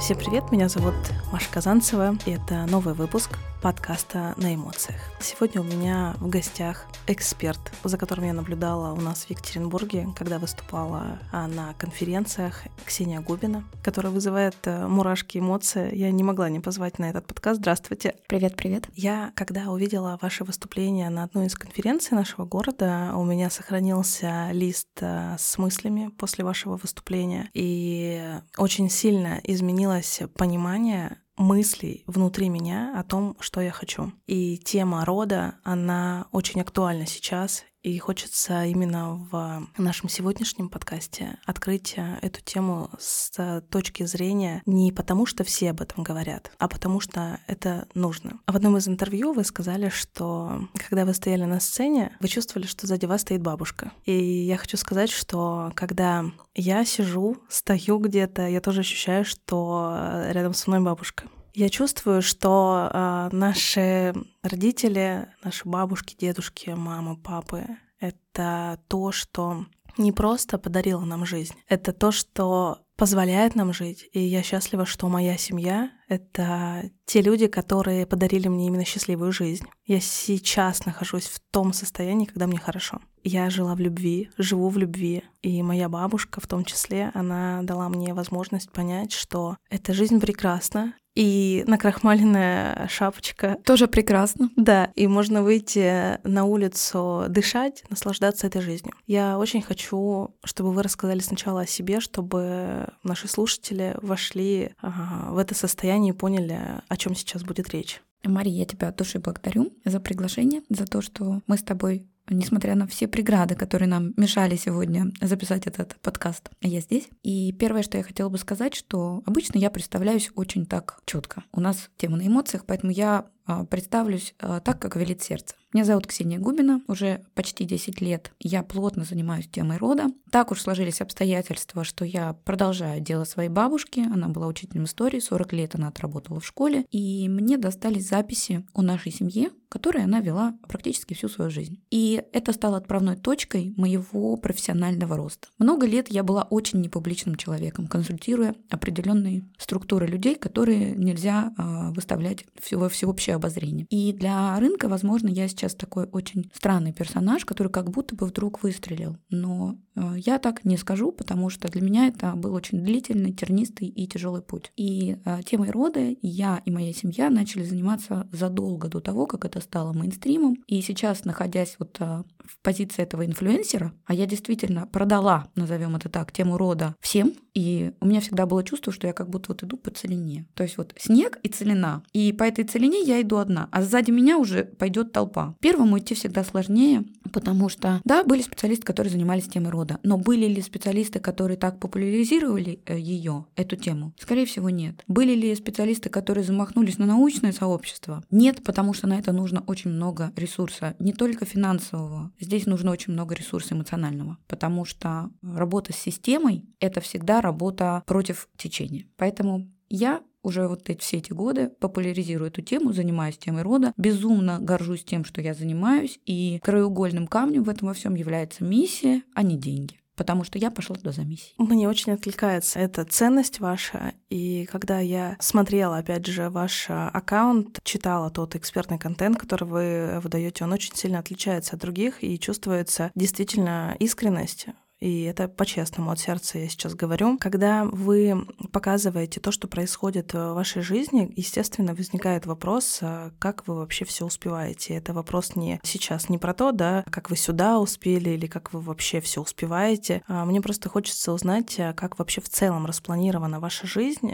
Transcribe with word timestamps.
Всем 0.00 0.18
привет, 0.18 0.50
меня 0.50 0.68
зовут 0.68 0.94
Маша 1.32 1.48
Казанцева, 1.50 2.16
и 2.26 2.32
это 2.32 2.66
новый 2.66 2.94
выпуск 2.94 3.30
подкаста 3.64 4.34
«На 4.36 4.54
эмоциях». 4.54 5.00
Сегодня 5.20 5.62
у 5.62 5.64
меня 5.64 6.16
в 6.18 6.28
гостях 6.28 6.84
эксперт, 7.06 7.72
за 7.82 7.96
которым 7.96 8.26
я 8.26 8.34
наблюдала 8.34 8.92
у 8.92 9.00
нас 9.00 9.24
в 9.24 9.30
Екатеринбурге, 9.30 10.08
когда 10.14 10.38
выступала 10.38 11.18
а, 11.32 11.46
на 11.46 11.72
конференциях, 11.78 12.64
Ксения 12.84 13.22
Губина, 13.22 13.64
которая 13.82 14.12
вызывает 14.12 14.54
э, 14.64 14.86
мурашки, 14.86 15.38
эмоции. 15.38 15.96
Я 15.96 16.10
не 16.10 16.22
могла 16.22 16.50
не 16.50 16.60
позвать 16.60 16.98
на 16.98 17.08
этот 17.08 17.26
подкаст. 17.26 17.60
Здравствуйте. 17.60 18.16
Привет, 18.28 18.54
привет. 18.54 18.86
Я, 18.92 19.32
когда 19.34 19.70
увидела 19.70 20.18
ваше 20.20 20.44
выступление 20.44 21.08
на 21.08 21.22
одной 21.22 21.46
из 21.46 21.54
конференций 21.54 22.18
нашего 22.18 22.44
города, 22.44 23.12
у 23.16 23.24
меня 23.24 23.48
сохранился 23.48 24.50
лист 24.52 24.88
э, 25.00 25.36
с 25.38 25.56
мыслями 25.56 26.10
после 26.18 26.44
вашего 26.44 26.76
выступления, 26.76 27.48
и 27.54 28.22
очень 28.58 28.90
сильно 28.90 29.40
изменилось 29.42 30.20
понимание 30.36 31.16
мыслей 31.36 32.04
внутри 32.06 32.48
меня 32.48 32.98
о 32.98 33.04
том, 33.04 33.36
что 33.40 33.60
я 33.60 33.70
хочу. 33.70 34.12
И 34.26 34.58
тема 34.58 35.04
рода, 35.04 35.56
она 35.62 36.26
очень 36.32 36.60
актуальна 36.60 37.06
сейчас, 37.06 37.64
и 37.84 37.98
хочется 37.98 38.64
именно 38.64 39.14
в 39.30 39.68
нашем 39.76 40.08
сегодняшнем 40.08 40.70
подкасте 40.70 41.38
открыть 41.44 41.94
э, 41.96 42.18
эту 42.22 42.40
тему 42.40 42.88
с 42.98 43.62
точки 43.70 44.04
зрения 44.04 44.62
не 44.64 44.90
потому, 44.90 45.26
что 45.26 45.44
все 45.44 45.70
об 45.70 45.82
этом 45.82 46.02
говорят, 46.02 46.50
а 46.58 46.68
потому 46.68 47.00
что 47.00 47.38
это 47.46 47.86
нужно. 47.94 48.40
В 48.46 48.56
одном 48.56 48.78
из 48.78 48.88
интервью 48.88 49.34
вы 49.34 49.44
сказали, 49.44 49.90
что 49.90 50.66
когда 50.88 51.04
вы 51.04 51.12
стояли 51.12 51.44
на 51.44 51.60
сцене, 51.60 52.16
вы 52.20 52.28
чувствовали, 52.28 52.66
что 52.66 52.86
сзади 52.86 53.04
вас 53.04 53.20
стоит 53.20 53.42
бабушка. 53.42 53.92
И 54.06 54.14
я 54.14 54.56
хочу 54.56 54.78
сказать, 54.78 55.10
что 55.10 55.70
когда 55.74 56.24
я 56.54 56.86
сижу, 56.86 57.36
стою 57.50 57.98
где-то, 57.98 58.48
я 58.48 58.62
тоже 58.62 58.80
ощущаю, 58.80 59.26
что 59.26 60.24
рядом 60.30 60.54
со 60.54 60.70
мной 60.70 60.80
бабушка. 60.80 61.24
Я 61.54 61.68
чувствую, 61.68 62.20
что 62.20 62.90
э, 62.92 63.28
наши 63.30 64.12
родители, 64.42 65.28
наши 65.44 65.68
бабушки, 65.68 66.16
дедушки, 66.18 66.70
мамы, 66.70 67.16
папы— 67.16 67.64
это 68.00 68.80
то, 68.88 69.12
что 69.12 69.64
не 69.96 70.10
просто 70.10 70.58
подарило 70.58 71.04
нам 71.04 71.24
жизнь, 71.24 71.54
это 71.68 71.92
то, 71.92 72.10
что 72.10 72.78
позволяет 72.96 73.54
нам 73.54 73.72
жить. 73.72 74.08
И 74.12 74.20
я 74.20 74.42
счастлива, 74.42 74.84
что 74.84 75.08
моя 75.08 75.36
семья— 75.36 75.90
это 76.08 76.90
те 77.06 77.22
люди, 77.22 77.46
которые 77.46 78.06
подарили 78.06 78.48
мне 78.48 78.66
именно 78.66 78.84
счастливую 78.84 79.30
жизнь. 79.30 79.64
Я 79.84 80.00
сейчас 80.00 80.84
нахожусь 80.86 81.26
в 81.26 81.40
том 81.52 81.72
состоянии, 81.72 82.26
когда 82.26 82.48
мне 82.48 82.58
хорошо. 82.58 83.00
Я 83.22 83.48
жила 83.50 83.74
в 83.74 83.80
любви, 83.80 84.30
живу 84.38 84.68
в 84.68 84.78
любви. 84.78 85.22
И 85.42 85.62
моя 85.62 85.88
бабушка 85.88 86.40
в 86.40 86.46
том 86.46 86.64
числе, 86.64 87.10
она 87.14 87.62
дала 87.62 87.88
мне 87.88 88.12
возможность 88.12 88.70
понять, 88.70 89.12
что 89.12 89.56
эта 89.70 89.92
жизнь 89.92 90.20
прекрасна, 90.20 90.94
и 91.14 91.64
накрахмаленная 91.66 92.88
шапочка. 92.88 93.58
Тоже 93.64 93.86
прекрасно. 93.86 94.50
Да, 94.56 94.90
и 94.94 95.06
можно 95.06 95.42
выйти 95.42 96.18
на 96.26 96.44
улицу, 96.44 97.26
дышать, 97.28 97.84
наслаждаться 97.88 98.46
этой 98.46 98.60
жизнью. 98.60 98.94
Я 99.06 99.38
очень 99.38 99.62
хочу, 99.62 100.34
чтобы 100.44 100.72
вы 100.72 100.82
рассказали 100.82 101.20
сначала 101.20 101.62
о 101.62 101.66
себе, 101.66 102.00
чтобы 102.00 102.88
наши 103.02 103.28
слушатели 103.28 103.96
вошли 104.02 104.72
в 104.82 105.38
это 105.38 105.54
состояние 105.54 106.12
и 106.12 106.16
поняли, 106.16 106.58
о 106.88 106.96
чем 106.96 107.14
сейчас 107.14 107.42
будет 107.42 107.70
речь. 107.70 108.02
Мария, 108.24 108.60
я 108.60 108.64
тебя 108.64 108.88
от 108.88 108.96
души 108.96 109.18
благодарю 109.18 109.70
за 109.84 110.00
приглашение, 110.00 110.62
за 110.70 110.86
то, 110.86 111.02
что 111.02 111.42
мы 111.46 111.58
с 111.58 111.62
тобой 111.62 112.06
несмотря 112.28 112.74
на 112.74 112.86
все 112.86 113.08
преграды, 113.08 113.54
которые 113.54 113.88
нам 113.88 114.12
мешали 114.16 114.56
сегодня 114.56 115.06
записать 115.20 115.66
этот 115.66 115.96
подкаст, 116.00 116.50
я 116.60 116.80
здесь. 116.80 117.08
И 117.22 117.52
первое, 117.52 117.82
что 117.82 117.98
я 117.98 118.04
хотела 118.04 118.28
бы 118.28 118.38
сказать, 118.38 118.74
что 118.74 119.22
обычно 119.26 119.58
я 119.58 119.70
представляюсь 119.70 120.30
очень 120.34 120.66
так 120.66 121.00
четко. 121.04 121.44
У 121.52 121.60
нас 121.60 121.90
тема 121.96 122.16
на 122.16 122.26
эмоциях, 122.26 122.64
поэтому 122.66 122.92
я 122.92 123.26
представлюсь 123.70 124.34
а, 124.38 124.60
так, 124.60 124.78
как 124.78 124.96
велит 124.96 125.22
сердце. 125.22 125.54
Меня 125.74 125.84
зовут 125.84 126.06
Ксения 126.06 126.38
Губина, 126.38 126.82
уже 126.86 127.24
почти 127.34 127.64
10 127.64 128.00
лет 128.00 128.30
я 128.38 128.62
плотно 128.62 129.02
занимаюсь 129.02 129.48
темой 129.48 129.76
рода. 129.76 130.06
Так 130.30 130.52
уж 130.52 130.60
сложились 130.60 131.00
обстоятельства, 131.00 131.82
что 131.82 132.04
я 132.04 132.34
продолжаю 132.44 133.00
дело 133.00 133.24
своей 133.24 133.48
бабушки. 133.48 133.98
Она 133.98 134.28
была 134.28 134.46
учителем 134.46 134.84
истории, 134.84 135.18
40 135.18 135.52
лет 135.52 135.74
она 135.74 135.88
отработала 135.88 136.38
в 136.38 136.46
школе. 136.46 136.86
И 136.92 137.28
мне 137.28 137.58
достались 137.58 138.08
записи 138.08 138.64
о 138.72 138.82
нашей 138.82 139.10
семье, 139.10 139.50
которые 139.68 140.04
она 140.04 140.20
вела 140.20 140.54
практически 140.68 141.14
всю 141.14 141.28
свою 141.28 141.50
жизнь. 141.50 141.82
И 141.90 142.22
это 142.32 142.52
стало 142.52 142.76
отправной 142.76 143.16
точкой 143.16 143.74
моего 143.76 144.36
профессионального 144.36 145.16
роста. 145.16 145.48
Много 145.58 145.86
лет 145.86 146.08
я 146.08 146.22
была 146.22 146.44
очень 146.44 146.80
непубличным 146.82 147.34
человеком, 147.34 147.88
консультируя 147.88 148.54
определенные 148.70 149.42
структуры 149.58 150.06
людей, 150.06 150.36
которые 150.36 150.92
нельзя 150.92 151.52
э, 151.58 151.90
выставлять 151.90 152.44
во 152.70 152.88
всеобщее 152.88 153.33
обозрение. 153.34 153.86
И 153.90 154.12
для 154.12 154.58
рынка, 154.58 154.88
возможно, 154.88 155.28
я 155.28 155.48
сейчас 155.48 155.74
такой 155.74 156.06
очень 156.12 156.50
странный 156.54 156.92
персонаж, 156.92 157.44
который 157.44 157.68
как 157.68 157.90
будто 157.90 158.14
бы 158.14 158.26
вдруг 158.26 158.62
выстрелил. 158.62 159.16
Но 159.30 159.76
я 160.16 160.38
так 160.38 160.64
не 160.64 160.76
скажу, 160.76 161.12
потому 161.12 161.50
что 161.50 161.68
для 161.68 161.80
меня 161.80 162.08
это 162.08 162.32
был 162.34 162.54
очень 162.54 162.82
длительный, 162.82 163.32
тернистый 163.32 163.88
и 163.88 164.06
тяжелый 164.06 164.42
путь. 164.42 164.72
И 164.76 165.16
э, 165.24 165.40
темой 165.44 165.70
рода 165.70 166.14
я 166.22 166.62
и 166.64 166.70
моя 166.70 166.92
семья 166.92 167.30
начали 167.30 167.64
заниматься 167.64 168.28
задолго 168.32 168.88
до 168.88 169.00
того, 169.00 169.26
как 169.26 169.44
это 169.44 169.60
стало 169.60 169.92
мейнстримом. 169.92 170.56
И 170.66 170.80
сейчас, 170.80 171.24
находясь 171.24 171.76
вот 171.78 171.96
э, 172.00 172.22
в 172.44 172.58
позиции 172.62 173.02
этого 173.02 173.24
инфлюенсера, 173.24 173.92
а 174.04 174.14
я 174.14 174.26
действительно 174.26 174.86
продала, 174.86 175.48
назовем 175.54 175.96
это 175.96 176.08
так, 176.08 176.32
тему 176.32 176.58
рода 176.58 176.94
всем, 177.00 177.34
и 177.54 177.92
у 178.00 178.06
меня 178.06 178.20
всегда 178.20 178.46
было 178.46 178.64
чувство, 178.64 178.92
что 178.92 179.06
я 179.06 179.12
как 179.12 179.30
будто 179.30 179.52
вот 179.52 179.62
иду 179.62 179.76
по 179.76 179.90
целине. 179.90 180.46
То 180.54 180.64
есть 180.64 180.76
вот 180.76 180.92
снег 180.98 181.38
и 181.42 181.48
целина. 181.48 182.02
И 182.12 182.32
по 182.32 182.42
этой 182.42 182.64
целине 182.64 183.02
я 183.02 183.20
иду 183.22 183.36
одна, 183.36 183.68
а 183.70 183.82
сзади 183.82 184.10
меня 184.10 184.38
уже 184.38 184.64
пойдет 184.64 185.12
толпа. 185.12 185.54
Первому 185.60 185.98
идти 185.98 186.14
всегда 186.14 186.42
сложнее, 186.42 187.04
потому 187.32 187.68
что, 187.68 188.00
да, 188.04 188.24
были 188.24 188.42
специалисты, 188.42 188.84
которые 188.84 189.12
занимались 189.12 189.46
темой 189.46 189.70
рода, 189.70 189.83
но 190.02 190.18
были 190.18 190.46
ли 190.46 190.62
специалисты, 190.62 191.20
которые 191.20 191.56
так 191.56 191.80
популяризировали 191.80 192.80
э, 192.86 192.98
ее, 192.98 193.46
эту 193.56 193.76
тему? 193.76 194.12
Скорее 194.18 194.46
всего, 194.46 194.70
нет. 194.70 195.02
Были 195.06 195.34
ли 195.34 195.54
специалисты, 195.54 196.08
которые 196.08 196.44
замахнулись 196.44 196.98
на 196.98 197.06
научное 197.06 197.52
сообщество? 197.52 198.24
Нет, 198.30 198.62
потому 198.64 198.94
что 198.94 199.06
на 199.06 199.18
это 199.18 199.32
нужно 199.32 199.62
очень 199.66 199.90
много 199.90 200.32
ресурса, 200.36 200.94
не 200.98 201.12
только 201.12 201.44
финансового. 201.44 202.32
Здесь 202.40 202.66
нужно 202.66 202.90
очень 202.90 203.12
много 203.12 203.34
ресурса 203.34 203.74
эмоционального, 203.74 204.38
потому 204.46 204.84
что 204.84 205.30
работа 205.42 205.92
с 205.92 205.96
системой— 205.96 206.64
это 206.80 207.00
всегда 207.00 207.40
работа 207.40 208.02
против 208.06 208.48
течения. 208.56 209.06
Поэтому 209.16 209.70
я 209.88 210.22
уже 210.44 210.68
вот 210.68 210.88
эти, 210.88 211.00
все 211.00 211.16
эти 211.16 211.32
годы 211.32 211.70
популяризирую 211.80 212.48
эту 212.48 212.62
тему, 212.62 212.92
занимаюсь 212.92 213.38
темой 213.38 213.62
рода, 213.62 213.92
безумно 213.96 214.58
горжусь 214.60 215.04
тем, 215.04 215.24
что 215.24 215.40
я 215.40 215.54
занимаюсь, 215.54 216.20
и 216.26 216.60
краеугольным 216.62 217.26
камнем 217.26 217.64
в 217.64 217.68
этом 217.68 217.88
во 217.88 217.94
всем 217.94 218.14
является 218.14 218.62
миссия, 218.62 219.22
а 219.34 219.42
не 219.42 219.56
деньги 219.56 219.98
потому 220.16 220.44
что 220.44 220.58
я 220.58 220.70
пошла 220.70 220.96
туда 220.96 221.12
за 221.12 221.22
миссией. 221.22 221.54
Мне 221.58 221.88
очень 221.88 222.12
откликается 222.12 222.78
эта 222.78 223.04
ценность 223.04 223.60
ваша, 223.60 224.14
и 224.30 224.66
когда 224.66 225.00
я 225.00 225.36
смотрела, 225.40 225.98
опять 225.98 226.26
же, 226.26 226.50
ваш 226.50 226.86
аккаунт, 226.88 227.80
читала 227.82 228.30
тот 228.30 228.54
экспертный 228.54 228.98
контент, 228.98 229.38
который 229.38 229.64
вы 229.64 230.20
выдаете, 230.20 230.64
он 230.64 230.72
очень 230.72 230.94
сильно 230.94 231.18
отличается 231.18 231.76
от 231.76 231.82
других, 231.82 232.22
и 232.22 232.38
чувствуется 232.38 233.10
действительно 233.14 233.96
искренность 233.98 234.66
и 235.04 235.24
это 235.24 235.48
по-честному 235.48 236.12
от 236.12 236.18
сердца 236.18 236.58
я 236.58 236.66
сейчас 236.66 236.94
говорю. 236.94 237.36
Когда 237.36 237.84
вы 237.84 238.46
показываете 238.72 239.38
то, 239.38 239.52
что 239.52 239.68
происходит 239.68 240.32
в 240.32 240.54
вашей 240.54 240.80
жизни, 240.80 241.30
естественно, 241.36 241.94
возникает 241.94 242.46
вопрос, 242.46 243.00
а 243.02 243.30
как 243.38 243.68
вы 243.68 243.74
вообще 243.74 244.06
все 244.06 244.24
успеваете. 244.24 244.94
Это 244.94 245.12
вопрос 245.12 245.56
не 245.56 245.78
сейчас, 245.82 246.30
не 246.30 246.38
про 246.38 246.54
то, 246.54 246.72
да, 246.72 247.04
как 247.10 247.28
вы 247.28 247.36
сюда 247.36 247.80
успели 247.80 248.30
или 248.30 248.46
как 248.46 248.72
вы 248.72 248.80
вообще 248.80 249.20
все 249.20 249.42
успеваете. 249.42 250.22
А 250.26 250.46
мне 250.46 250.62
просто 250.62 250.88
хочется 250.88 251.34
узнать, 251.34 251.78
а 251.78 251.92
как 251.92 252.18
вообще 252.18 252.40
в 252.40 252.48
целом 252.48 252.86
распланирована 252.86 253.60
ваша 253.60 253.86
жизнь, 253.86 254.32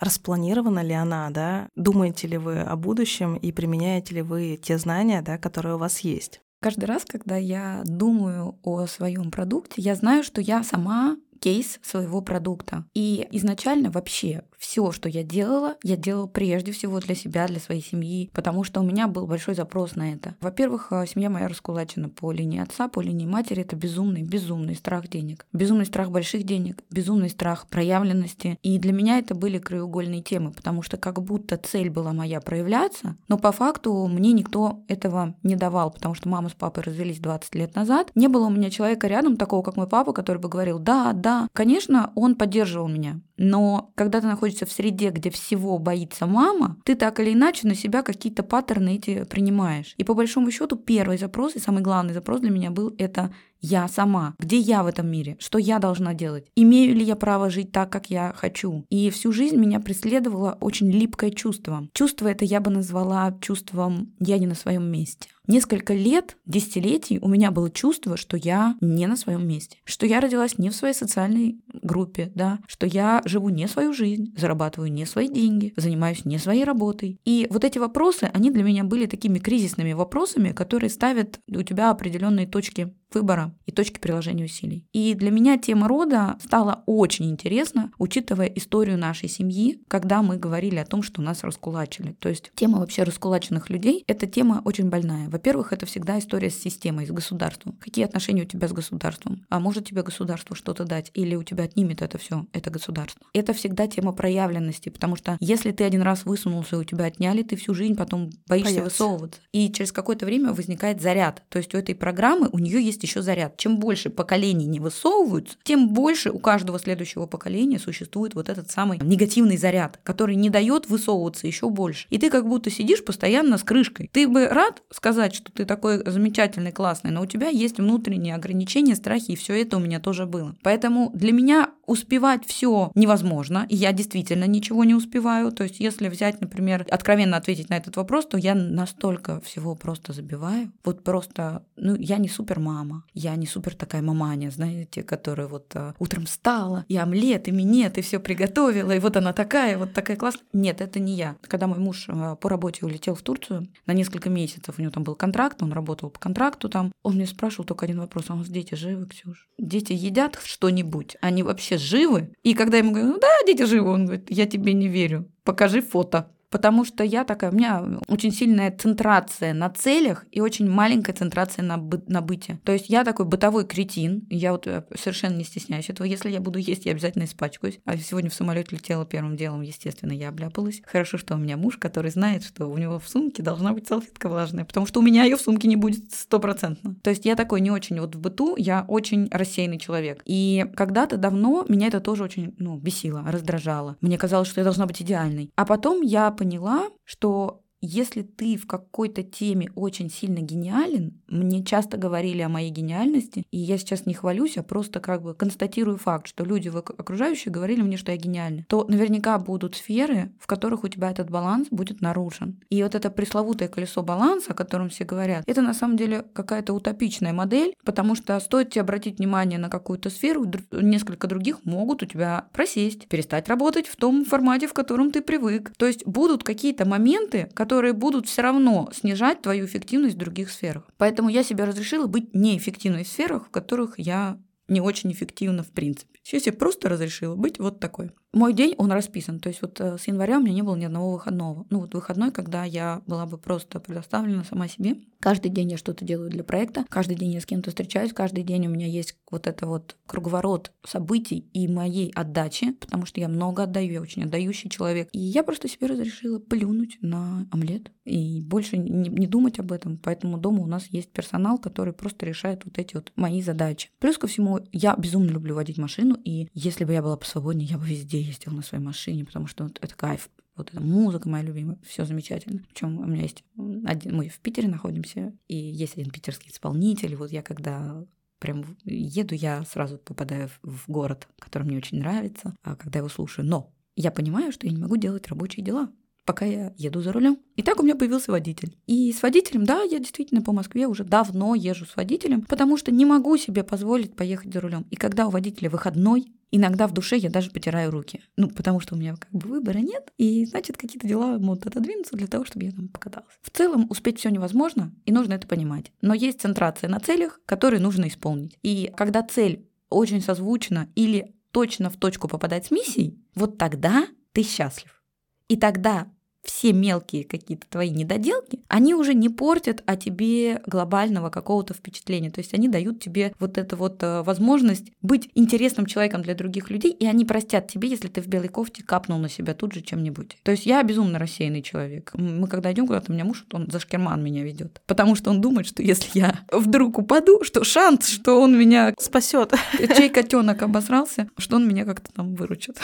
распланирована 0.00 0.82
ли 0.82 0.94
она, 0.94 1.30
да, 1.30 1.68
думаете 1.76 2.26
ли 2.26 2.38
вы 2.38 2.58
о 2.58 2.74
будущем 2.74 3.36
и 3.36 3.52
применяете 3.52 4.16
ли 4.16 4.22
вы 4.22 4.58
те 4.60 4.78
знания, 4.78 5.22
да, 5.22 5.38
которые 5.38 5.76
у 5.76 5.78
вас 5.78 6.00
есть. 6.00 6.40
Каждый 6.60 6.86
раз, 6.86 7.04
когда 7.04 7.36
я 7.36 7.82
думаю 7.84 8.58
о 8.62 8.86
своем 8.86 9.30
продукте, 9.30 9.80
я 9.80 9.94
знаю, 9.94 10.24
что 10.24 10.40
я 10.40 10.64
сама 10.64 11.16
кейс 11.40 11.78
своего 11.82 12.20
продукта. 12.20 12.84
И 12.94 13.26
изначально 13.30 13.90
вообще 13.90 14.42
все, 14.58 14.92
что 14.92 15.08
я 15.08 15.22
делала, 15.22 15.76
я 15.82 15.96
делала 15.96 16.26
прежде 16.26 16.72
всего 16.72 17.00
для 17.00 17.14
себя, 17.14 17.46
для 17.46 17.60
своей 17.60 17.82
семьи, 17.82 18.30
потому 18.34 18.64
что 18.64 18.80
у 18.80 18.84
меня 18.84 19.08
был 19.08 19.26
большой 19.26 19.54
запрос 19.54 19.94
на 19.96 20.12
это. 20.12 20.34
Во-первых, 20.40 20.88
э, 20.90 21.06
семья 21.06 21.30
моя 21.30 21.48
раскулачена 21.48 22.08
по 22.08 22.32
линии 22.32 22.60
отца, 22.60 22.88
по 22.88 23.00
линии 23.00 23.26
матери. 23.26 23.62
Это 23.62 23.76
безумный, 23.76 24.22
безумный 24.22 24.74
страх 24.74 25.08
денег. 25.08 25.46
Безумный 25.52 25.86
страх 25.86 26.10
больших 26.10 26.42
денег, 26.44 26.82
безумный 26.90 27.30
страх 27.30 27.68
проявленности. 27.68 28.58
И 28.62 28.78
для 28.78 28.92
меня 28.92 29.18
это 29.18 29.34
были 29.34 29.58
краеугольные 29.58 30.22
темы, 30.22 30.50
потому 30.50 30.82
что 30.82 30.96
как 30.96 31.22
будто 31.22 31.56
цель 31.56 31.90
была 31.90 32.12
моя 32.12 32.40
проявляться, 32.40 33.16
но 33.28 33.38
по 33.38 33.52
факту 33.52 34.06
мне 34.06 34.32
никто 34.32 34.82
этого 34.88 35.34
не 35.42 35.56
давал, 35.56 35.90
потому 35.90 36.14
что 36.14 36.28
мама 36.28 36.48
с 36.48 36.54
папой 36.54 36.82
развелись 36.82 37.20
20 37.20 37.54
лет 37.54 37.74
назад. 37.76 38.10
Не 38.14 38.28
было 38.28 38.46
у 38.46 38.50
меня 38.50 38.70
человека 38.70 39.06
рядом, 39.06 39.36
такого 39.36 39.62
как 39.62 39.76
мой 39.76 39.88
папа, 39.88 40.12
который 40.12 40.38
бы 40.38 40.48
говорил, 40.48 40.78
да, 40.78 41.12
да. 41.12 41.48
Конечно, 41.52 42.12
он 42.14 42.34
поддерживал 42.34 42.88
меня, 42.88 43.20
Но 43.38 43.92
когда 43.94 44.20
ты 44.20 44.26
находишься 44.26 44.66
в 44.66 44.72
среде, 44.72 45.10
где 45.10 45.30
всего 45.30 45.78
боится 45.78 46.26
мама, 46.26 46.76
ты 46.84 46.96
так 46.96 47.20
или 47.20 47.32
иначе 47.32 47.68
на 47.68 47.74
себя 47.74 48.02
какие-то 48.02 48.42
паттерны 48.42 48.96
эти 48.96 49.24
принимаешь. 49.24 49.94
И 49.96 50.04
по 50.04 50.14
большому 50.14 50.50
счету 50.50 50.76
первый 50.76 51.18
запрос 51.18 51.54
и 51.54 51.60
самый 51.60 51.82
главный 51.82 52.14
запрос 52.14 52.40
для 52.40 52.50
меня 52.50 52.70
был 52.70 52.94
это 52.98 53.32
я 53.60 53.88
сама? 53.88 54.34
Где 54.38 54.58
я 54.58 54.82
в 54.82 54.86
этом 54.86 55.10
мире? 55.10 55.36
Что 55.40 55.58
я 55.58 55.78
должна 55.78 56.14
делать? 56.14 56.46
Имею 56.56 56.94
ли 56.94 57.04
я 57.04 57.16
право 57.16 57.50
жить 57.50 57.72
так, 57.72 57.90
как 57.90 58.10
я 58.10 58.32
хочу? 58.36 58.84
И 58.90 59.10
всю 59.10 59.32
жизнь 59.32 59.56
меня 59.56 59.80
преследовало 59.80 60.56
очень 60.60 60.90
липкое 60.90 61.30
чувство. 61.30 61.88
Чувство 61.92 62.28
это 62.28 62.44
я 62.44 62.60
бы 62.60 62.70
назвала 62.70 63.36
чувством 63.40 64.12
«я 64.20 64.38
не 64.38 64.46
на 64.46 64.54
своем 64.54 64.84
месте». 64.84 65.28
Несколько 65.48 65.94
лет, 65.94 66.36
десятилетий 66.44 67.18
у 67.22 67.28
меня 67.28 67.50
было 67.50 67.70
чувство, 67.70 68.18
что 68.18 68.36
я 68.36 68.76
не 68.82 69.06
на 69.06 69.16
своем 69.16 69.48
месте, 69.48 69.78
что 69.84 70.04
я 70.04 70.20
родилась 70.20 70.58
не 70.58 70.68
в 70.68 70.74
своей 70.74 70.92
социальной 70.92 71.58
группе, 71.82 72.30
да, 72.34 72.58
что 72.66 72.86
я 72.86 73.22
живу 73.24 73.48
не 73.48 73.66
свою 73.66 73.94
жизнь, 73.94 74.34
зарабатываю 74.36 74.92
не 74.92 75.06
свои 75.06 75.26
деньги, 75.26 75.72
занимаюсь 75.74 76.26
не 76.26 76.36
своей 76.36 76.64
работой. 76.64 77.18
И 77.24 77.46
вот 77.48 77.64
эти 77.64 77.78
вопросы, 77.78 78.30
они 78.34 78.50
для 78.50 78.62
меня 78.62 78.84
были 78.84 79.06
такими 79.06 79.38
кризисными 79.38 79.94
вопросами, 79.94 80.52
которые 80.52 80.90
ставят 80.90 81.40
у 81.48 81.62
тебя 81.62 81.88
определенные 81.88 82.46
точки 82.46 82.92
выбора 83.12 83.54
и 83.66 83.72
точки 83.72 83.98
приложения 83.98 84.44
усилий. 84.44 84.86
И 84.92 85.14
для 85.14 85.30
меня 85.30 85.58
тема 85.58 85.88
рода 85.88 86.36
стала 86.42 86.82
очень 86.86 87.30
интересна, 87.30 87.90
учитывая 87.98 88.46
историю 88.46 88.98
нашей 88.98 89.28
семьи, 89.28 89.80
когда 89.88 90.22
мы 90.22 90.36
говорили 90.36 90.76
о 90.76 90.84
том, 90.84 91.02
что 91.02 91.22
нас 91.22 91.44
раскулачили. 91.44 92.12
То 92.18 92.28
есть 92.28 92.50
тема 92.54 92.78
вообще 92.78 93.02
раскулаченных 93.02 93.70
людей— 93.70 94.04
это 94.06 94.26
тема 94.26 94.62
очень 94.64 94.88
больная. 94.88 95.28
Во-первых, 95.28 95.72
это 95.72 95.86
всегда 95.86 96.18
история 96.18 96.50
с 96.50 96.60
системой, 96.60 97.06
с 97.06 97.10
государством. 97.10 97.76
Какие 97.80 98.04
отношения 98.04 98.42
у 98.42 98.46
тебя 98.46 98.68
с 98.68 98.72
государством? 98.72 99.44
А 99.48 99.60
может 99.60 99.86
тебе 99.86 100.02
государство 100.02 100.56
что-то 100.56 100.84
дать? 100.84 101.10
Или 101.14 101.34
у 101.34 101.42
тебя 101.42 101.64
отнимет 101.64 102.02
это 102.02 102.18
все, 102.18 102.46
это 102.52 102.70
государство? 102.70 103.26
Это 103.32 103.52
всегда 103.52 103.86
тема 103.86 104.12
проявленности, 104.12 104.88
потому 104.88 105.16
что 105.16 105.36
если 105.40 105.72
ты 105.72 105.84
один 105.84 106.02
раз 106.02 106.24
высунулся, 106.24 106.78
у 106.78 106.84
тебя 106.84 107.06
отняли, 107.06 107.42
ты 107.42 107.56
всю 107.56 107.74
жизнь 107.74 107.94
потом 107.96 108.30
боишься 108.46 108.74
Боятся. 108.74 108.84
высовываться. 108.84 109.40
И 109.52 109.72
через 109.72 109.92
какое-то 109.92 110.26
время 110.26 110.52
возникает 110.52 111.00
заряд. 111.00 111.42
То 111.48 111.58
есть 111.58 111.74
у 111.74 111.78
этой 111.78 111.94
программы, 111.94 112.48
у 112.52 112.58
нее 112.58 112.82
есть 112.82 112.97
еще 113.02 113.22
заряд. 113.22 113.56
Чем 113.56 113.78
больше 113.78 114.10
поколений 114.10 114.66
не 114.66 114.80
высовываются, 114.80 115.56
тем 115.62 115.88
больше 115.88 116.30
у 116.30 116.38
каждого 116.38 116.78
следующего 116.78 117.26
поколения 117.26 117.78
существует 117.78 118.34
вот 118.34 118.48
этот 118.48 118.70
самый 118.70 118.98
негативный 119.02 119.56
заряд, 119.56 119.98
который 120.02 120.36
не 120.36 120.50
дает 120.50 120.88
высовываться 120.88 121.46
еще 121.46 121.70
больше. 121.70 122.06
И 122.10 122.18
ты 122.18 122.30
как 122.30 122.46
будто 122.46 122.70
сидишь 122.70 123.04
постоянно 123.04 123.58
с 123.58 123.62
крышкой. 123.62 124.10
Ты 124.12 124.28
бы 124.28 124.46
рад 124.46 124.82
сказать 124.90 125.34
что 125.34 125.52
ты 125.52 125.64
такой 125.64 126.02
замечательный, 126.10 126.72
классный, 126.72 127.10
но 127.10 127.22
у 127.22 127.26
тебя 127.26 127.48
есть 127.48 127.78
внутренние 127.78 128.34
ограничения, 128.34 128.96
страхи, 128.96 129.32
и 129.32 129.36
все 129.36 129.60
это 129.60 129.76
у 129.76 129.80
меня 129.80 130.00
тоже 130.00 130.26
было. 130.26 130.56
Поэтому 130.62 131.10
для 131.14 131.32
меня 131.32 131.70
успевать 131.86 132.44
все 132.46 132.92
невозможно, 132.94 133.66
и 133.68 133.76
я 133.76 133.92
действительно 133.92 134.44
ничего 134.44 134.84
не 134.84 134.94
успеваю. 134.94 135.50
То 135.52 135.64
есть, 135.64 135.80
если 135.80 136.08
взять, 136.08 136.40
например, 136.40 136.86
откровенно 136.90 137.36
ответить 137.36 137.70
на 137.70 137.74
этот 137.74 137.96
вопрос, 137.96 138.26
то 138.26 138.36
я 138.36 138.54
настолько 138.54 139.40
всего 139.40 139.74
просто 139.74 140.12
забиваю. 140.12 140.70
Вот 140.84 141.02
просто, 141.02 141.64
ну, 141.76 141.96
я 141.96 142.18
не 142.18 142.28
супер 142.28 142.60
мама, 142.88 143.04
я 143.14 143.36
не 143.36 143.46
супер 143.46 143.74
такая 143.74 144.02
маманя, 144.02 144.50
знаете, 144.50 145.02
которая 145.02 145.46
вот 145.46 145.70
а, 145.74 145.94
утром 145.98 146.26
встала, 146.26 146.84
и 146.88 146.96
омлет, 146.96 147.48
и 147.48 147.50
минет, 147.50 147.98
и 147.98 148.02
все 148.02 148.18
приготовила, 148.18 148.92
и 148.92 148.98
вот 148.98 149.16
она 149.16 149.32
такая, 149.32 149.78
вот 149.78 149.92
такая 149.92 150.16
классная. 150.16 150.44
Нет, 150.52 150.80
это 150.80 151.00
не 151.00 151.14
я. 151.14 151.36
Когда 151.42 151.66
мой 151.66 151.78
муж 151.78 152.06
а, 152.08 152.36
по 152.36 152.48
работе 152.48 152.84
улетел 152.84 153.14
в 153.14 153.22
Турцию 153.22 153.68
на 153.86 153.92
несколько 153.92 154.30
месяцев, 154.30 154.76
у 154.78 154.82
него 154.82 154.90
там 154.90 155.04
был 155.04 155.14
контракт, 155.14 155.62
он 155.62 155.72
работал 155.72 156.10
по 156.10 156.18
контракту 156.18 156.68
там. 156.68 156.92
Он 157.02 157.14
мне 157.14 157.26
спрашивал 157.26 157.64
только 157.64 157.84
один 157.84 158.00
вопрос, 158.00 158.26
а 158.28 158.34
у 158.34 158.38
вас 158.38 158.48
дети 158.48 158.74
живы, 158.74 159.06
Ксюш? 159.06 159.48
Дети 159.58 159.92
едят 159.92 160.38
что-нибудь? 160.42 161.16
Они 161.20 161.42
вообще 161.42 161.78
живы? 161.78 162.32
И 162.42 162.54
когда 162.54 162.78
я 162.78 162.82
ему 162.82 162.92
говорю, 162.92 163.08
ну 163.12 163.18
да, 163.18 163.28
дети 163.46 163.64
живы, 163.64 163.90
он 163.90 164.06
говорит, 164.06 164.30
я 164.30 164.46
тебе 164.46 164.72
не 164.72 164.88
верю, 164.88 165.30
покажи 165.44 165.82
фото 165.82 166.30
потому 166.50 166.84
что 166.84 167.04
я 167.04 167.24
такая, 167.24 167.50
у 167.50 167.54
меня 167.54 167.84
очень 168.08 168.32
сильная 168.32 168.76
центрация 168.76 169.54
на 169.54 169.70
целях 169.70 170.24
и 170.30 170.40
очень 170.40 170.68
маленькая 170.68 171.12
центрация 171.12 171.62
на, 171.62 171.78
бы, 171.78 172.02
на 172.06 172.20
быте. 172.20 172.58
То 172.64 172.72
есть 172.72 172.88
я 172.88 173.04
такой 173.04 173.26
бытовой 173.26 173.66
кретин, 173.66 174.26
я 174.30 174.52
вот 174.52 174.66
э, 174.66 174.84
совершенно 174.98 175.36
не 175.36 175.44
стесняюсь 175.44 175.90
этого. 175.90 176.06
Если 176.06 176.30
я 176.30 176.40
буду 176.40 176.58
есть, 176.58 176.86
я 176.86 176.92
обязательно 176.92 177.24
испачкаюсь. 177.24 177.80
А 177.84 177.96
сегодня 177.96 178.30
в 178.30 178.34
самолете 178.34 178.76
летела 178.76 179.04
первым 179.04 179.36
делом, 179.36 179.62
естественно, 179.62 180.12
я 180.12 180.28
обляпалась. 180.28 180.82
Хорошо, 180.86 181.18
что 181.18 181.34
у 181.34 181.38
меня 181.38 181.56
муж, 181.56 181.76
который 181.76 182.10
знает, 182.10 182.44
что 182.44 182.66
у 182.66 182.78
него 182.78 182.98
в 182.98 183.08
сумке 183.08 183.42
должна 183.42 183.72
быть 183.72 183.86
салфетка 183.86 184.28
влажная, 184.28 184.64
потому 184.64 184.86
что 184.86 185.00
у 185.00 185.02
меня 185.02 185.24
ее 185.24 185.36
в 185.36 185.40
сумке 185.40 185.68
не 185.68 185.76
будет 185.76 186.12
стопроцентно. 186.12 186.96
То 187.02 187.10
есть 187.10 187.24
я 187.24 187.36
такой 187.36 187.60
не 187.60 187.70
очень 187.70 188.00
вот 188.00 188.14
в 188.14 188.20
быту, 188.20 188.56
я 188.56 188.84
очень 188.88 189.28
рассеянный 189.30 189.78
человек. 189.78 190.22
И 190.24 190.66
когда-то 190.74 191.16
давно 191.16 191.64
меня 191.68 191.88
это 191.88 192.00
тоже 192.00 192.24
очень 192.24 192.54
ну, 192.58 192.76
бесило, 192.76 193.24
раздражало. 193.26 193.96
Мне 194.00 194.18
казалось, 194.18 194.48
что 194.48 194.60
я 194.60 194.64
должна 194.64 194.86
быть 194.86 195.02
идеальной. 195.02 195.50
А 195.56 195.64
потом 195.64 196.02
я 196.02 196.30
поняла, 196.38 196.88
что 197.04 197.62
если 197.80 198.22
ты 198.22 198.56
в 198.56 198.66
какой-то 198.66 199.22
теме 199.22 199.70
очень 199.74 200.10
сильно 200.10 200.40
гениален, 200.40 201.20
мне 201.28 201.64
часто 201.64 201.96
говорили 201.96 202.42
о 202.42 202.48
моей 202.48 202.70
гениальности, 202.70 203.44
и 203.50 203.58
я 203.58 203.78
сейчас 203.78 204.06
не 204.06 204.14
хвалюсь, 204.14 204.56
а 204.56 204.62
просто 204.62 205.00
как 205.00 205.22
бы 205.22 205.34
констатирую 205.34 205.96
факт, 205.96 206.26
что 206.26 206.44
люди 206.44 206.68
окружающие 206.68 207.52
говорили 207.52 207.82
мне, 207.82 207.96
что 207.96 208.12
я 208.12 208.18
гениальна, 208.18 208.64
то 208.68 208.84
наверняка 208.88 209.38
будут 209.38 209.76
сферы, 209.76 210.32
в 210.40 210.46
которых 210.46 210.84
у 210.84 210.88
тебя 210.88 211.10
этот 211.10 211.30
баланс 211.30 211.68
будет 211.70 212.00
нарушен. 212.00 212.60
И 212.70 212.82
вот 212.82 212.94
это 212.94 213.10
пресловутое 213.10 213.68
колесо 213.68 214.02
баланса, 214.02 214.52
о 214.52 214.54
котором 214.54 214.88
все 214.88 215.04
говорят, 215.04 215.44
это 215.46 215.62
на 215.62 215.74
самом 215.74 215.96
деле 215.96 216.24
какая-то 216.32 216.72
утопичная 216.72 217.32
модель, 217.32 217.74
потому 217.84 218.14
что 218.14 218.38
стоит 218.40 218.70
тебе 218.70 218.82
обратить 218.82 219.18
внимание 219.18 219.58
на 219.58 219.68
какую-то 219.68 220.10
сферу, 220.10 220.44
несколько 220.72 221.26
других 221.26 221.64
могут 221.64 222.02
у 222.02 222.06
тебя 222.06 222.48
просесть, 222.52 223.06
перестать 223.08 223.48
работать 223.48 223.86
в 223.86 223.96
том 223.96 224.24
формате, 224.24 224.66
в 224.66 224.72
котором 224.72 225.10
ты 225.10 225.20
привык. 225.20 225.72
То 225.76 225.86
есть 225.86 226.06
будут 226.06 226.42
какие-то 226.42 226.86
моменты, 226.86 227.48
которые 227.54 227.67
которые 227.68 227.92
будут 227.92 228.26
все 228.26 228.40
равно 228.40 228.88
снижать 228.94 229.42
твою 229.42 229.66
эффективность 229.66 230.14
в 230.14 230.18
других 230.18 230.50
сферах. 230.50 230.88
Поэтому 230.96 231.28
я 231.28 231.42
себе 231.42 231.64
разрешила 231.64 232.06
быть 232.06 232.32
неэффективной 232.32 233.04
в 233.04 233.08
сферах, 233.08 233.48
в 233.48 233.50
которых 233.50 233.98
я 233.98 234.40
не 234.68 234.80
очень 234.80 235.12
эффективна 235.12 235.62
в 235.62 235.70
принципе. 235.72 236.18
Сейчас 236.22 236.46
я 236.46 236.54
просто 236.54 236.88
разрешила 236.88 237.36
быть 237.36 237.58
вот 237.58 237.78
такой. 237.78 238.12
Мой 238.32 238.52
день, 238.52 238.74
он 238.76 238.92
расписан. 238.92 239.40
То 239.40 239.48
есть 239.48 239.62
вот 239.62 239.80
э, 239.80 239.96
с 239.96 240.06
января 240.06 240.38
у 240.38 240.42
меня 240.42 240.54
не 240.54 240.62
было 240.62 240.76
ни 240.76 240.84
одного 240.84 241.12
выходного. 241.12 241.66
Ну 241.70 241.80
вот 241.80 241.94
выходной, 241.94 242.30
когда 242.30 242.64
я 242.64 243.02
была 243.06 243.24
бы 243.24 243.38
просто 243.38 243.80
предоставлена 243.80 244.44
сама 244.44 244.68
себе. 244.68 244.96
Каждый 245.20 245.50
день 245.50 245.72
я 245.72 245.76
что-то 245.76 246.04
делаю 246.04 246.30
для 246.30 246.44
проекта, 246.44 246.84
каждый 246.88 247.16
день 247.16 247.32
я 247.32 247.40
с 247.40 247.46
кем-то 247.46 247.70
встречаюсь, 247.70 248.12
каждый 248.12 248.44
день 248.44 248.68
у 248.68 248.70
меня 248.70 248.86
есть 248.86 249.16
вот 249.32 249.48
это 249.48 249.66
вот 249.66 249.96
круговорот 250.06 250.70
событий 250.86 251.48
и 251.52 251.66
моей 251.66 252.12
отдачи, 252.14 252.72
потому 252.72 253.04
что 253.04 253.20
я 253.20 253.28
много 253.28 253.64
отдаю, 253.64 253.94
я 253.94 254.00
очень 254.00 254.24
отдающий 254.24 254.70
человек. 254.70 255.08
И 255.12 255.18
я 255.18 255.42
просто 255.42 255.68
себе 255.68 255.88
разрешила 255.88 256.38
плюнуть 256.38 256.98
на 257.00 257.48
омлет 257.50 257.90
и 258.04 258.40
больше 258.42 258.76
не, 258.76 259.08
не 259.08 259.26
думать 259.26 259.58
об 259.58 259.72
этом. 259.72 259.98
Поэтому 259.98 260.38
дома 260.38 260.62
у 260.62 260.66
нас 260.66 260.86
есть 260.90 261.10
персонал, 261.10 261.58
который 261.58 261.92
просто 261.92 262.24
решает 262.24 262.64
вот 262.64 262.78
эти 262.78 262.94
вот 262.94 263.12
мои 263.16 263.42
задачи. 263.42 263.90
Плюс 263.98 264.18
ко 264.18 264.28
всему, 264.28 264.60
я 264.72 264.94
безумно 264.96 265.30
люблю 265.30 265.56
водить 265.56 265.78
машину, 265.78 266.16
и 266.24 266.48
если 266.54 266.84
бы 266.84 266.92
я 266.92 267.02
была 267.02 267.16
посвободнее, 267.16 267.68
я 267.68 267.78
бы 267.78 267.86
везде 267.86 268.17
ездила 268.20 268.54
на 268.54 268.62
своей 268.62 268.82
машине, 268.82 269.24
потому 269.24 269.46
что 269.46 269.64
вот 269.64 269.78
это 269.80 269.94
кайф. 269.94 270.30
Вот 270.56 270.70
эта 270.70 270.80
музыка 270.80 271.28
моя 271.28 271.44
любимая, 271.44 271.78
все 271.86 272.04
замечательно. 272.04 272.64
Причем 272.68 272.98
у 272.98 273.06
меня 273.06 273.22
есть 273.22 273.44
один, 273.84 274.16
мы 274.16 274.28
в 274.28 274.40
Питере 274.40 274.66
находимся, 274.66 275.32
и 275.46 275.56
есть 275.56 275.96
один 275.96 276.10
питерский 276.10 276.50
исполнитель. 276.50 277.14
Вот 277.14 277.30
я 277.30 277.42
когда 277.42 278.04
прям 278.40 278.64
еду, 278.84 279.34
я 279.34 279.64
сразу 279.64 279.98
попадаю 279.98 280.50
в 280.62 280.88
город, 280.88 281.28
который 281.38 281.64
мне 281.64 281.76
очень 281.76 281.98
нравится, 281.98 282.56
а 282.62 282.74
когда 282.74 282.98
его 282.98 283.08
слушаю. 283.08 283.46
Но 283.46 283.72
я 283.94 284.10
понимаю, 284.10 284.50
что 284.52 284.66
я 284.66 284.72
не 284.72 284.80
могу 284.80 284.96
делать 284.96 285.28
рабочие 285.28 285.64
дела 285.64 285.92
пока 286.28 286.44
я 286.44 286.74
еду 286.76 287.00
за 287.00 287.10
рулем. 287.10 287.38
И 287.56 287.62
так 287.62 287.80
у 287.80 287.82
меня 287.82 287.96
появился 287.96 288.30
водитель. 288.30 288.76
И 288.86 289.14
с 289.14 289.22
водителем, 289.22 289.64
да, 289.64 289.80
я 289.80 289.98
действительно 289.98 290.42
по 290.42 290.52
Москве 290.52 290.86
уже 290.86 291.02
давно 291.02 291.54
езжу 291.54 291.86
с 291.86 291.96
водителем, 291.96 292.42
потому 292.42 292.76
что 292.76 292.92
не 292.92 293.06
могу 293.06 293.38
себе 293.38 293.64
позволить 293.64 294.14
поехать 294.14 294.52
за 294.52 294.60
рулем. 294.60 294.86
И 294.90 294.96
когда 294.96 295.26
у 295.26 295.30
водителя 295.30 295.70
выходной, 295.70 296.30
иногда 296.50 296.86
в 296.86 296.92
душе 296.92 297.16
я 297.16 297.30
даже 297.30 297.50
потираю 297.50 297.90
руки. 297.90 298.20
Ну, 298.36 298.50
потому 298.50 298.78
что 298.78 298.94
у 298.94 298.98
меня 298.98 299.16
как 299.16 299.30
бы 299.32 299.48
выбора 299.48 299.78
нет, 299.78 300.12
и 300.18 300.44
значит 300.44 300.76
какие-то 300.76 301.08
дела 301.08 301.38
могут 301.38 301.66
отодвинуться 301.66 302.14
для 302.14 302.26
того, 302.26 302.44
чтобы 302.44 302.66
я 302.66 302.72
там 302.72 302.88
покаталась. 302.88 303.32
В 303.40 303.48
целом 303.48 303.86
успеть 303.88 304.18
все 304.18 304.28
невозможно, 304.28 304.94
и 305.06 305.12
нужно 305.12 305.32
это 305.32 305.46
понимать. 305.46 305.92
Но 306.02 306.12
есть 306.12 306.42
центрация 306.42 306.90
на 306.90 307.00
целях, 307.00 307.40
которые 307.46 307.80
нужно 307.80 308.06
исполнить. 308.06 308.58
И 308.62 308.92
когда 308.98 309.22
цель 309.22 309.66
очень 309.88 310.20
созвучна 310.20 310.90
или 310.94 311.34
точно 311.52 311.88
в 311.88 311.96
точку 311.96 312.28
попадать 312.28 312.66
с 312.66 312.70
миссией, 312.70 313.18
вот 313.34 313.56
тогда 313.56 314.06
ты 314.32 314.42
счастлив. 314.42 315.02
И 315.48 315.56
тогда 315.56 316.06
все 316.44 316.72
мелкие 316.72 317.24
какие-то 317.24 317.66
твои 317.68 317.90
недоделки, 317.90 318.60
они 318.68 318.94
уже 318.94 319.14
не 319.14 319.28
портят 319.28 319.82
о 319.86 319.96
тебе 319.96 320.62
глобального 320.66 321.30
какого-то 321.30 321.74
впечатления. 321.74 322.30
То 322.30 322.40
есть 322.40 322.54
они 322.54 322.68
дают 322.68 323.00
тебе 323.00 323.34
вот 323.38 323.58
эту 323.58 323.76
вот 323.76 324.02
э, 324.02 324.22
возможность 324.22 324.92
быть 325.02 325.28
интересным 325.34 325.86
человеком 325.86 326.22
для 326.22 326.34
других 326.34 326.70
людей, 326.70 326.92
и 326.92 327.06
они 327.06 327.24
простят 327.24 327.68
тебе, 327.68 327.88
если 327.88 328.08
ты 328.08 328.20
в 328.20 328.28
белой 328.28 328.48
кофте 328.48 328.82
капнул 328.82 329.18
на 329.18 329.28
себя 329.28 329.54
тут 329.54 329.72
же 329.72 329.82
чем-нибудь. 329.82 330.38
То 330.42 330.50
есть 330.52 330.66
я 330.66 330.82
безумно 330.82 331.18
рассеянный 331.18 331.62
человек. 331.62 332.12
Мы 332.14 332.46
когда 332.48 332.72
идем 332.72 332.86
куда-то, 332.86 333.10
у 333.10 333.14
меня 333.14 333.24
муж, 333.24 333.44
он 333.52 333.68
за 333.70 333.80
шкерман 333.80 334.22
меня 334.22 334.42
ведет, 334.42 334.80
потому 334.86 335.14
что 335.14 335.30
он 335.30 335.40
думает, 335.40 335.66
что 335.66 335.82
если 335.82 336.18
я 336.18 336.40
вдруг 336.52 336.98
упаду, 336.98 337.44
что 337.44 337.64
шанс, 337.64 338.08
что 338.08 338.40
он 338.40 338.58
меня 338.58 338.94
спасет, 338.98 339.54
чей 339.96 340.08
котенок 340.08 340.62
обосрался, 340.62 341.28
что 341.36 341.56
он 341.56 341.68
меня 341.68 341.84
как-то 341.84 342.12
там 342.12 342.34
выручит. 342.34 342.78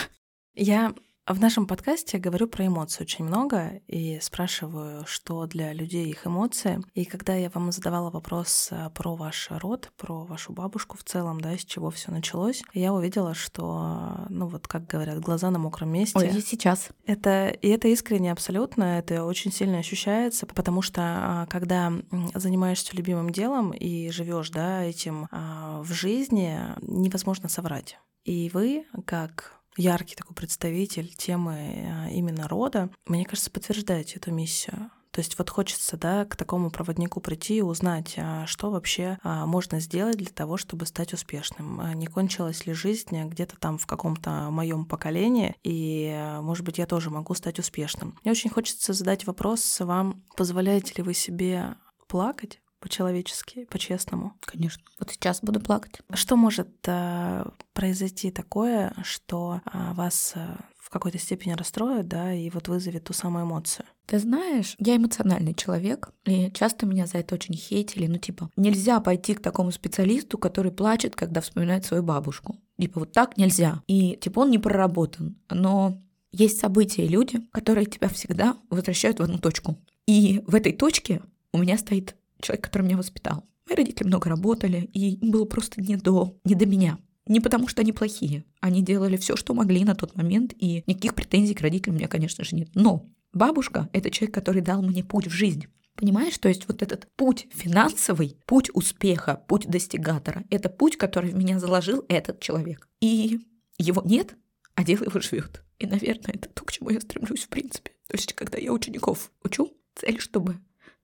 Я 0.54 0.94
в 1.26 1.40
нашем 1.40 1.66
подкасте 1.66 2.18
говорю 2.18 2.46
про 2.48 2.66
эмоции 2.66 3.02
очень 3.02 3.24
много 3.24 3.80
и 3.86 4.18
спрашиваю, 4.20 5.06
что 5.06 5.46
для 5.46 5.72
людей 5.72 6.10
их 6.10 6.26
эмоции. 6.26 6.82
И 6.92 7.06
когда 7.06 7.34
я 7.34 7.48
вам 7.48 7.72
задавала 7.72 8.10
вопрос 8.10 8.68
э, 8.70 8.90
про 8.94 9.16
ваш 9.16 9.48
род, 9.50 9.90
про 9.96 10.24
вашу 10.24 10.52
бабушку 10.52 10.98
в 10.98 11.02
целом, 11.04 11.40
да, 11.40 11.56
с 11.56 11.64
чего 11.64 11.90
все 11.90 12.10
началось, 12.10 12.62
я 12.74 12.92
увидела, 12.92 13.32
что, 13.32 14.26
ну 14.28 14.48
вот 14.48 14.68
как 14.68 14.86
говорят, 14.86 15.20
глаза 15.20 15.50
на 15.50 15.58
мокром 15.58 15.90
месте. 15.90 16.18
Ой, 16.18 16.28
и 16.28 16.42
сейчас. 16.42 16.90
Это, 17.06 17.48
и 17.48 17.68
это 17.68 17.88
искренне 17.88 18.30
абсолютно, 18.30 18.98
это 18.98 19.24
очень 19.24 19.50
сильно 19.50 19.78
ощущается, 19.78 20.44
потому 20.44 20.82
что 20.82 21.00
а, 21.02 21.46
когда 21.46 21.90
занимаешься 22.34 22.94
любимым 22.94 23.30
делом 23.30 23.70
и 23.70 24.10
живешь, 24.10 24.50
да, 24.50 24.82
этим 24.82 25.28
а, 25.30 25.80
в 25.82 25.90
жизни, 25.90 26.60
невозможно 26.82 27.48
соврать. 27.48 27.98
И 28.24 28.50
вы, 28.52 28.86
как 29.06 29.53
яркий 29.76 30.14
такой 30.14 30.34
представитель 30.34 31.08
темы 31.14 31.54
э, 31.56 32.10
именно 32.12 32.48
рода, 32.48 32.90
мне 33.06 33.24
кажется, 33.24 33.50
подтверждаете 33.50 34.16
эту 34.16 34.32
миссию. 34.32 34.90
То 35.14 35.20
есть 35.20 35.38
вот 35.38 35.48
хочется, 35.48 35.96
да, 35.96 36.24
к 36.24 36.34
такому 36.34 36.72
проводнику 36.72 37.20
прийти 37.20 37.58
и 37.58 37.62
узнать, 37.62 38.14
а 38.18 38.46
что 38.46 38.72
вообще 38.72 39.18
а, 39.22 39.46
можно 39.46 39.78
сделать 39.78 40.16
для 40.16 40.32
того, 40.32 40.56
чтобы 40.56 40.86
стать 40.86 41.12
успешным. 41.12 41.80
А 41.80 41.94
не 41.94 42.08
кончилась 42.08 42.66
ли 42.66 42.72
жизнь 42.72 43.16
где-то 43.22 43.56
там 43.56 43.78
в 43.78 43.86
каком-то 43.86 44.50
моем 44.50 44.84
поколении, 44.84 45.54
и, 45.62 46.10
э, 46.12 46.40
может 46.40 46.64
быть, 46.64 46.78
я 46.78 46.86
тоже 46.86 47.10
могу 47.10 47.32
стать 47.34 47.60
успешным. 47.60 48.18
Мне 48.24 48.32
очень 48.32 48.50
хочется 48.50 48.92
задать 48.92 49.24
вопрос 49.24 49.78
вам, 49.78 50.24
позволяете 50.36 50.94
ли 50.96 51.04
вы 51.04 51.14
себе 51.14 51.76
плакать 52.08 52.58
по-человечески, 52.84 53.64
по-честному. 53.70 54.34
Конечно. 54.40 54.84
Вот 54.98 55.10
сейчас 55.10 55.40
буду 55.40 55.58
плакать. 55.58 56.02
Что 56.12 56.36
может 56.36 56.68
э, 56.86 57.44
произойти 57.72 58.30
такое, 58.30 58.92
что 59.02 59.62
э, 59.64 59.94
вас 59.94 60.34
э, 60.34 60.56
в 60.78 60.90
какой-то 60.90 61.16
степени 61.18 61.54
расстроит, 61.54 62.08
да, 62.08 62.34
и 62.34 62.50
вот 62.50 62.68
вызовет 62.68 63.04
ту 63.04 63.14
самую 63.14 63.46
эмоцию? 63.46 63.86
Ты 64.04 64.18
знаешь, 64.18 64.76
я 64.78 64.96
эмоциональный 64.96 65.54
человек, 65.54 66.10
и 66.26 66.50
часто 66.52 66.84
меня 66.84 67.06
за 67.06 67.16
это 67.16 67.36
очень 67.36 67.54
хейтили. 67.54 68.06
Ну, 68.06 68.18
типа, 68.18 68.50
нельзя 68.54 69.00
пойти 69.00 69.32
к 69.32 69.40
такому 69.40 69.70
специалисту, 69.72 70.36
который 70.36 70.70
плачет, 70.70 71.16
когда 71.16 71.40
вспоминает 71.40 71.86
свою 71.86 72.02
бабушку. 72.02 72.58
Типа, 72.78 73.00
вот 73.00 73.12
так 73.12 73.38
нельзя. 73.38 73.82
И, 73.86 74.18
типа, 74.20 74.40
он 74.40 74.50
не 74.50 74.58
проработан. 74.58 75.38
Но 75.48 76.02
есть 76.32 76.60
события 76.60 77.06
и 77.06 77.08
люди, 77.08 77.40
которые 77.50 77.86
тебя 77.86 78.10
всегда 78.10 78.58
возвращают 78.68 79.20
в 79.20 79.22
одну 79.22 79.38
точку. 79.38 79.78
И 80.06 80.42
в 80.46 80.54
этой 80.54 80.74
точке 80.74 81.22
у 81.54 81.58
меня 81.58 81.78
стоит 81.78 82.14
человек, 82.40 82.64
который 82.64 82.82
меня 82.82 82.96
воспитал. 82.96 83.44
Мои 83.66 83.76
родители 83.76 84.06
много 84.06 84.28
работали, 84.28 84.88
и 84.92 85.14
им 85.16 85.30
было 85.30 85.44
просто 85.44 85.80
не 85.80 85.96
до, 85.96 86.38
не 86.44 86.54
до 86.54 86.66
меня. 86.66 86.98
Не 87.26 87.40
потому, 87.40 87.68
что 87.68 87.80
они 87.80 87.92
плохие. 87.92 88.44
Они 88.60 88.82
делали 88.82 89.16
все, 89.16 89.36
что 89.36 89.54
могли 89.54 89.84
на 89.84 89.94
тот 89.94 90.14
момент, 90.14 90.52
и 90.58 90.84
никаких 90.86 91.14
претензий 91.14 91.54
к 91.54 91.62
родителям 91.62 91.96
у 91.96 91.98
меня, 91.98 92.08
конечно 92.08 92.44
же, 92.44 92.54
нет. 92.54 92.68
Но 92.74 93.06
бабушка— 93.32 93.88
это 93.92 94.10
человек, 94.10 94.34
который 94.34 94.60
дал 94.60 94.82
мне 94.82 95.02
путь 95.02 95.26
в 95.26 95.30
жизнь. 95.30 95.66
Понимаешь, 95.96 96.36
то 96.38 96.48
есть 96.48 96.66
вот 96.68 96.82
этот 96.82 97.08
путь 97.16 97.46
финансовый, 97.50 98.36
путь 98.46 98.68
успеха, 98.74 99.42
путь 99.46 99.66
достигатора, 99.66 100.44
это 100.50 100.68
путь, 100.68 100.96
который 100.96 101.30
в 101.30 101.36
меня 101.36 101.58
заложил 101.60 102.04
этот 102.08 102.40
человек. 102.40 102.88
И 103.00 103.40
его 103.78 104.02
нет, 104.04 104.36
а 104.74 104.84
дело 104.84 105.04
его 105.04 105.20
живет. 105.20 105.62
И, 105.78 105.86
наверное, 105.86 106.34
это 106.34 106.48
то, 106.48 106.64
к 106.64 106.72
чему 106.72 106.90
я 106.90 107.00
стремлюсь 107.00 107.44
в 107.44 107.48
принципе. 107.48 107.92
То 108.08 108.16
есть, 108.16 108.32
когда 108.34 108.58
я 108.58 108.72
учеников 108.72 109.30
учу, 109.42 109.72
цель, 109.94 110.20
чтобы 110.20 110.58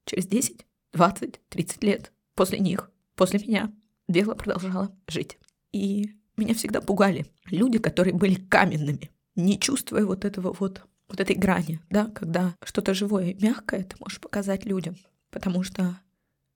через 0.04 0.26
10, 0.26 0.66
20-30 0.92 1.84
лет 1.84 2.12
после 2.34 2.58
них, 2.58 2.90
после 3.16 3.38
меня, 3.38 3.72
дело 4.08 4.34
продолжало 4.34 4.96
жить. 5.06 5.38
И 5.72 6.10
меня 6.36 6.54
всегда 6.54 6.80
пугали 6.80 7.26
люди, 7.46 7.78
которые 7.78 8.14
были 8.14 8.34
каменными, 8.34 9.10
не 9.36 9.58
чувствуя 9.58 10.04
вот 10.04 10.24
этого 10.24 10.56
вот, 10.58 10.82
вот 11.08 11.20
этой 11.20 11.36
грани, 11.36 11.80
да, 11.90 12.06
когда 12.06 12.54
что-то 12.64 12.94
живое 12.94 13.30
и 13.30 13.42
мягкое 13.42 13.84
ты 13.84 13.96
можешь 14.00 14.20
показать 14.20 14.64
людям. 14.64 14.96
Потому 15.30 15.62
что, 15.62 16.00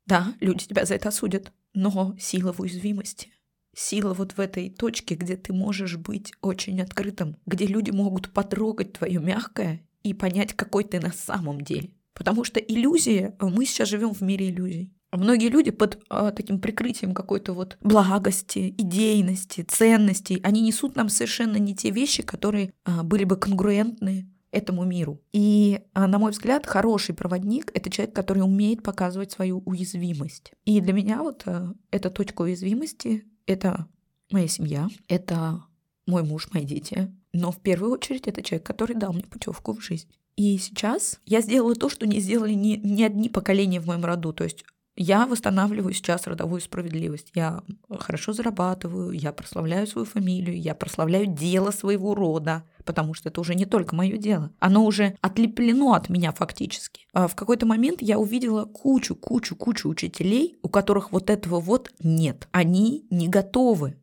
да, 0.07 0.35
люди 0.41 0.67
тебя 0.67 0.85
за 0.85 0.95
это 0.95 1.11
осудят, 1.11 1.53
но 1.75 2.17
сила 2.19 2.53
в 2.53 2.61
уязвимости, 2.61 3.31
сила 3.75 4.15
вот 4.15 4.33
в 4.33 4.41
этой 4.41 4.71
точке, 4.71 5.15
где 5.15 5.37
ты 5.37 5.53
можешь 5.53 5.97
быть 5.97 6.33
очень 6.41 6.81
открытым, 6.81 7.37
где 7.47 7.67
люди 7.67 7.91
могут 7.91 8.33
потрогать 8.33 8.93
твое 8.95 9.21
мягкое 9.21 9.87
и 10.03 10.15
понять, 10.15 10.55
какой 10.55 10.85
ты 10.85 11.01
на 11.01 11.13
самом 11.13 11.61
деле. 11.61 11.91
Потому 12.15 12.45
что 12.45 12.61
иллюзии, 12.61 13.35
э, 13.39 13.47
мы 13.47 13.67
сейчас 13.67 13.89
живем 13.89 14.15
в 14.15 14.21
мире 14.23 14.49
иллюзий. 14.49 14.93
Многие 15.13 15.49
люди 15.49 15.71
под 15.71 16.01
а, 16.09 16.33
таким 16.33 16.61
прикрытием 16.61 17.15
какой-то 17.15 17.53
вот 17.53 17.77
благости, 17.81 18.75
идейности, 18.77 19.63
ценностей, 19.63 20.41
они 20.43 20.61
несут 20.61 20.97
нам 20.97 21.09
совершенно 21.09 21.57
не 21.57 21.75
те 21.77 21.91
вещи, 21.91 22.25
которые 22.25 22.73
а, 22.85 23.05
были 23.05 23.23
бы 23.23 23.37
конгруентны 23.37 24.29
этому 24.51 24.85
миру. 24.85 25.21
И, 25.33 25.81
а, 25.93 26.07
на 26.07 26.19
мой 26.19 26.31
взгляд, 26.31 26.67
хороший 26.67 27.15
проводник— 27.15 27.71
это 27.75 27.91
человек, 27.91 28.15
который 28.15 28.41
умеет 28.41 28.83
показывать 28.83 29.33
свою 29.33 29.63
уязвимость. 29.67 30.53
И 30.65 30.81
для 30.81 30.93
меня 30.93 31.23
вот 31.23 31.43
а, 31.47 31.75
эта 31.91 32.11
точка 32.11 32.43
уязвимости— 32.43 33.25
это 33.47 33.87
моя 34.31 34.49
семья, 34.49 34.89
это 35.09 35.65
мой 36.07 36.23
муж, 36.23 36.49
мои 36.53 36.65
дети. 36.65 37.13
Но 37.33 37.51
в 37.51 37.61
первую 37.61 37.93
очередь 37.93 38.29
это 38.29 38.43
человек, 38.43 38.67
который 38.67 38.97
дал 38.97 39.13
мне 39.13 39.25
путевку 39.25 39.75
в 39.75 39.81
жизнь. 39.81 40.09
И 40.37 40.59
сейчас 40.59 41.21
я 41.27 41.41
сделала 41.41 41.75
то, 41.75 41.89
что 41.89 42.07
не 42.07 42.21
сделали 42.21 42.53
ни, 42.53 42.77
ни 42.77 43.03
одни 43.03 43.29
поколения 43.29 43.81
в 43.81 43.87
моем 43.87 44.05
роду. 44.05 44.33
То 44.33 44.45
есть 44.45 44.65
я 44.97 45.27
восстанавливаю 45.27 45.93
сейчас 45.93 46.27
родовую 46.27 46.61
справедливость. 46.61 47.33
Я 47.35 47.63
хорошо 47.91 48.33
зарабатываю, 48.33 49.11
я 49.11 49.33
прославляю 49.33 49.87
свою 49.87 50.07
фамилию, 50.07 50.61
я 50.61 50.75
прославляю 50.75 51.27
дело 51.27 51.73
своего 51.73 52.15
рода, 52.15 52.65
потому 52.85 53.15
что 53.15 53.29
это 53.29 53.41
уже 53.41 53.57
не 53.57 53.65
только 53.65 53.97
мое 53.97 54.17
дело. 54.19 54.53
Оно 54.61 54.85
уже 54.85 55.17
отлеплено 55.21 55.95
от 55.95 56.09
меня 56.09 56.33
фактически. 56.33 57.07
А 57.13 57.27
в 57.27 57.35
какой-то 57.35 57.67
момент 57.67 58.03
я 58.03 58.19
увидела 58.19 58.67
кучу, 58.67 59.17
кучу, 59.17 59.57
кучу 59.57 59.89
учителей, 59.89 60.59
у 60.63 60.69
которых 60.69 61.11
вот 61.11 61.29
этого 61.29 61.59
вот 61.59 61.93
нет. 62.01 62.49
Они 62.53 63.07
не 63.11 63.29
готовы 63.29 63.97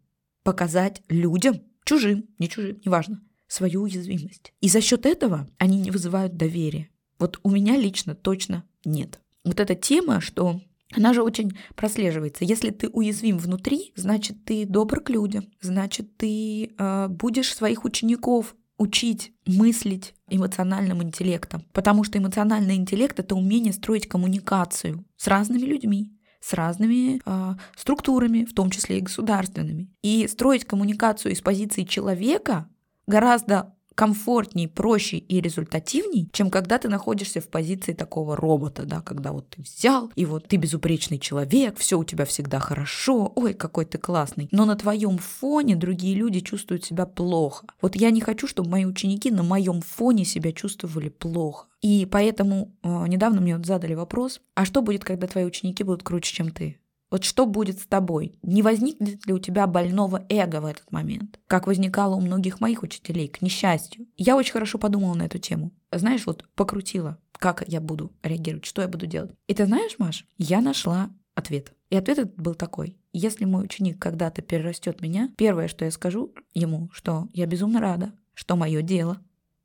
показать 0.43 1.03
людям, 1.07 1.61
чужим, 1.85 2.25
не 2.37 2.49
чужим, 2.49 2.81
неважно, 2.83 3.21
свою 3.51 3.81
уязвимость. 3.81 4.53
И 4.61 4.69
за 4.69 4.79
счет 4.79 5.05
этого 5.05 5.47
они 5.57 5.77
не 5.77 5.91
вызывают 5.91 6.37
доверия. 6.37 6.89
Вот 7.19 7.39
у 7.43 7.51
меня 7.51 7.75
лично 7.75 8.15
точно 8.15 8.63
нет. 8.85 9.19
Вот 9.43 9.59
эта 9.59 9.75
тема, 9.75 10.21
что 10.21 10.61
она 10.93 11.13
же 11.13 11.21
очень 11.21 11.51
прослеживается. 11.75 12.45
Если 12.45 12.69
ты 12.69 12.87
уязвим 12.89 13.37
внутри, 13.37 13.91
значит, 13.95 14.45
ты 14.45 14.65
добр 14.65 15.01
к 15.01 15.09
людям, 15.09 15.45
значит, 15.59 16.15
ты 16.17 16.71
э, 16.77 17.07
будешь 17.09 17.53
своих 17.53 17.83
учеников 17.83 18.55
учить 18.77 19.33
мыслить 19.45 20.15
эмоциональным 20.29 21.03
интеллектом. 21.03 21.65
Потому 21.73 22.03
что 22.03 22.17
эмоциональный 22.17 22.75
интеллект— 22.75 23.19
это 23.19 23.35
умение 23.35 23.73
строить 23.73 24.07
коммуникацию 24.07 25.05
с 25.17 25.27
разными 25.27 25.65
людьми, 25.65 26.13
с 26.39 26.53
разными 26.53 27.21
э, 27.23 27.55
структурами, 27.75 28.45
в 28.45 28.53
том 28.53 28.69
числе 28.69 28.97
и 28.97 29.01
государственными. 29.01 29.89
И 30.01 30.27
строить 30.27 30.65
коммуникацию 30.65 31.33
из 31.33 31.41
позиции 31.41 31.83
человека 31.83 32.67
гораздо 33.07 33.73
комфортнее, 33.95 34.67
проще 34.67 35.17
и 35.17 35.41
результативней, 35.41 36.29
чем 36.31 36.49
когда 36.49 36.77
ты 36.77 36.89
находишься 36.89 37.41
в 37.41 37.49
позиции 37.49 37.93
такого 37.93 38.35
робота, 38.35 38.83
да, 38.83 39.01
когда 39.01 39.31
вот 39.31 39.49
ты 39.49 39.61
взял, 39.61 40.11
и 40.15 40.25
вот 40.25 40.47
ты 40.47 40.55
безупречный 40.57 41.19
человек, 41.19 41.77
все 41.77 41.99
у 41.99 42.03
тебя 42.03 42.25
всегда 42.25 42.59
хорошо, 42.59 43.31
ой, 43.35 43.53
какой 43.53 43.85
ты 43.85 43.97
классный. 43.97 44.47
Но 44.51 44.65
на 44.65 44.75
твоем 44.75 45.17
фоне 45.17 45.75
другие 45.75 46.15
люди 46.15 46.39
чувствуют 46.39 46.85
себя 46.85 47.05
плохо. 47.05 47.67
Вот 47.81 47.95
я 47.95 48.11
не 48.11 48.21
хочу, 48.21 48.47
чтобы 48.47 48.69
мои 48.69 48.85
ученики 48.85 49.29
на 49.29 49.43
моем 49.43 49.81
фоне 49.81 50.25
себя 50.25 50.51
чувствовали 50.51 51.09
плохо. 51.09 51.67
И 51.81 52.07
поэтому 52.09 52.75
э, 52.83 53.05
недавно 53.07 53.41
мне 53.41 53.57
вот 53.57 53.65
задали 53.65 53.93
вопрос, 53.93 54.41
а 54.55 54.65
что 54.65 54.81
будет, 54.81 55.03
когда 55.03 55.27
твои 55.27 55.45
ученики 55.45 55.83
будут 55.83 56.03
круче, 56.03 56.33
чем 56.33 56.51
ты? 56.51 56.79
Вот 57.11 57.25
что 57.25 57.45
будет 57.45 57.79
с 57.79 57.85
тобой? 57.85 58.39
Не 58.41 58.63
возникнет 58.63 59.25
ли 59.27 59.33
у 59.33 59.39
тебя 59.39 59.67
больного 59.67 60.25
эго 60.29 60.61
в 60.61 60.65
этот 60.65 60.91
момент? 60.91 61.39
Как 61.45 61.67
возникало 61.67 62.15
у 62.15 62.21
многих 62.21 62.61
моих 62.61 62.83
учителей, 62.83 63.27
к 63.27 63.41
несчастью. 63.41 64.07
Я 64.17 64.37
очень 64.37 64.53
хорошо 64.53 64.77
подумала 64.77 65.13
на 65.13 65.23
эту 65.23 65.37
тему. 65.37 65.71
Знаешь, 65.91 66.25
вот 66.25 66.45
покрутила, 66.55 67.17
как 67.33 67.65
я 67.67 67.81
буду 67.81 68.13
реагировать, 68.23 68.65
что 68.65 68.81
я 68.81 68.87
буду 68.87 69.07
делать. 69.07 69.31
И 69.47 69.53
ты 69.53 69.65
знаешь, 69.65 69.95
Маш, 69.99 70.25
я 70.37 70.61
нашла 70.61 71.09
ответ. 71.35 71.73
И 71.89 71.97
ответ 71.97 72.19
этот 72.19 72.35
был 72.35 72.55
такой. 72.55 72.97
Если 73.11 73.43
мой 73.43 73.65
ученик 73.65 73.99
когда-то 73.99 74.41
перерастет 74.41 75.01
меня, 75.01 75.29
первое, 75.35 75.67
что 75.67 75.83
я 75.83 75.91
скажу 75.91 76.33
ему, 76.53 76.89
что 76.93 77.27
я 77.33 77.45
безумно 77.45 77.81
рада, 77.81 78.13
что 78.33 78.55
мое 78.55 78.81
дело 78.81 79.21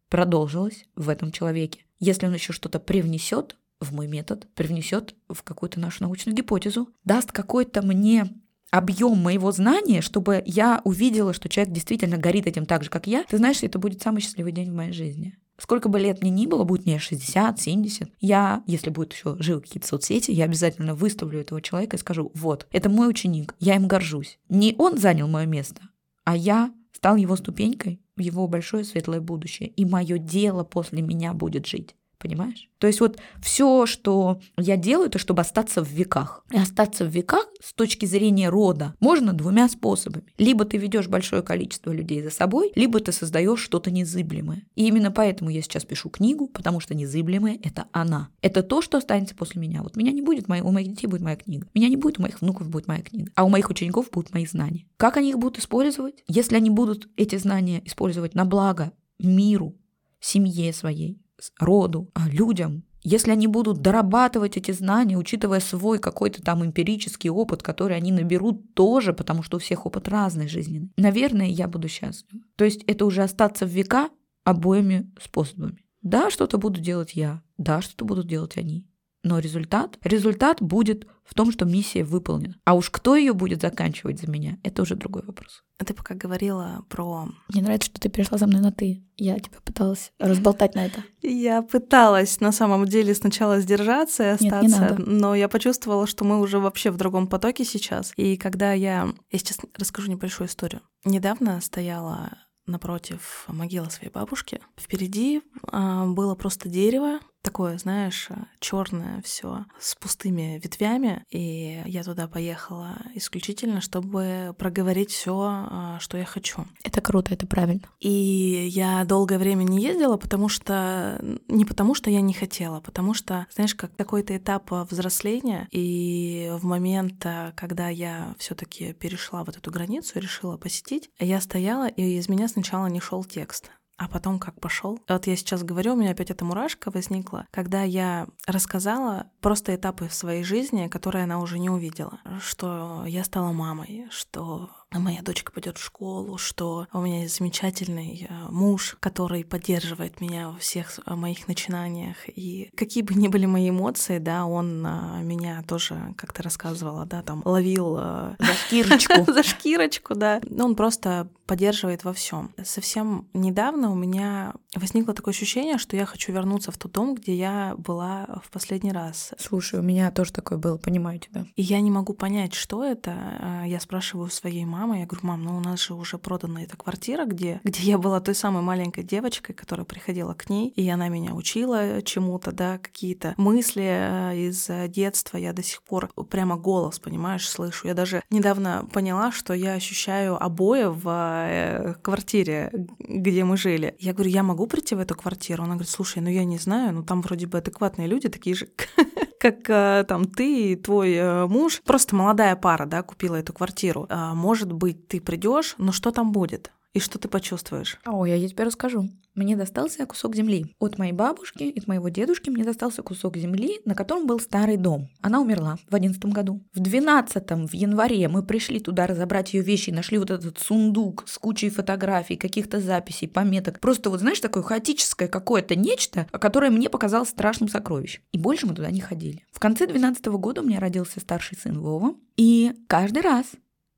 продолжилось 0.09 0.85
в 0.97 1.09
этом 1.09 1.31
человеке. 1.31 1.85
Если 2.01 2.27
он 2.27 2.35
еще 2.35 2.53
что-то 2.53 2.81
привнесет, 2.81 3.57
в 3.81 3.93
мой 3.93 4.07
метод, 4.07 4.47
привнесет 4.55 5.15
в 5.29 5.43
какую-то 5.43 5.81
нашу 5.81 6.05
научную 6.05 6.37
гипотезу, 6.37 6.89
даст 7.05 7.33
какой-то 7.33 7.83
мне 7.83 8.31
объем 8.71 9.19
моего 9.19 9.53
знания, 9.53 10.01
чтобы 10.01 10.43
я 10.47 10.81
увидела, 10.85 11.33
что 11.33 11.49
человек 11.49 11.73
действительно 11.73 12.17
горит 12.17 12.47
этим 12.47 12.67
так 12.67 12.85
же, 12.85 12.91
как 12.91 13.07
я, 13.07 13.25
ты 13.25 13.37
знаешь, 13.39 13.63
это 13.63 13.79
будет 13.79 14.03
самый 14.03 14.21
счастливый 14.21 14.53
день 14.53 14.71
в 14.71 14.75
моей 14.75 14.93
жизни. 14.93 15.39
Сколько 15.59 15.89
бы 15.89 15.99
лет 15.99 16.21
мне 16.21 16.31
ни 16.31 16.47
было, 16.47 16.65
будет 16.65 16.85
мне 16.85 16.99
60, 16.99 17.59
70, 17.59 18.11
я, 18.21 18.63
если 18.67 18.91
будет 18.91 19.15
еще 19.15 19.37
живы 19.39 19.63
какие-то 19.63 19.89
соцсети, 19.89 20.31
я 20.31 20.45
обязательно 20.45 20.95
выставлю 20.95 21.41
этого 21.41 21.63
человека 21.63 21.97
и 21.97 22.01
скажу, 22.01 22.31
вот, 22.35 22.67
это 22.73 22.91
мой 22.91 23.09
ученик, 23.09 23.55
я 23.59 23.77
им 23.77 23.89
горжусь. 23.89 24.39
Не 24.51 24.75
он 24.77 24.99
занял 24.99 25.29
мое 25.29 25.47
место, 25.47 25.81
а 26.25 26.37
я 26.37 26.75
стал 26.93 27.17
его 27.17 27.37
ступенькой 27.37 28.01
в 28.17 28.21
его 28.21 28.47
большое 28.49 28.85
светлое 28.85 29.21
будущее, 29.21 29.69
и 29.69 29.87
мое 29.87 30.19
дело 30.19 30.65
после 30.65 31.01
меня 31.01 31.33
будет 31.33 31.67
жить. 31.67 31.95
Понимаешь? 32.19 32.69
То 32.79 32.87
есть 32.87 33.01
вот 33.01 33.19
все, 33.43 33.87
что 33.87 34.41
я 34.57 34.77
делаю, 34.77 35.09
это 35.09 35.19
чтобы 35.19 35.43
остаться 35.43 35.85
в 35.85 35.89
веках. 35.89 36.45
И 36.51 36.57
остаться 36.57 37.05
в 37.05 37.09
веках 37.09 37.47
с 37.63 37.75
точки 37.75 38.07
зрения 38.07 38.49
рода 38.49 38.95
можно 39.01 39.33
двумя 39.33 39.69
способами. 39.69 40.25
Либо 40.39 40.65
ты 40.65 40.79
ведешь 40.79 41.09
большое 41.09 41.43
количество 41.43 41.93
людей 41.93 42.23
за 42.23 42.31
собой, 42.31 42.73
либо 42.75 43.01
ты 43.01 43.13
создаешь 43.13 43.61
что-то 43.61 43.91
незыблемое. 43.91 44.63
И 44.77 44.87
именно 44.87 45.11
поэтому 45.11 45.51
я 45.51 45.61
сейчас 45.63 45.85
пишу 45.85 46.09
книгу, 46.09 46.49
потому 46.49 46.81
что 46.81 46.95
незыблемое— 46.95 47.59
это 47.63 47.87
она. 47.93 48.31
Это 48.41 48.63
то, 48.63 48.81
что 48.81 48.99
останется 48.99 49.35
после 49.35 49.61
меня. 49.61 49.83
Вот 49.83 49.97
меня 49.97 50.13
не 50.13 50.23
будет, 50.23 50.47
у 50.49 50.73
моих 50.73 50.89
детей 50.89 51.07
будет 51.07 51.23
моя 51.23 51.37
книга. 51.37 51.69
Меня 51.75 51.89
не 51.89 51.97
будет, 51.97 52.19
у 52.19 52.23
моих 52.23 52.41
внуков 52.41 52.71
будет 52.71 52.89
моя 52.89 53.03
книга. 53.03 53.31
А 53.35 53.45
у 53.45 53.49
моих 53.49 53.69
учеников 53.69 54.11
будут 54.11 54.33
мои 54.33 54.47
знания. 54.47 54.87
Как 54.97 55.17
они 55.17 55.31
их 55.31 55.39
будут 55.39 55.59
использовать? 55.59 56.23
Если 56.29 56.57
они 56.57 56.71
будут 56.71 57.09
эти 57.17 57.37
знания 57.37 57.83
использовать 57.85 58.35
на 58.35 58.45
благо 58.45 58.93
миру, 59.19 59.77
семье 60.21 60.73
своей, 60.73 61.21
роду, 61.59 62.11
а 62.15 62.29
людям, 62.29 62.85
если 63.03 63.31
они 63.31 63.47
будут 63.47 63.83
дорабатывать 63.83 64.57
эти 64.57 64.73
знания, 64.73 65.17
учитывая 65.17 65.61
свой 65.61 65.99
какой-то 65.99 66.43
там 66.43 66.65
эмпирический 66.65 67.31
опыт, 67.31 67.63
который 67.63 67.97
они 67.97 68.11
наберут 68.11 68.75
тоже, 68.75 69.13
потому 69.13 69.43
что 69.45 69.59
у 69.59 69.61
всех 69.61 69.87
опыт 69.87 70.09
разный 70.09 70.49
жизненный, 70.49 70.91
наверное, 70.97 71.47
я 71.47 71.69
буду 71.69 71.89
счастлива. 71.89 72.43
То 72.57 72.65
есть 72.65 72.83
это 72.89 73.05
уже 73.05 73.23
остаться 73.23 73.65
в 73.65 73.69
века 73.69 74.11
обоими 74.43 75.09
способами. 75.21 75.85
Да, 76.03 76.31
что-то 76.31 76.59
буду 76.59 76.81
делать 76.81 77.15
я, 77.15 77.43
да, 77.59 77.81
что-то 77.81 78.05
будут 78.05 78.27
делать 78.27 78.57
они. 78.57 78.87
Но 79.27 79.41
результат? 79.41 79.99
Результат 80.05 80.63
будет 80.63 81.09
в 81.25 81.35
том, 81.35 81.51
что 81.51 81.65
миссия 81.65 82.05
выполнена. 82.05 82.55
А 82.65 82.75
уж 82.75 82.91
кто 82.91 83.17
ее 83.17 83.33
будет 83.33 83.61
заканчивать 83.61 84.21
за 84.21 84.31
меня, 84.31 84.57
это 84.63 84.83
уже 84.83 84.95
другой 84.95 85.25
вопрос. 85.25 85.65
А 85.79 85.85
ты 85.85 85.95
пока 85.95 86.15
говорила 86.15 86.85
про... 86.89 87.29
Мне 87.49 87.61
нравится, 87.61 87.91
что 87.91 88.01
ты 88.01 88.09
перешла 88.09 88.39
за 88.39 88.47
мной 88.47 88.61
на 88.61 88.71
«ты». 88.71 89.03
Я 89.17 89.41
тебя 89.41 89.59
пыталась 89.65 90.13
разболтать 90.21 90.77
на 90.77 90.87
это. 90.87 91.03
Я 91.23 91.63
пыталась 91.63 92.39
на 92.39 92.53
самом 92.53 92.87
деле 92.87 93.17
сначала 93.17 93.59
сдержаться 93.59 94.23
и 94.23 94.27
остаться, 94.27 94.61
Нет, 94.61 94.63
не 94.63 94.69
надо. 94.69 95.03
но 95.03 95.35
я 95.35 95.49
почувствовала, 95.49 96.07
что 96.07 96.25
мы 96.25 96.39
уже 96.39 96.61
вообще 96.61 96.93
в 96.93 96.97
другом 96.97 97.27
потоке 97.27 97.65
сейчас. 97.65 98.13
И 98.17 98.37
когда 98.37 98.75
я... 98.75 99.09
Я 99.33 99.39
сейчас 99.41 99.59
расскажу 99.77 100.09
небольшую 100.09 100.47
историю. 100.47 100.83
Недавно 101.05 101.61
стояла 101.61 102.31
напротив 102.67 103.45
могилы 103.49 103.91
своей 103.91 104.13
бабушки. 104.13 104.61
Впереди 104.79 105.43
а, 105.71 106.07
было 106.07 106.35
просто 106.35 106.69
дерево, 106.69 107.21
такое, 107.47 107.79
знаешь, 107.79 108.29
черное 108.59 109.23
все 109.23 109.65
с 109.79 109.95
пустыми 109.95 110.61
ветвями. 110.63 111.25
И 111.31 111.81
я 111.87 112.03
туда 112.03 112.27
поехала 112.27 112.99
исключительно, 113.15 113.81
чтобы 113.81 114.55
проговорить 114.59 115.13
все, 115.13 115.37
а, 115.37 115.99
что 116.01 116.19
я 116.19 116.25
хочу. 116.25 116.67
Это 116.83 117.01
круто, 117.01 117.33
это 117.33 117.47
правильно. 117.47 117.89
И 118.01 118.67
я 118.69 119.05
долгое 119.05 119.39
время 119.39 119.63
не 119.63 119.81
ездила, 119.81 120.17
потому 120.17 120.49
что 120.49 121.21
не 121.47 121.65
потому, 121.65 121.95
что 121.95 122.11
я 122.11 122.21
не 122.21 122.35
хотела, 122.35 122.81
потому 122.81 123.15
что, 123.15 123.47
знаешь, 123.55 123.77
как 123.77 123.95
какой-то 123.97 124.37
этап 124.37 124.73
взросления, 124.91 125.69
и 125.71 126.51
в 126.59 126.65
момент, 126.65 127.25
когда 127.55 127.89
я 127.89 128.35
все-таки 128.39 128.93
перешла 128.93 129.45
вот 129.45 129.57
эту 129.57 129.71
границу, 129.71 130.19
решила 130.19 130.57
посетить, 130.57 131.11
я 131.21 131.41
стояла, 131.41 131.87
и 131.87 132.19
из 132.19 132.29
меня 132.29 132.49
сначала 132.49 132.87
не 132.89 133.01
шел 133.01 133.23
текст. 133.25 133.71
А 133.99 134.09
потом 134.09 134.39
как 134.39 134.61
пошел? 134.61 135.01
Вот 135.09 135.27
я 135.27 135.37
сейчас 135.37 135.63
говорю, 135.63 135.95
у 135.95 135.97
меня 135.97 136.11
опять 136.11 136.31
эта 136.31 136.45
мурашка 136.45 136.91
возникла, 136.91 137.47
когда 137.51 137.83
я 137.83 138.27
рассказала 138.47 139.31
просто 139.41 139.75
этапы 139.75 140.09
в 140.09 140.15
своей 140.15 140.43
жизни, 140.43 140.89
которые 140.89 141.25
она 141.25 141.39
уже 141.41 141.59
не 141.59 141.71
увидела. 141.71 142.21
Что 142.41 143.05
я 143.07 143.25
стала 143.25 143.53
мамой, 143.53 144.07
что 144.11 144.71
моя 144.93 145.23
дочка 145.23 145.53
пойдет 145.53 145.79
в 145.79 145.85
школу, 145.85 146.39
что 146.39 146.87
у 146.93 147.01
меня 147.01 147.23
есть 147.23 147.39
замечательный 147.39 148.27
э, 148.29 148.35
муж, 148.51 148.97
который 149.01 149.45
поддерживает 149.45 150.21
меня 150.21 150.51
во 150.51 150.59
всех 150.59 151.01
э, 151.05 151.15
моих 151.15 151.49
начинаниях. 151.49 152.17
И 152.29 152.71
какие 152.77 153.03
бы 153.03 153.15
ни 153.15 153.29
были 153.29 153.47
мои 153.47 153.71
эмоции, 153.71 154.19
да, 154.19 154.47
он 154.47 154.87
э, 154.87 155.23
меня 155.23 155.63
тоже, 155.67 156.15
как 156.17 156.33
ты 156.33 156.43
рассказывала, 156.43 157.05
да, 157.05 157.23
там 157.23 157.43
ловил 157.45 157.97
за 157.97 158.55
шкирочку. 158.67 159.33
За 159.37 159.43
шкирочку, 159.43 160.15
да. 160.15 160.41
Он 160.59 160.75
просто 160.77 161.29
поддерживает 161.47 162.05
во 162.05 162.13
всем. 162.13 162.55
Совсем 162.65 163.29
недавно 163.35 163.91
у 163.91 163.95
меня 163.95 164.55
возникло 164.75 165.15
такое 165.15 165.33
ощущение, 165.35 165.79
что 165.79 165.97
я 165.97 166.07
хочу 166.07 166.33
вернуться 166.33 166.73
в 166.73 166.79
тот 166.79 166.93
дом, 166.93 167.15
где 167.15 167.35
я 167.35 167.75
была 167.77 168.41
в 168.43 168.51
последний 168.51 168.93
раз. 168.93 169.33
Слушай, 169.39 169.81
у 169.81 169.83
меня 169.83 170.11
тоже 170.11 170.33
такое 170.33 170.59
было, 170.59 170.77
понимаю 170.77 171.19
тебя. 171.19 171.47
И 171.55 171.63
я 171.63 171.81
не 171.81 171.91
могу 171.91 172.15
понять, 172.15 172.55
что 172.55 172.85
это. 172.85 173.63
Я 173.67 173.79
спрашиваю 173.81 174.31
своей 174.31 174.65
мамы, 174.65 174.76
мама. 174.77 174.99
Я 174.99 175.07
говорю, 175.07 175.27
мам, 175.27 175.43
ну 175.43 175.57
у 175.57 175.61
нас 175.61 175.81
же 175.81 175.95
уже 175.95 176.19
продана 176.19 176.63
эта 176.63 176.77
квартира, 176.77 177.25
где, 177.25 177.61
где 177.65 177.83
я 177.83 177.99
была 177.99 178.21
той 178.21 178.35
самой 178.35 178.63
маленькой 178.63 179.05
девочкой, 179.05 179.55
которая 179.55 179.87
приходила 179.87 180.35
к 180.35 180.51
ней, 180.51 180.69
и 180.69 180.89
она 180.91 181.09
меня 181.09 181.35
учила 181.35 182.03
чему-то, 182.03 182.53
да, 182.53 182.79
какие-то 182.79 183.35
мысли 183.39 183.85
э, 183.87 184.37
из 184.37 184.69
детства. 184.91 185.39
Я 185.39 185.53
до 185.53 185.63
сих 185.63 185.83
пор 185.83 186.11
прямо 186.29 186.57
голос, 186.57 186.99
понимаешь, 186.99 187.49
слышу. 187.49 187.89
Я 187.89 187.95
даже 187.95 188.23
недавно 188.29 188.87
поняла, 188.93 189.33
что 189.33 189.55
я 189.55 189.73
ощущаю 189.73 190.43
обои 190.43 190.85
в 190.85 191.09
э, 191.09 191.95
квартире, 192.03 192.71
где 192.99 193.45
мы 193.45 193.57
жили. 193.57 193.97
Я 193.99 194.13
говорю, 194.13 194.31
я 194.31 194.43
могу 194.43 194.67
прийти 194.67 194.95
в 194.95 195.01
эту 195.01 195.15
квартиру? 195.15 195.63
Она 195.63 195.75
говорит, 195.75 195.91
слушай, 195.91 196.23
ну 196.23 196.29
я 196.29 196.45
не 196.45 196.59
знаю, 196.59 196.93
ну 196.93 197.03
там 197.03 197.23
вроде 197.23 197.47
бы 197.47 197.59
адекватные 197.59 198.09
люди, 198.09 198.29
такие 198.29 198.55
же, 198.55 198.69
как 199.39 199.69
э, 199.69 200.05
там 200.09 200.25
ты 200.27 200.73
и 200.73 200.77
твой 200.77 201.47
муж. 201.49 201.83
Просто 201.85 202.15
молодая 202.15 202.57
пара, 202.57 202.87
да, 202.87 203.03
купила 203.03 203.37
эту 203.37 203.53
квартиру. 203.53 204.07
А, 204.09 204.35
может 204.35 204.73
быть, 204.73 205.09
ты 205.09 205.21
придешь, 205.21 205.75
но 205.79 205.93
что 205.93 206.11
там 206.11 206.33
будет? 206.33 206.73
И 206.97 206.99
что 206.99 207.19
ты 207.19 207.29
почувствуешь? 207.29 207.99
О, 208.07 208.25
я 208.25 208.49
тебе 208.49 208.65
расскажу. 208.65 209.11
Мне 209.35 209.55
достался 209.55 210.07
кусок 210.07 210.35
земли. 210.35 210.75
От 210.79 210.97
моей 210.97 211.13
бабушки 211.13 211.65
и 211.65 211.79
от 211.79 211.87
моего 211.87 212.09
дедушки 212.09 212.49
мне 212.49 212.65
достался 212.65 213.03
кусок 213.03 213.37
земли, 213.37 213.83
на 213.85 213.95
котором 213.95 214.27
был 214.27 214.41
старый 214.41 214.79
дом. 214.79 215.11
Она 215.21 215.43
умерла 215.43 215.77
в 215.91 215.95
одиннадцатом 215.95 216.31
году. 216.31 216.63
В 216.73 216.81
двенадцатом, 216.81 217.69
в 217.69 217.75
январе, 217.75 218.29
мы 218.29 218.43
пришли 218.43 218.81
туда 218.81 219.07
разобрать 219.07 219.53
ее 219.53 219.63
вещи, 219.63 219.91
нашли 219.91 220.17
вот 220.17 220.31
этот 220.31 220.59
сундук 220.59 221.25
с 221.27 221.37
кучей 221.37 221.69
фотографий, 221.69 222.37
каких-то 222.37 222.81
записей, 222.81 223.29
пометок. 223.29 223.79
Просто 223.79 224.09
вот, 224.09 224.21
знаешь, 224.21 224.41
такое 224.41 224.63
хаотическое 224.63 225.29
какое-то 225.29 225.77
нечто, 225.77 226.27
которое 226.33 226.71
мне 226.71 226.89
показалось 226.89 227.29
страшным 227.29 227.69
сокровищем. 227.69 228.23
И 228.33 228.39
больше 228.39 228.67
мы 228.67 228.75
туда 228.75 228.91
не 228.91 229.03
ходили. 229.03 229.45
В 229.53 229.61
конце 229.61 229.87
двенадцатого 229.87 230.39
года 230.39 230.63
у 230.63 230.65
меня 230.65 230.81
родился 230.81 231.21
старший 231.21 231.59
сын 231.59 231.79
Вова. 231.79 232.15
И 232.39 232.73
каждый 232.89 233.21
раз 233.21 233.45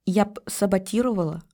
я 0.05 0.33
саботировала 0.49 1.45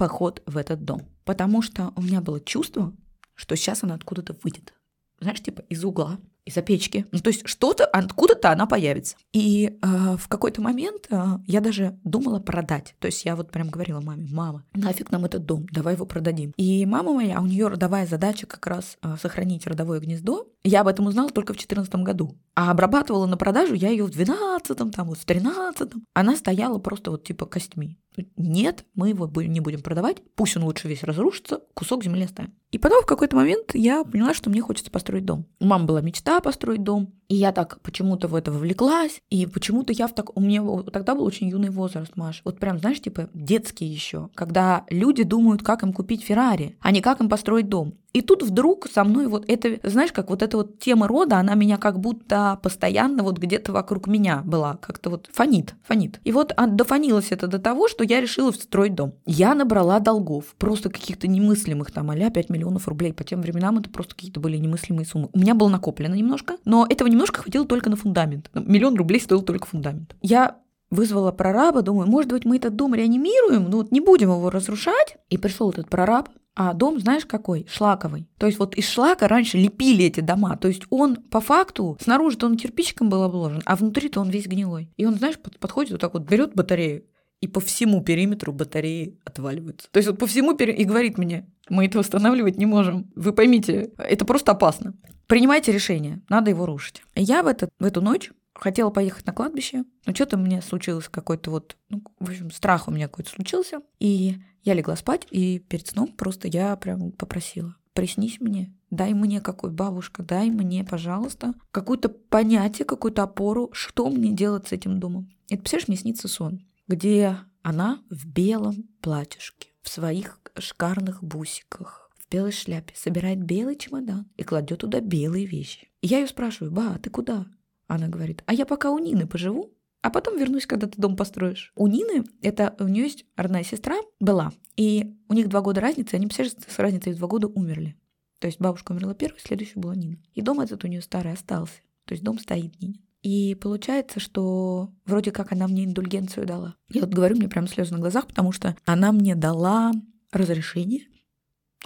поход 0.00 0.42
в 0.46 0.56
этот 0.56 0.82
дом, 0.82 1.02
потому 1.26 1.60
что 1.60 1.92
у 1.94 2.00
меня 2.00 2.22
было 2.22 2.40
чувство, 2.40 2.94
что 3.34 3.54
сейчас 3.54 3.84
она 3.84 3.96
откуда-то 3.96 4.34
выйдет. 4.42 4.72
Знаешь, 5.20 5.42
типа 5.42 5.60
из 5.68 5.84
угла, 5.84 6.18
из-за 6.46 6.62
печки. 6.62 7.04
Ну, 7.12 7.18
то 7.20 7.28
есть 7.28 7.46
что-то, 7.46 7.84
откуда-то 7.84 8.50
она 8.50 8.64
появится. 8.64 9.16
И 9.34 9.78
э, 9.82 10.16
в 10.16 10.26
какой-то 10.28 10.62
момент 10.62 11.06
э, 11.10 11.22
я 11.46 11.60
даже 11.60 11.98
думала 12.02 12.40
продать. 12.40 12.94
То 12.98 13.06
есть 13.06 13.26
я 13.26 13.36
вот 13.36 13.50
прям 13.50 13.68
говорила 13.68 14.00
маме, 14.00 14.26
мама, 14.32 14.64
нафиг 14.74 15.10
нам 15.10 15.26
этот 15.26 15.44
дом, 15.44 15.66
давай 15.70 15.94
его 15.94 16.06
продадим. 16.06 16.54
И 16.56 16.86
мама 16.86 17.12
моя, 17.12 17.42
у 17.42 17.46
нее 17.46 17.68
родовая 17.68 18.06
задача 18.06 18.46
как 18.46 18.66
раз 18.66 18.96
э, 19.02 19.16
сохранить 19.20 19.66
родовое 19.66 20.00
гнездо. 20.00 20.48
Я 20.64 20.80
об 20.80 20.88
этом 20.88 21.06
узнала 21.06 21.28
только 21.28 21.52
в 21.52 21.56
2014 21.56 21.94
году. 21.96 22.38
А 22.54 22.70
обрабатывала 22.70 23.26
на 23.26 23.36
продажу 23.36 23.74
я 23.74 23.90
ее 23.90 24.04
в 24.04 24.10
12 24.10 24.76
там 24.76 24.90
вот 25.08 25.18
в 25.18 25.24
13 25.26 25.92
Она 26.14 26.36
стояла 26.36 26.78
просто 26.78 27.10
вот 27.10 27.24
типа 27.24 27.44
костьми. 27.44 27.98
Нет, 28.36 28.84
мы 28.94 29.10
его 29.10 29.30
не 29.42 29.60
будем 29.60 29.82
продавать, 29.82 30.22
пусть 30.34 30.56
он 30.56 30.64
лучше 30.64 30.88
весь 30.88 31.02
разрушится, 31.04 31.62
кусок 31.74 32.04
земли 32.04 32.24
оставим. 32.24 32.52
И 32.70 32.78
потом 32.78 33.02
в 33.02 33.06
какой-то 33.06 33.36
момент 33.36 33.74
я 33.74 34.04
поняла, 34.04 34.34
что 34.34 34.50
мне 34.50 34.60
хочется 34.60 34.90
построить 34.90 35.24
дом. 35.24 35.46
У 35.58 35.64
мамы 35.64 35.86
была 35.86 36.00
мечта 36.00 36.40
построить 36.40 36.82
дом, 36.82 37.12
и 37.30 37.36
я 37.36 37.52
так 37.52 37.80
почему-то 37.82 38.26
в 38.26 38.34
это 38.34 38.50
вовлеклась, 38.50 39.22
и 39.30 39.46
почему-то 39.46 39.92
я 39.92 40.08
в 40.08 40.14
так... 40.14 40.36
У 40.36 40.40
меня 40.40 40.62
тогда 40.92 41.14
был 41.14 41.24
очень 41.24 41.48
юный 41.48 41.70
возраст, 41.70 42.16
Маш. 42.16 42.42
Вот 42.44 42.58
прям, 42.58 42.80
знаешь, 42.80 43.00
типа 43.00 43.30
детский 43.32 43.86
еще, 43.86 44.30
когда 44.34 44.84
люди 44.90 45.22
думают, 45.22 45.62
как 45.62 45.84
им 45.84 45.92
купить 45.92 46.24
Феррари, 46.24 46.76
а 46.80 46.90
не 46.90 47.00
как 47.00 47.20
им 47.20 47.28
построить 47.28 47.68
дом. 47.68 47.94
И 48.12 48.22
тут 48.22 48.42
вдруг 48.42 48.88
со 48.92 49.04
мной 49.04 49.28
вот 49.28 49.44
это, 49.46 49.78
знаешь, 49.88 50.10
как 50.10 50.30
вот 50.30 50.42
эта 50.42 50.56
вот 50.56 50.80
тема 50.80 51.06
рода, 51.06 51.36
она 51.36 51.54
меня 51.54 51.76
как 51.76 52.00
будто 52.00 52.58
постоянно 52.60 53.22
вот 53.22 53.38
где-то 53.38 53.72
вокруг 53.72 54.08
меня 54.08 54.42
была, 54.44 54.78
как-то 54.78 55.10
вот 55.10 55.30
фонит, 55.32 55.76
фонит. 55.84 56.18
И 56.24 56.32
вот 56.32 56.52
дофонилось 56.56 57.30
это 57.30 57.46
до 57.46 57.60
того, 57.60 57.86
что 57.86 58.02
я 58.02 58.20
решила 58.20 58.50
строить 58.50 58.96
дом. 58.96 59.14
Я 59.26 59.54
набрала 59.54 60.00
долгов, 60.00 60.56
просто 60.58 60.90
каких-то 60.90 61.28
немыслимых, 61.28 61.92
там, 61.92 62.10
а 62.10 62.16
5 62.16 62.50
миллионов 62.50 62.88
рублей. 62.88 63.12
По 63.12 63.22
тем 63.22 63.42
временам 63.42 63.78
это 63.78 63.88
просто 63.90 64.16
какие-то 64.16 64.40
были 64.40 64.56
немыслимые 64.56 65.06
суммы. 65.06 65.28
У 65.32 65.38
меня 65.38 65.54
было 65.54 65.68
накоплено 65.68 66.14
немножко, 66.14 66.56
но 66.64 66.88
этого 66.90 67.06
немножко 67.20 67.42
хватило 67.42 67.66
только 67.66 67.90
на 67.90 67.96
фундамент. 67.96 68.50
Миллион 68.54 68.96
рублей 68.96 69.20
стоил 69.20 69.42
только 69.42 69.66
фундамент. 69.66 70.16
Я 70.22 70.56
вызвала 70.90 71.32
прораба, 71.32 71.82
думаю, 71.82 72.08
может 72.08 72.30
быть, 72.30 72.46
мы 72.46 72.56
этот 72.56 72.74
дом 72.76 72.94
реанимируем, 72.94 73.68
ну 73.68 73.78
вот 73.78 73.92
не 73.92 74.00
будем 74.00 74.30
его 74.30 74.48
разрушать. 74.48 75.16
И 75.28 75.36
пришел 75.36 75.70
этот 75.70 75.88
прораб, 75.90 76.30
а 76.56 76.72
дом, 76.72 76.98
знаешь, 76.98 77.26
какой? 77.26 77.66
Шлаковый. 77.70 78.26
То 78.38 78.46
есть 78.46 78.58
вот 78.58 78.74
из 78.74 78.88
шлака 78.88 79.28
раньше 79.28 79.58
лепили 79.58 80.06
эти 80.06 80.20
дома. 80.20 80.56
То 80.56 80.68
есть 80.68 80.82
он 80.88 81.16
по 81.16 81.40
факту, 81.40 81.98
снаружи-то 82.00 82.46
он 82.46 82.56
кирпичиком 82.56 83.10
был 83.10 83.22
обложен, 83.22 83.62
а 83.66 83.76
внутри-то 83.76 84.20
он 84.20 84.30
весь 84.30 84.46
гнилой. 84.46 84.90
И 84.96 85.04
он, 85.04 85.16
знаешь, 85.16 85.38
подходит 85.38 85.92
вот 85.92 86.00
так 86.00 86.14
вот, 86.14 86.22
берет 86.22 86.54
батарею 86.54 87.04
и 87.40 87.46
по 87.46 87.60
всему 87.60 88.02
периметру 88.02 88.52
батареи 88.52 89.18
отваливаются. 89.24 89.88
То 89.90 89.98
есть 89.98 90.08
вот 90.08 90.18
по 90.18 90.26
всему 90.26 90.54
периметру, 90.54 90.82
и 90.82 90.86
говорит 90.86 91.18
мне, 91.18 91.46
мы 91.68 91.86
это 91.86 91.98
восстанавливать 91.98 92.58
не 92.58 92.66
можем. 92.66 93.10
Вы 93.14 93.32
поймите, 93.32 93.92
это 93.96 94.24
просто 94.24 94.52
опасно. 94.52 94.94
Принимайте 95.30 95.70
решение, 95.70 96.20
надо 96.28 96.50
его 96.50 96.66
рушить. 96.66 97.04
Я 97.14 97.44
в, 97.44 97.46
этот, 97.46 97.70
в 97.78 97.84
эту 97.84 98.00
ночь 98.00 98.32
хотела 98.52 98.90
поехать 98.90 99.26
на 99.26 99.32
кладбище, 99.32 99.84
но 100.04 100.12
что-то 100.12 100.36
мне 100.36 100.60
случилось 100.60 101.08
какой-то 101.08 101.52
вот, 101.52 101.76
ну, 101.88 102.02
в 102.18 102.28
общем, 102.28 102.50
страх 102.50 102.88
у 102.88 102.90
меня 102.90 103.06
какой-то 103.06 103.30
случился. 103.30 103.80
И 104.00 104.38
я 104.64 104.74
легла 104.74 104.96
спать, 104.96 105.28
и 105.30 105.60
перед 105.60 105.86
сном 105.86 106.08
просто 106.08 106.48
я 106.48 106.74
прям 106.74 107.12
попросила, 107.12 107.76
приснись 107.92 108.40
мне, 108.40 108.74
дай 108.90 109.14
мне 109.14 109.40
какой 109.40 109.70
бабушка, 109.70 110.24
дай 110.24 110.50
мне, 110.50 110.82
пожалуйста, 110.82 111.54
какое-то 111.70 112.08
понятие, 112.08 112.84
какую-то 112.84 113.22
опору, 113.22 113.70
что 113.72 114.10
мне 114.10 114.32
делать 114.32 114.66
с 114.66 114.72
этим 114.72 114.98
домом. 114.98 115.30
Это, 115.48 115.58
представляешь, 115.58 115.86
мне 115.86 115.96
снится 115.96 116.26
сон, 116.26 116.66
где 116.88 117.36
она 117.62 118.02
в 118.10 118.26
белом 118.26 118.88
платьишке, 119.00 119.68
в 119.80 119.90
своих 119.90 120.40
шикарных 120.58 121.22
бусиках, 121.22 122.09
белой 122.30 122.52
шляпе, 122.52 122.94
собирает 122.96 123.42
белый 123.42 123.76
чемодан 123.76 124.26
и 124.36 124.42
кладет 124.42 124.80
туда 124.80 125.00
белые 125.00 125.46
вещи. 125.46 125.90
Я 126.02 126.20
ее 126.20 126.26
спрашиваю, 126.26 126.72
ба, 126.72 126.98
ты 127.02 127.10
куда? 127.10 127.46
Она 127.86 128.08
говорит, 128.08 128.42
а 128.46 128.54
я 128.54 128.66
пока 128.66 128.90
у 128.90 128.98
Нины 128.98 129.26
поживу, 129.26 129.74
а 130.02 130.10
потом 130.10 130.38
вернусь, 130.38 130.66
когда 130.66 130.86
ты 130.86 131.00
дом 131.00 131.16
построишь. 131.16 131.72
У 131.74 131.86
Нины, 131.86 132.24
это 132.40 132.74
у 132.78 132.88
нее 132.88 133.04
есть 133.04 133.26
родная 133.36 133.64
сестра, 133.64 133.96
была, 134.18 134.52
и 134.76 135.14
у 135.28 135.34
них 135.34 135.48
два 135.48 135.60
года 135.60 135.80
разницы, 135.80 136.14
они, 136.14 136.26
представляешь, 136.26 136.56
с 136.66 136.78
разницей 136.78 137.12
в 137.12 137.18
два 137.18 137.28
года 137.28 137.48
умерли. 137.48 137.96
То 138.38 138.46
есть 138.46 138.60
бабушка 138.60 138.92
умерла 138.92 139.14
первой, 139.14 139.38
следующая 139.38 139.80
была 139.80 139.94
Нина. 139.94 140.16
И 140.34 140.40
дом 140.40 140.60
этот 140.60 140.84
у 140.84 140.88
нее 140.88 141.02
старый 141.02 141.32
остался. 141.32 141.80
То 142.06 142.12
есть 142.12 142.24
дом 142.24 142.38
стоит 142.38 142.80
Нинин. 142.80 143.02
И 143.22 143.54
получается, 143.54 144.18
что 144.18 144.90
вроде 145.04 145.30
как 145.30 145.52
она 145.52 145.68
мне 145.68 145.84
индульгенцию 145.84 146.46
дала. 146.46 146.76
Я 146.88 147.02
вот 147.02 147.10
говорю, 147.10 147.36
мне 147.36 147.48
прям 147.48 147.66
слезы 147.68 147.92
на 147.92 148.00
глазах, 148.00 148.26
потому 148.26 148.50
что 148.50 148.74
она 148.86 149.12
мне 149.12 149.34
дала 149.34 149.92
разрешение 150.32 151.06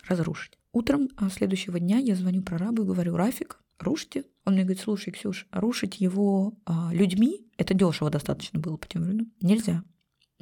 разрушить. 0.08 0.58
Утром 0.72 1.08
а, 1.16 1.30
следующего 1.30 1.78
дня 1.78 1.98
я 1.98 2.16
звоню 2.16 2.42
прорабу 2.42 2.82
и 2.82 2.86
говорю, 2.86 3.16
Рафик, 3.16 3.60
рушите. 3.78 4.24
Он 4.44 4.54
мне 4.54 4.62
говорит, 4.62 4.82
слушай, 4.82 5.12
Ксюш, 5.12 5.46
рушить 5.52 6.00
его 6.00 6.54
а, 6.64 6.90
людьми, 6.92 7.46
это 7.56 7.74
дешево 7.74 8.10
достаточно 8.10 8.58
было 8.58 8.76
по 8.76 8.86
тем 8.86 9.02
временам, 9.02 9.32
нельзя. 9.40 9.84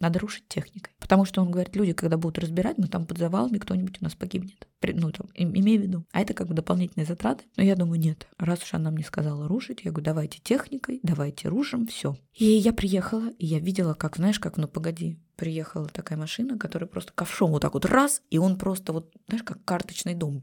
Надо 0.02 0.18
рушить 0.18 0.48
техникой. 0.48 0.92
Потому 0.98 1.24
что 1.24 1.42
он 1.42 1.52
говорит, 1.52 1.76
люди, 1.76 1.92
когда 1.92 2.16
будут 2.16 2.40
разбирать, 2.40 2.76
мы 2.76 2.88
там 2.88 3.06
под 3.06 3.18
завалами, 3.18 3.58
кто-нибудь 3.58 3.98
у 4.00 4.04
нас 4.04 4.16
погибнет. 4.16 4.66
Ну, 4.82 5.12
там, 5.12 5.28
имею 5.36 5.80
в 5.80 5.82
виду. 5.84 6.04
А 6.10 6.20
это 6.20 6.34
как 6.34 6.48
бы 6.48 6.54
дополнительные 6.54 7.06
затраты. 7.06 7.44
Но 7.56 7.62
я 7.62 7.76
думаю, 7.76 8.00
нет. 8.00 8.26
Раз 8.36 8.64
уж 8.64 8.74
она 8.74 8.90
мне 8.90 9.04
сказала 9.04 9.46
рушить, 9.46 9.82
я 9.84 9.92
говорю, 9.92 10.06
давайте 10.06 10.40
техникой, 10.42 10.98
давайте 11.04 11.48
рушим, 11.48 11.86
все. 11.86 12.16
И 12.34 12.46
я 12.46 12.72
приехала, 12.72 13.28
и 13.38 13.46
я 13.46 13.60
видела, 13.60 13.94
как, 13.94 14.16
знаешь, 14.16 14.40
как, 14.40 14.56
ну 14.56 14.66
погоди, 14.66 15.20
приехала 15.36 15.86
такая 15.86 16.18
машина, 16.18 16.58
которая 16.58 16.88
просто 16.88 17.12
ковшом 17.12 17.52
вот 17.52 17.62
так 17.62 17.74
вот 17.74 17.84
раз, 17.84 18.22
и 18.28 18.38
он 18.38 18.58
просто 18.58 18.92
вот, 18.92 19.14
знаешь, 19.28 19.44
как 19.44 19.64
карточный 19.64 20.14
дом. 20.14 20.42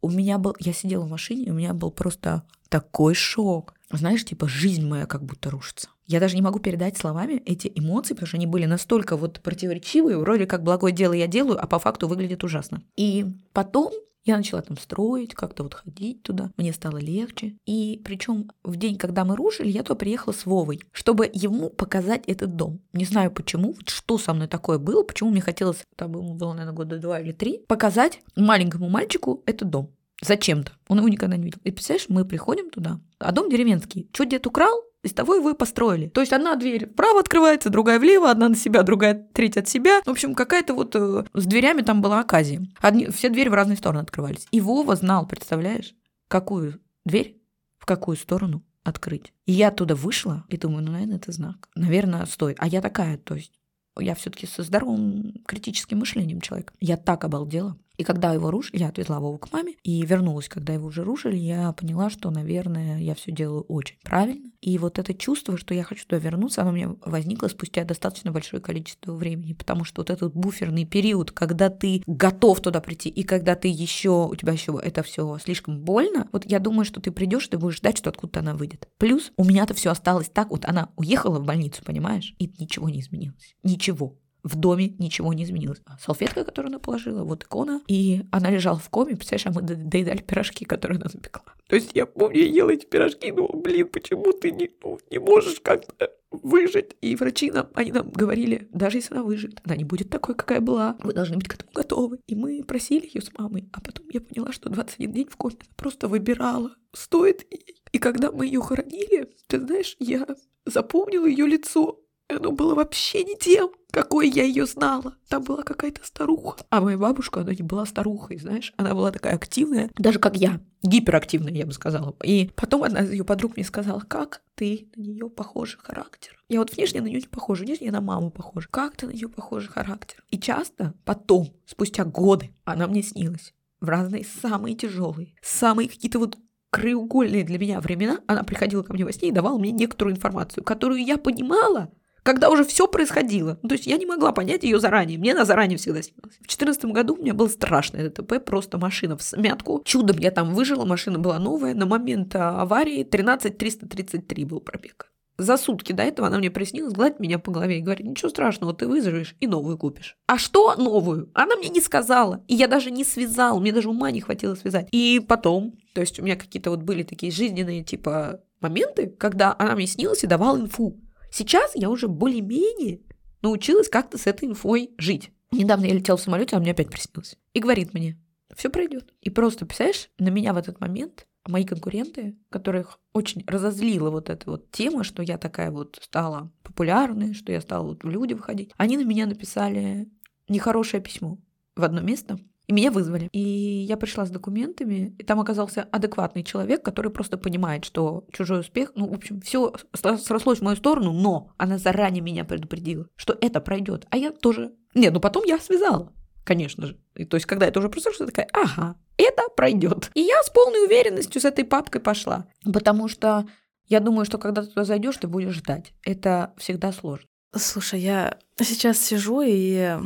У 0.00 0.08
меня 0.08 0.38
был, 0.38 0.56
я 0.58 0.72
сидела 0.72 1.04
в 1.04 1.10
машине, 1.10 1.44
и 1.44 1.50
у 1.50 1.54
меня 1.54 1.74
был 1.74 1.90
просто 1.90 2.44
такой 2.70 3.12
шок. 3.12 3.74
Знаешь, 3.92 4.24
типа 4.24 4.48
жизнь 4.48 4.86
моя 4.86 5.04
как 5.04 5.22
будто 5.22 5.50
рушится. 5.50 5.90
Я 6.10 6.18
даже 6.18 6.34
не 6.34 6.42
могу 6.42 6.58
передать 6.58 6.98
словами 6.98 7.40
эти 7.46 7.70
эмоции, 7.72 8.14
потому 8.14 8.26
что 8.26 8.36
они 8.36 8.48
были 8.48 8.66
настолько 8.66 9.16
вот 9.16 9.38
противоречивые, 9.38 10.18
вроде 10.18 10.44
как 10.44 10.64
благое 10.64 10.92
дело 10.92 11.12
я 11.12 11.28
делаю, 11.28 11.62
а 11.62 11.68
по 11.68 11.78
факту 11.78 12.08
выглядит 12.08 12.42
ужасно. 12.42 12.82
И 12.96 13.26
потом 13.52 13.92
я 14.24 14.36
начала 14.36 14.60
там 14.60 14.76
строить, 14.76 15.34
как-то 15.34 15.62
вот 15.62 15.74
ходить 15.74 16.24
туда. 16.24 16.50
Мне 16.56 16.72
стало 16.72 16.98
легче. 16.98 17.56
И 17.64 18.02
причем 18.04 18.50
в 18.64 18.74
день, 18.74 18.98
когда 18.98 19.24
мы 19.24 19.36
рушили, 19.36 19.68
я 19.68 19.84
туда 19.84 19.94
приехала 19.94 20.32
с 20.32 20.46
Вовой, 20.46 20.80
чтобы 20.90 21.30
ему 21.32 21.70
показать 21.70 22.24
этот 22.26 22.56
дом. 22.56 22.80
Не 22.92 23.04
знаю 23.04 23.30
почему, 23.30 23.74
вот 23.74 23.88
что 23.88 24.18
со 24.18 24.34
мной 24.34 24.48
такое 24.48 24.78
было, 24.78 25.04
почему 25.04 25.30
мне 25.30 25.40
хотелось, 25.40 25.84
там 25.94 26.10
ему 26.10 26.34
было, 26.34 26.54
наверное, 26.54 26.74
года 26.74 26.98
два 26.98 27.20
или 27.20 27.30
три, 27.30 27.58
показать 27.68 28.20
маленькому 28.34 28.88
мальчику 28.88 29.44
этот 29.46 29.70
дом. 29.70 29.94
Зачем-то. 30.22 30.72
Он 30.88 30.98
его 30.98 31.08
никогда 31.08 31.36
не 31.36 31.44
видел. 31.44 31.60
И 31.62 31.70
представляешь, 31.70 32.08
мы 32.08 32.24
приходим 32.24 32.68
туда, 32.68 32.98
а 33.20 33.30
дом 33.30 33.48
деревенский. 33.48 34.10
Что 34.12 34.24
дед 34.24 34.46
украл, 34.48 34.82
из 35.02 35.12
того 35.12 35.34
его 35.34 35.50
и 35.50 35.54
построили. 35.54 36.08
То 36.08 36.20
есть 36.20 36.32
одна 36.32 36.56
дверь 36.56 36.88
вправо 36.88 37.20
открывается, 37.20 37.70
другая 37.70 37.98
влево, 37.98 38.30
одна 38.30 38.48
на 38.48 38.56
себя, 38.56 38.82
другая 38.82 39.14
третья 39.32 39.60
от 39.60 39.68
себя. 39.68 40.02
В 40.04 40.10
общем, 40.10 40.34
какая-то 40.34 40.74
вот 40.74 40.94
э, 40.94 41.24
с 41.32 41.46
дверями 41.46 41.82
там 41.82 42.02
была 42.02 42.20
оказия. 42.20 42.62
Одни, 42.80 43.06
все 43.08 43.28
двери 43.28 43.48
в 43.48 43.54
разные 43.54 43.76
стороны 43.76 44.02
открывались. 44.02 44.46
И 44.50 44.60
Вова 44.60 44.96
знал, 44.96 45.26
представляешь, 45.26 45.94
какую 46.28 46.80
дверь 47.04 47.40
в 47.78 47.86
какую 47.86 48.16
сторону 48.16 48.62
открыть. 48.84 49.32
И 49.46 49.52
я 49.52 49.68
оттуда 49.68 49.94
вышла 49.94 50.44
и 50.48 50.56
думаю, 50.56 50.84
ну, 50.84 50.92
наверное, 50.92 51.16
это 51.16 51.32
знак. 51.32 51.68
Наверное, 51.74 52.26
стой. 52.26 52.54
А 52.58 52.66
я 52.66 52.80
такая, 52.80 53.18
то 53.18 53.34
есть 53.34 53.52
я 53.98 54.14
все-таки 54.14 54.46
со 54.46 54.62
здоровым 54.62 55.34
критическим 55.46 55.98
мышлением 55.98 56.40
человек. 56.40 56.72
Я 56.80 56.96
так 56.96 57.24
обалдела. 57.24 57.76
И 58.00 58.02
когда 58.02 58.32
его 58.32 58.50
рушили, 58.50 58.78
я 58.78 58.88
отвезла 58.88 59.20
Вову 59.20 59.36
к 59.36 59.52
маме 59.52 59.74
и 59.82 60.02
вернулась, 60.06 60.48
когда 60.48 60.72
его 60.72 60.86
уже 60.86 61.04
рушили, 61.04 61.36
я 61.36 61.70
поняла, 61.72 62.08
что, 62.08 62.30
наверное, 62.30 62.98
я 62.98 63.14
все 63.14 63.30
делаю 63.30 63.60
очень 63.64 63.98
правильно. 64.02 64.50
И 64.62 64.78
вот 64.78 64.98
это 64.98 65.12
чувство, 65.12 65.58
что 65.58 65.74
я 65.74 65.82
хочу 65.82 66.06
туда 66.06 66.16
вернуться, 66.16 66.62
оно 66.62 66.70
у 66.70 66.72
меня 66.72 66.96
возникло 67.04 67.48
спустя 67.48 67.84
достаточно 67.84 68.32
большое 68.32 68.62
количество 68.62 69.12
времени, 69.12 69.52
потому 69.52 69.84
что 69.84 70.00
вот 70.00 70.08
этот 70.08 70.32
буферный 70.32 70.86
период, 70.86 71.30
когда 71.30 71.68
ты 71.68 72.02
готов 72.06 72.62
туда 72.62 72.80
прийти, 72.80 73.10
и 73.10 73.22
когда 73.22 73.54
ты 73.54 73.68
еще, 73.68 74.28
у 74.30 74.34
тебя 74.34 74.54
еще 74.54 74.80
это 74.82 75.02
все 75.02 75.36
слишком 75.36 75.80
больно, 75.80 76.26
вот 76.32 76.50
я 76.50 76.58
думаю, 76.58 76.86
что 76.86 77.02
ты 77.02 77.10
придешь, 77.10 77.48
ты 77.48 77.58
будешь 77.58 77.76
ждать, 77.76 77.98
что 77.98 78.08
откуда-то 78.08 78.40
она 78.40 78.54
выйдет. 78.54 78.88
Плюс 78.96 79.30
у 79.36 79.44
меня-то 79.44 79.74
все 79.74 79.90
осталось 79.90 80.30
так, 80.30 80.52
вот 80.52 80.64
она 80.64 80.88
уехала 80.96 81.38
в 81.38 81.44
больницу, 81.44 81.84
понимаешь, 81.84 82.34
и 82.38 82.50
ничего 82.58 82.88
не 82.88 83.00
изменилось. 83.00 83.56
Ничего 83.62 84.16
в 84.42 84.56
доме 84.56 84.94
ничего 84.98 85.32
не 85.32 85.44
изменилось. 85.44 85.80
А 85.84 85.98
салфетка, 85.98 86.44
которую 86.44 86.70
она 86.70 86.78
положила, 86.78 87.24
вот 87.24 87.44
икона, 87.44 87.82
и 87.86 88.22
она 88.30 88.50
лежала 88.50 88.78
в 88.78 88.88
коме, 88.90 89.16
представляешь, 89.16 89.46
а 89.46 89.52
мы 89.52 89.62
доедали 89.62 90.22
пирожки, 90.22 90.64
которые 90.64 90.96
она 90.98 91.08
запекла. 91.08 91.52
То 91.68 91.76
есть 91.76 91.92
я 91.94 92.06
помню, 92.06 92.40
я 92.40 92.46
ела 92.46 92.70
эти 92.70 92.84
пирожки, 92.84 93.30
ну, 93.32 93.48
блин, 93.48 93.88
почему 93.88 94.32
ты 94.32 94.50
не, 94.50 94.70
ну, 94.82 94.98
не 95.10 95.18
можешь 95.18 95.60
как-то 95.60 96.12
выжить? 96.30 96.96
И 97.00 97.14
врачи 97.16 97.50
нам, 97.50 97.68
они 97.74 97.92
нам 97.92 98.10
говорили, 98.10 98.68
даже 98.72 98.98
если 98.98 99.14
она 99.14 99.22
выживет, 99.22 99.60
она 99.64 99.76
не 99.76 99.84
будет 99.84 100.10
такой, 100.10 100.34
какая 100.34 100.60
была, 100.60 100.96
вы 101.02 101.12
должны 101.12 101.36
быть 101.36 101.48
к 101.48 101.54
этому 101.54 101.70
готовы. 101.72 102.18
И 102.26 102.34
мы 102.34 102.64
просили 102.64 103.06
ее 103.06 103.22
с 103.22 103.32
мамой, 103.38 103.68
а 103.72 103.80
потом 103.80 104.06
я 104.10 104.20
поняла, 104.20 104.52
что 104.52 104.68
21 104.68 105.12
день 105.12 105.28
в 105.28 105.36
коме 105.36 105.56
она 105.60 105.70
просто 105.76 106.08
выбирала, 106.08 106.74
стоит 106.92 107.46
ей. 107.52 107.80
И 107.92 107.98
когда 107.98 108.32
мы 108.32 108.46
ее 108.46 108.60
хоронили, 108.60 109.30
ты 109.46 109.60
знаешь, 109.60 109.96
я 109.98 110.26
запомнила 110.66 111.26
ее 111.26 111.46
лицо, 111.46 112.00
оно 112.36 112.52
было 112.52 112.74
вообще 112.74 113.24
не 113.24 113.36
тем, 113.36 113.70
какой 113.90 114.28
я 114.28 114.44
ее 114.44 114.66
знала. 114.66 115.14
Там 115.28 115.42
была 115.44 115.62
какая-то 115.62 116.04
старуха. 116.04 116.64
А 116.70 116.80
моя 116.80 116.98
бабушка, 116.98 117.40
она 117.40 117.52
не 117.52 117.62
была 117.62 117.86
старухой, 117.86 118.38
знаешь. 118.38 118.72
Она 118.76 118.94
была 118.94 119.10
такая 119.12 119.34
активная, 119.34 119.90
даже 119.96 120.18
как 120.18 120.36
я. 120.36 120.60
Гиперактивная, 120.82 121.52
я 121.52 121.66
бы 121.66 121.72
сказала. 121.72 122.16
И 122.22 122.50
потом 122.56 122.84
одна 122.84 123.00
из 123.00 123.10
ее 123.10 123.24
подруг 123.24 123.56
мне 123.56 123.64
сказала, 123.64 124.00
как 124.00 124.42
ты 124.54 124.88
на 124.96 125.02
нее 125.02 125.28
похожа 125.28 125.78
характер. 125.78 126.42
Я 126.48 126.60
вот 126.60 126.74
внешне 126.74 127.00
на 127.00 127.06
нее 127.06 127.20
не 127.20 127.26
похожа, 127.26 127.64
внешне 127.64 127.90
на 127.90 128.00
маму 128.00 128.30
похожа. 128.30 128.68
Как 128.70 128.96
ты 128.96 129.06
на 129.06 129.10
нее 129.10 129.28
похожа 129.28 129.68
характер? 129.68 130.24
И 130.30 130.38
часто 130.38 130.94
потом, 131.04 131.52
спустя 131.66 132.04
годы, 132.04 132.50
она 132.64 132.86
мне 132.86 133.02
снилась 133.02 133.52
в 133.80 133.88
разные 133.88 134.24
самые 134.42 134.74
тяжелые, 134.74 135.34
самые 135.42 135.88
какие-то 135.88 136.18
вот 136.18 136.38
краеугольные 136.70 137.44
для 137.44 137.58
меня 137.58 137.80
времена, 137.80 138.20
она 138.26 138.44
приходила 138.44 138.82
ко 138.82 138.92
мне 138.92 139.04
во 139.04 139.12
сне 139.12 139.30
и 139.30 139.32
давала 139.32 139.58
мне 139.58 139.72
некоторую 139.72 140.14
информацию, 140.14 140.62
которую 140.62 141.04
я 141.04 141.18
понимала, 141.18 141.90
когда 142.22 142.50
уже 142.50 142.64
все 142.64 142.86
происходило. 142.86 143.58
Ну, 143.62 143.68
то 143.68 143.74
есть 143.74 143.86
я 143.86 143.96
не 143.96 144.06
могла 144.06 144.32
понять 144.32 144.62
ее 144.62 144.80
заранее. 144.80 145.18
Мне 145.18 145.32
она 145.32 145.44
заранее 145.44 145.78
всегда 145.78 146.02
снилась. 146.02 146.34
В 146.40 146.46
2014 146.46 146.84
году 146.86 147.14
у 147.14 147.22
меня 147.22 147.34
был 147.34 147.48
страшный 147.48 148.08
ДТП, 148.08 148.44
просто 148.44 148.78
машина 148.78 149.16
в 149.16 149.22
смятку. 149.22 149.82
Чудом 149.84 150.18
я 150.18 150.30
там 150.30 150.54
выжила, 150.54 150.84
машина 150.84 151.18
была 151.18 151.38
новая. 151.38 151.74
На 151.74 151.86
момент 151.86 152.34
а, 152.36 152.62
аварии 152.62 153.04
13333 153.04 154.44
был 154.44 154.60
пробег. 154.60 155.10
За 155.40 155.56
сутки 155.56 155.92
до 155.92 156.02
этого 156.02 156.28
она 156.28 156.36
мне 156.36 156.50
приснилась, 156.50 156.92
гладит 156.92 157.18
меня 157.18 157.38
по 157.38 157.50
голове 157.50 157.78
и 157.78 157.80
говорит, 157.80 158.06
ничего 158.06 158.28
страшного, 158.28 158.74
ты 158.74 158.86
вызовешь 158.86 159.36
и 159.40 159.46
новую 159.46 159.78
купишь. 159.78 160.18
А 160.26 160.36
что 160.36 160.76
новую? 160.76 161.30
Она 161.32 161.56
мне 161.56 161.70
не 161.70 161.80
сказала. 161.80 162.44
И 162.46 162.54
я 162.54 162.68
даже 162.68 162.90
не 162.90 163.04
связал, 163.04 163.58
мне 163.58 163.72
даже 163.72 163.88
ума 163.88 164.10
не 164.10 164.20
хватило 164.20 164.54
связать. 164.54 164.88
И 164.92 165.18
потом, 165.26 165.78
то 165.94 166.02
есть 166.02 166.20
у 166.20 166.22
меня 166.22 166.36
какие-то 166.36 166.68
вот 166.68 166.80
были 166.80 167.04
такие 167.04 167.32
жизненные 167.32 167.82
типа 167.82 168.42
моменты, 168.60 169.06
когда 169.18 169.56
она 169.58 169.74
мне 169.76 169.86
снилась 169.86 170.22
и 170.24 170.26
давала 170.26 170.58
инфу. 170.58 171.00
Сейчас 171.30 171.72
я 171.74 171.90
уже 171.90 172.08
более-менее 172.08 173.00
научилась 173.42 173.88
как-то 173.88 174.18
с 174.18 174.26
этой 174.26 174.48
инфой 174.48 174.90
жить. 174.98 175.30
Недавно 175.52 175.86
я 175.86 175.94
летела 175.94 176.16
в 176.16 176.20
самолете, 176.20 176.56
а 176.56 176.60
мне 176.60 176.72
опять 176.72 176.90
приснилось. 176.90 177.36
И 177.54 177.60
говорит 177.60 177.94
мне, 177.94 178.18
все 178.54 178.68
пройдет. 178.68 179.12
И 179.20 179.30
просто, 179.30 179.66
представляешь, 179.66 180.10
на 180.18 180.28
меня 180.28 180.52
в 180.52 180.56
этот 180.56 180.80
момент 180.80 181.26
мои 181.46 181.64
конкуренты, 181.64 182.36
которых 182.50 183.00
очень 183.12 183.44
разозлила 183.46 184.10
вот 184.10 184.28
эта 184.28 184.48
вот 184.50 184.70
тема, 184.70 185.04
что 185.04 185.22
я 185.22 185.38
такая 185.38 185.70
вот 185.70 185.98
стала 186.00 186.52
популярной, 186.62 187.34
что 187.34 187.52
я 187.52 187.60
стала 187.60 187.86
вот 187.86 188.04
в 188.04 188.08
люди 188.08 188.34
выходить, 188.34 188.72
они 188.76 188.96
на 188.96 189.04
меня 189.04 189.26
написали 189.26 190.08
нехорошее 190.48 191.02
письмо 191.02 191.38
в 191.76 191.82
одно 191.82 192.00
место 192.00 192.38
И 192.70 192.72
меня 192.72 192.92
вызвали. 192.92 193.28
И 193.32 193.40
я 193.40 193.96
пришла 193.96 194.24
с 194.24 194.30
документами, 194.30 195.16
и 195.18 195.24
там 195.24 195.40
оказался 195.40 195.88
адекватный 195.90 196.44
человек, 196.44 196.84
который 196.84 197.10
просто 197.10 197.36
понимает, 197.36 197.84
что 197.84 198.28
чужой 198.32 198.60
успех, 198.60 198.92
ну, 198.94 199.08
в 199.08 199.12
общем, 199.12 199.40
все 199.40 199.72
срослось 199.92 200.60
в 200.60 200.62
мою 200.62 200.76
сторону, 200.76 201.12
но 201.12 201.50
она 201.56 201.78
заранее 201.78 202.22
меня 202.22 202.44
предупредила, 202.44 203.08
что 203.16 203.36
это 203.40 203.60
пройдет. 203.60 204.06
А 204.10 204.16
я 204.16 204.30
тоже... 204.30 204.72
Нет, 204.94 205.12
ну 205.12 205.18
потом 205.18 205.44
я 205.46 205.58
связала 205.58 206.12
конечно 206.44 206.86
же. 206.86 206.96
И, 207.14 207.24
то 207.24 207.36
есть, 207.36 207.46
когда 207.46 207.66
это 207.66 207.78
уже 207.78 207.88
произошло, 207.88 208.24
я 208.24 208.30
такая, 208.30 208.48
ага, 208.52 208.96
это 209.16 209.42
пройдет. 209.56 210.10
И 210.14 210.20
я 210.20 210.42
с 210.42 210.50
полной 210.50 210.84
уверенностью 210.86 211.40
с 211.40 211.44
этой 211.44 211.64
папкой 211.64 212.00
пошла. 212.00 212.46
Потому 212.64 213.08
что 213.08 213.46
я 213.86 214.00
думаю, 214.00 214.24
что 214.24 214.38
когда 214.38 214.62
ты 214.62 214.68
туда 214.68 214.84
зайдешь, 214.84 215.16
ты 215.16 215.28
будешь 215.28 215.54
ждать. 215.54 215.92
Это 216.02 216.54
всегда 216.56 216.92
сложно. 216.92 217.26
Слушай, 217.54 218.00
я 218.00 218.38
сейчас 218.58 218.98
сижу 218.98 219.42
и 219.42 219.96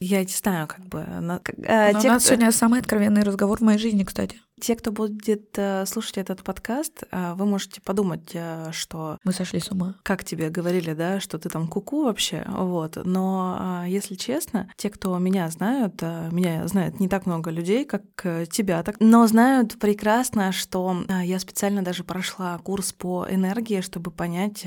я 0.00 0.20
не 0.20 0.32
знаю, 0.32 0.66
как 0.66 0.86
бы... 0.86 1.04
На, 1.04 1.40
а, 1.66 1.92
те, 1.94 2.08
у 2.08 2.12
нас 2.12 2.22
кто... 2.22 2.34
сегодня 2.34 2.52
самый 2.52 2.80
откровенный 2.80 3.22
разговор 3.22 3.58
в 3.58 3.62
моей 3.62 3.78
жизни, 3.78 4.04
кстати. 4.04 4.40
Те, 4.58 4.74
кто 4.74 4.90
будет 4.90 5.50
э, 5.58 5.84
слушать 5.84 6.16
этот 6.16 6.42
подкаст, 6.42 7.02
э, 7.10 7.34
вы 7.34 7.44
можете 7.44 7.82
подумать, 7.82 8.30
э, 8.32 8.70
что... 8.72 9.18
Мы 9.22 9.32
сошли 9.32 9.60
с 9.60 9.70
ума. 9.70 9.96
Как 10.02 10.24
тебе 10.24 10.48
говорили, 10.48 10.94
да, 10.94 11.20
что 11.20 11.38
ты 11.38 11.50
там 11.50 11.68
куку 11.68 12.04
вообще, 12.04 12.42
вот. 12.48 12.96
Но, 13.04 13.84
если 13.86 14.14
честно, 14.14 14.72
те, 14.76 14.88
кто 14.88 15.18
меня 15.18 15.50
знают, 15.50 16.00
меня 16.00 16.66
знает 16.68 17.00
не 17.00 17.08
так 17.08 17.26
много 17.26 17.50
людей, 17.50 17.84
как 17.84 18.02
тебя, 18.50 18.82
так... 18.82 18.96
но 18.98 19.26
знают 19.26 19.78
прекрасно, 19.78 20.52
что 20.52 21.04
я 21.22 21.38
специально 21.38 21.82
даже 21.82 22.02
прошла 22.02 22.56
курс 22.58 22.94
по 22.94 23.26
энергии, 23.28 23.82
чтобы 23.82 24.10
понять, 24.10 24.66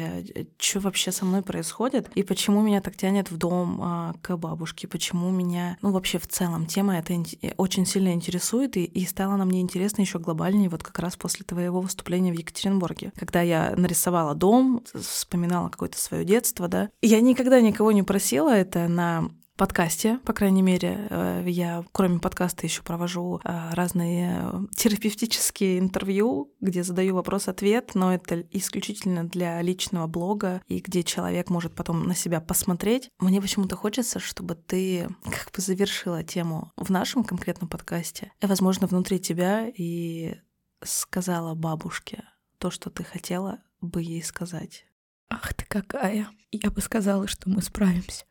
что 0.60 0.82
вообще 0.82 1.12
со 1.12 1.25
мной 1.25 1.41
происходит 1.41 2.10
и 2.13 2.21
почему 2.21 2.62
меня 2.62 2.82
так 2.82 2.95
тянет 2.95 3.32
в 3.32 3.38
дом 3.38 4.13
к 4.21 4.38
бабушке, 4.38 4.88
почему 4.88 5.32
меня, 5.32 5.78
ну 5.82 5.91
вообще 5.91 6.19
в 6.19 6.28
целом 6.28 6.67
тема 6.67 6.99
это 6.99 7.15
очень 7.58 7.88
сильно 7.88 8.13
интересует 8.13 8.78
и, 8.78 8.84
и 8.84 9.06
стала 9.06 9.36
на 9.36 9.45
мне 9.45 9.62
интересна 9.62 9.79
интересно 9.80 10.02
еще 10.02 10.20
глобальнее, 10.20 10.68
вот 10.68 10.84
как 10.84 11.00
раз 11.00 11.15
после 11.15 11.46
твоего 11.46 11.80
выступления 11.80 12.34
в 12.34 12.38
Екатеринбурге, 12.38 13.13
когда 13.15 13.42
я 13.42 13.74
нарисовала 13.78 14.36
дом, 14.36 14.84
вспоминала 14.94 15.70
какое-то 15.70 15.98
свое 15.98 16.26
детство, 16.26 16.68
да. 16.68 16.89
Я 17.02 17.22
никогда 17.22 17.62
никого 17.62 17.94
не 17.94 18.04
просила 18.04 18.50
это 18.50 18.89
на 18.89 19.30
подкасте, 19.60 20.19
по 20.19 20.32
крайней 20.32 20.62
мере, 20.62 21.08
э, 21.10 21.43
я 21.45 21.84
кроме 21.91 22.19
подкаста 22.19 22.65
еще 22.65 22.82
провожу 22.82 23.41
э, 23.43 23.69
разные 23.74 24.54
терапевтические 24.76 25.80
интервью, 25.80 26.54
где 26.62 26.82
задаю 26.82 27.15
вопрос-ответ, 27.15 27.91
но 27.93 28.13
это 28.13 28.39
исключительно 28.52 29.26
для 29.26 29.62
личного 29.62 30.08
блога 30.08 30.62
и 30.67 30.80
где 30.80 31.04
человек 31.04 31.50
может 31.50 31.76
потом 31.76 32.08
на 32.08 32.15
себя 32.15 32.39
посмотреть. 32.39 33.10
Мне 33.19 33.41
почему-то 33.41 33.76
хочется, 33.76 34.19
чтобы 34.19 34.56
ты 34.56 35.10
как 35.26 35.52
бы 35.54 35.62
завершила 35.62 36.24
тему 36.24 36.72
в 36.78 36.89
нашем 36.89 37.26
конкретном 37.26 37.67
подкасте, 37.67 38.32
и, 38.41 38.45
возможно, 38.45 38.88
внутри 38.88 39.19
тебя 39.19 39.67
и 39.67 40.38
сказала 40.82 41.54
бабушке 41.54 42.24
то, 42.60 42.72
что 42.72 42.89
ты 42.89 43.04
хотела 43.04 43.60
бы 43.82 44.02
ей 44.02 44.24
сказать. 44.24 44.86
Ах 45.30 45.54
ты 45.54 45.65
какая! 45.67 46.30
Я 46.52 46.72
бы 46.72 46.80
сказала, 46.82 47.28
что 47.28 47.50
мы 47.50 47.62
справимся 47.62 48.24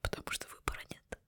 потому 0.00 0.30
что 0.30 0.46
выбора 0.48 0.80
нет. 0.90 1.18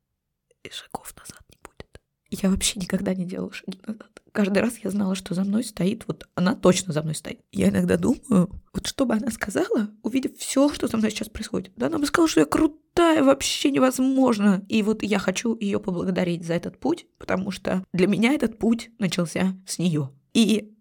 И 0.63 0.71
шагов 0.71 1.15
назад 1.17 1.43
не 1.51 1.59
будет. 1.63 2.01
Я 2.31 2.51
вообще 2.51 2.79
никогда 2.79 3.15
не 3.15 3.25
делала 3.25 3.53
шаги 3.53 3.79
назад. 3.87 4.23
Каждый 4.33 4.59
раз 4.59 4.79
я 4.79 4.91
знала, 4.91 5.15
что 5.15 5.35
за 5.35 5.43
мной 5.43 5.65
стоит, 5.65 6.05
вот 6.07 6.29
она 6.35 6.55
точно 6.55 6.93
за 6.93 7.03
мной 7.03 7.15
стоит. 7.15 7.41
Я 7.51 7.69
иногда 7.69 7.97
думаю, 7.97 8.51
вот 8.73 8.87
что 8.87 9.05
бы 9.05 9.15
она 9.15 9.31
сказала, 9.31 9.91
увидев 10.03 10.37
все, 10.39 10.73
что 10.73 10.87
со 10.87 10.97
мной 10.97 11.11
сейчас 11.11 11.29
происходит. 11.29 11.73
Да 11.77 11.87
она 11.87 11.99
бы 11.99 12.07
сказала, 12.07 12.29
что 12.29 12.41
я 12.41 12.47
крутая, 12.47 13.25
вообще 13.25 13.71
невозможно. 13.71 14.65
И 14.69 14.83
вот 14.83 15.03
я 15.03 15.19
хочу 15.19 15.57
ее 15.59 15.81
поблагодарить 15.81 16.45
за 16.45 16.55
этот 16.55 16.79
путь, 16.79 17.07
потому 17.19 17.51
что 17.51 17.85
для 17.93 18.07
меня 18.07 18.33
этот 18.33 18.59
путь 18.59 18.91
начался 18.99 19.57
с 19.67 19.79
нее. 19.79 20.13
И 20.33 20.77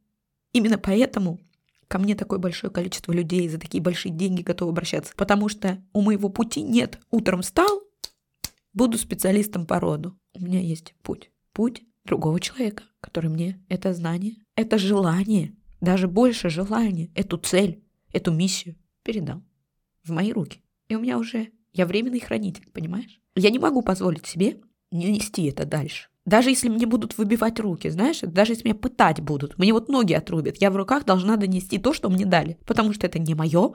именно 0.53 0.77
поэтому 0.77 1.39
ко 1.89 1.97
мне 1.97 2.15
такое 2.15 2.39
большое 2.39 2.71
количество 2.71 3.12
людей 3.12 3.49
за 3.49 3.60
такие 3.60 3.84
большие 3.84 4.13
деньги 4.13 4.43
готовы 4.43 4.71
обращаться, 4.71 5.13
потому 5.17 5.49
что 5.49 5.84
у 5.91 6.02
моего 6.02 6.30
пути 6.30 6.62
нет. 6.62 6.99
Утром 7.10 7.41
встал, 7.41 7.82
буду 8.73 8.97
специалистом 8.97 9.65
по 9.65 9.80
роду. 9.80 10.17
У 10.34 10.41
меня 10.41 10.62
есть 10.62 10.93
путь. 11.02 11.32
Путь 11.52 11.84
другого 12.06 12.39
человека, 12.39 12.84
который 13.02 13.30
мне 13.30 13.60
это 13.67 13.93
знание, 13.93 14.36
это 14.56 14.78
желание, 14.78 15.56
даже 15.82 16.08
больше 16.08 16.49
желание, 16.49 17.12
эту 17.15 17.38
цель, 17.38 17.84
эту 18.13 18.32
миссию 18.32 18.75
передал 19.04 19.43
в 20.04 20.12
мои 20.12 20.32
руки. 20.32 20.62
И 20.89 20.95
у 20.95 20.99
меня 20.99 21.17
уже, 21.17 21.49
я 21.73 21.88
временный 21.88 22.19
хранитель, 22.19 22.69
понимаешь? 22.71 23.19
Я 23.36 23.49
не 23.49 23.60
могу 23.60 23.82
позволить 23.82 24.28
себе 24.28 24.62
не 24.91 25.12
нести 25.12 25.45
это 25.45 25.65
дальше. 25.65 26.10
Даже 26.25 26.49
если 26.49 26.69
мне 26.69 26.86
будут 26.86 27.17
выбивать 27.17 27.60
руки, 27.60 27.89
знаешь, 27.89 28.19
даже 28.21 28.54
если 28.54 28.65
меня 28.65 28.75
пытать 28.75 29.19
будут, 29.19 29.58
мне 29.58 29.73
вот 29.73 29.89
ноги 29.89 30.13
отрубят, 30.13 30.58
я 30.58 30.69
в 30.69 30.75
руках 30.75 31.06
должна 31.06 31.38
донести 31.38 31.80
то, 31.80 31.93
что 31.93 32.10
мне 32.10 32.25
дали, 32.25 32.60
потому 32.65 32.93
что 32.93 33.08
это 33.08 33.17
не 33.17 33.34
мое 33.34 33.73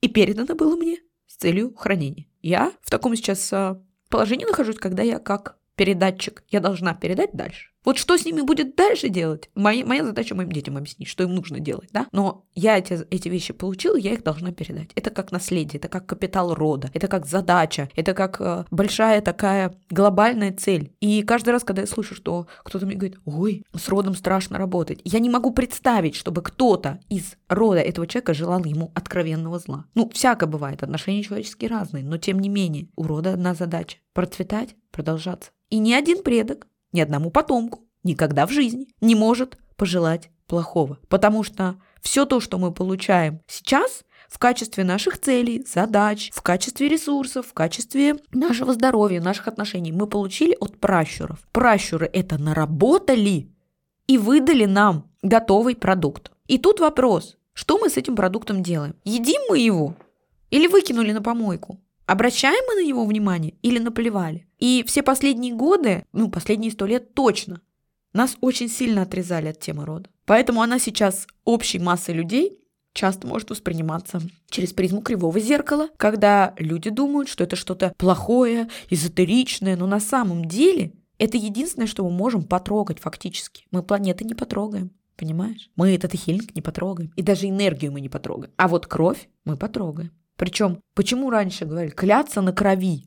и 0.00 0.08
передано 0.08 0.54
было 0.54 0.76
мне 0.76 0.98
с 1.26 1.36
целью 1.36 1.74
хранения. 1.74 2.26
Я 2.40 2.72
в 2.80 2.90
таком 2.90 3.14
сейчас 3.16 3.52
а, 3.52 3.82
положении 4.08 4.46
нахожусь, 4.46 4.76
когда 4.76 5.02
я 5.02 5.18
как 5.18 5.58
передатчик, 5.74 6.42
я 6.48 6.60
должна 6.60 6.94
передать 6.94 7.32
дальше. 7.32 7.69
Вот 7.84 7.96
что 7.96 8.16
с 8.16 8.24
ними 8.24 8.42
будет 8.42 8.76
дальше 8.76 9.08
делать? 9.08 9.48
Моя, 9.54 9.86
моя 9.86 10.04
задача 10.04 10.34
моим 10.34 10.52
детям 10.52 10.76
объяснить, 10.76 11.08
что 11.08 11.24
им 11.24 11.34
нужно 11.34 11.60
делать, 11.60 11.88
да? 11.92 12.06
Но 12.12 12.44
я 12.54 12.78
эти, 12.78 13.06
эти 13.10 13.28
вещи 13.28 13.52
получила, 13.52 13.96
я 13.96 14.12
их 14.12 14.22
должна 14.22 14.52
передать. 14.52 14.90
Это 14.94 15.10
как 15.10 15.32
наследие, 15.32 15.78
это 15.78 15.88
как 15.88 16.06
капитал 16.06 16.54
рода, 16.54 16.90
это 16.92 17.08
как 17.08 17.26
задача, 17.26 17.88
это 17.96 18.12
как 18.12 18.40
э, 18.40 18.64
большая 18.70 19.22
такая 19.22 19.74
глобальная 19.88 20.52
цель. 20.52 20.92
И 21.00 21.22
каждый 21.22 21.50
раз, 21.50 21.64
когда 21.64 21.82
я 21.82 21.86
слышу, 21.86 22.14
что 22.14 22.46
кто-то 22.64 22.84
мне 22.84 22.96
говорит, 22.96 23.18
ой, 23.24 23.64
с 23.74 23.88
родом 23.88 24.14
страшно 24.14 24.58
работать, 24.58 25.00
я 25.04 25.18
не 25.18 25.30
могу 25.30 25.52
представить, 25.52 26.16
чтобы 26.16 26.42
кто-то 26.42 27.00
из 27.08 27.36
рода 27.48 27.80
этого 27.80 28.06
человека 28.06 28.34
желал 28.34 28.62
ему 28.64 28.92
откровенного 28.94 29.58
зла. 29.58 29.86
Ну, 29.94 30.10
всякое 30.12 30.46
бывает, 30.46 30.82
отношения 30.82 31.22
человеческие 31.22 31.70
разные, 31.70 32.04
но 32.04 32.18
тем 32.18 32.40
не 32.40 32.48
менее, 32.48 32.88
у 32.96 33.04
рода 33.04 33.32
одна 33.32 33.54
задача– 33.54 33.98
процветать, 34.12 34.76
продолжаться. 34.90 35.50
И 35.70 35.78
ни 35.78 35.92
один 35.92 36.22
предок 36.22 36.66
ни 36.92 37.00
одному 37.00 37.30
потомку 37.30 37.86
никогда 38.02 38.46
в 38.46 38.50
жизни 38.50 38.88
не 39.00 39.14
может 39.14 39.58
пожелать 39.76 40.30
плохого. 40.46 40.98
Потому 41.08 41.42
что 41.42 41.76
все 42.00 42.24
то, 42.24 42.40
что 42.40 42.58
мы 42.58 42.72
получаем 42.72 43.40
сейчас, 43.46 44.04
в 44.28 44.38
качестве 44.38 44.84
наших 44.84 45.18
целей, 45.18 45.64
задач, 45.66 46.30
в 46.32 46.40
качестве 46.40 46.88
ресурсов, 46.88 47.48
в 47.48 47.52
качестве 47.52 48.16
нашего 48.32 48.72
здоровья, 48.74 49.20
наших 49.20 49.48
отношений 49.48 49.90
мы 49.90 50.06
получили 50.06 50.56
от 50.60 50.78
пращуров. 50.78 51.40
Пращуры 51.50 52.08
это 52.12 52.38
наработали 52.38 53.50
и 54.06 54.18
выдали 54.18 54.66
нам 54.66 55.10
готовый 55.22 55.74
продукт. 55.74 56.30
И 56.46 56.58
тут 56.58 56.78
вопрос, 56.78 57.38
что 57.52 57.78
мы 57.78 57.90
с 57.90 57.96
этим 57.96 58.14
продуктом 58.14 58.62
делаем? 58.62 58.94
Едим 59.04 59.40
мы 59.48 59.58
его 59.58 59.96
или 60.50 60.68
выкинули 60.68 61.12
на 61.12 61.22
помойку? 61.22 61.80
Обращаем 62.10 62.64
мы 62.66 62.74
на 62.74 62.84
него 62.84 63.04
внимание 63.04 63.54
или 63.62 63.78
наплевали? 63.78 64.44
И 64.58 64.82
все 64.84 65.00
последние 65.04 65.54
годы, 65.54 66.06
ну, 66.12 66.28
последние 66.28 66.72
сто 66.72 66.84
лет 66.84 67.14
точно, 67.14 67.60
нас 68.12 68.36
очень 68.40 68.68
сильно 68.68 69.02
отрезали 69.02 69.46
от 69.46 69.60
темы 69.60 69.84
рода. 69.84 70.10
Поэтому 70.24 70.60
она 70.60 70.80
сейчас 70.80 71.28
общей 71.44 71.78
массой 71.78 72.16
людей 72.16 72.58
часто 72.94 73.28
может 73.28 73.50
восприниматься 73.50 74.20
через 74.48 74.72
призму 74.72 75.02
кривого 75.02 75.38
зеркала, 75.38 75.88
когда 75.98 76.52
люди 76.58 76.90
думают, 76.90 77.28
что 77.28 77.44
это 77.44 77.54
что-то 77.54 77.94
плохое, 77.96 78.68
эзотеричное, 78.88 79.76
но 79.76 79.86
на 79.86 80.00
самом 80.00 80.46
деле 80.46 80.94
это 81.16 81.36
единственное, 81.36 81.86
что 81.86 82.02
мы 82.02 82.10
можем 82.10 82.42
потрогать 82.42 82.98
фактически. 82.98 83.66
Мы 83.70 83.84
планеты 83.84 84.24
не 84.24 84.34
потрогаем. 84.34 84.90
Понимаешь? 85.16 85.70
Мы 85.76 85.94
этот 85.94 86.12
хилинг 86.14 86.56
не 86.56 86.60
потрогаем. 86.60 87.12
И 87.14 87.22
даже 87.22 87.46
энергию 87.46 87.92
мы 87.92 88.00
не 88.00 88.08
потрогаем. 88.08 88.52
А 88.56 88.66
вот 88.66 88.88
кровь 88.88 89.28
мы 89.44 89.56
потрогаем. 89.56 90.10
Причем, 90.40 90.80
почему 90.94 91.28
раньше 91.28 91.66
говорили 91.66 91.90
кляться 91.90 92.40
на 92.40 92.54
крови? 92.54 93.04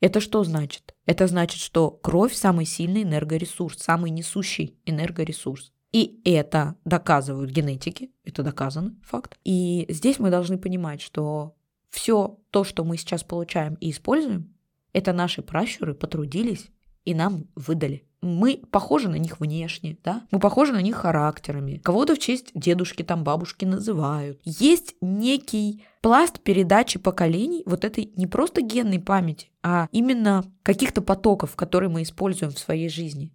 Это 0.00 0.20
что 0.20 0.42
значит? 0.42 0.94
Это 1.04 1.26
значит, 1.26 1.60
что 1.60 1.90
кровь 1.90 2.32
самый 2.32 2.64
сильный 2.64 3.02
энергоресурс, 3.02 3.76
самый 3.76 4.10
несущий 4.10 4.80
энергоресурс. 4.86 5.70
И 5.92 6.22
это 6.24 6.76
доказывают 6.86 7.50
генетики, 7.50 8.10
это 8.24 8.42
доказано, 8.42 8.96
факт. 9.04 9.36
И 9.44 9.84
здесь 9.90 10.18
мы 10.18 10.30
должны 10.30 10.56
понимать, 10.56 11.02
что 11.02 11.56
все 11.90 12.38
то, 12.48 12.64
что 12.64 12.84
мы 12.84 12.96
сейчас 12.96 13.22
получаем 13.22 13.74
и 13.74 13.90
используем, 13.90 14.56
это 14.94 15.12
наши 15.12 15.42
пращуры 15.42 15.92
потрудились 15.92 16.70
и 17.04 17.14
нам 17.14 17.46
выдали 17.54 18.04
мы 18.22 18.62
похожи 18.70 19.08
на 19.08 19.16
них 19.16 19.40
внешне, 19.40 19.98
да, 20.04 20.24
мы 20.30 20.38
похожи 20.38 20.72
на 20.72 20.80
них 20.80 20.96
характерами. 20.96 21.80
Кого-то 21.82 22.14
в 22.14 22.20
честь 22.20 22.52
дедушки, 22.54 23.02
там, 23.02 23.24
бабушки 23.24 23.64
называют. 23.64 24.40
Есть 24.44 24.94
некий 25.00 25.84
пласт 26.00 26.40
передачи 26.40 27.00
поколений 27.00 27.64
вот 27.66 27.84
этой 27.84 28.12
не 28.16 28.28
просто 28.28 28.62
генной 28.62 29.00
памяти, 29.00 29.50
а 29.62 29.88
именно 29.90 30.44
каких-то 30.62 31.02
потоков, 31.02 31.56
которые 31.56 31.90
мы 31.90 32.02
используем 32.02 32.52
в 32.52 32.58
своей 32.58 32.88
жизни. 32.88 33.32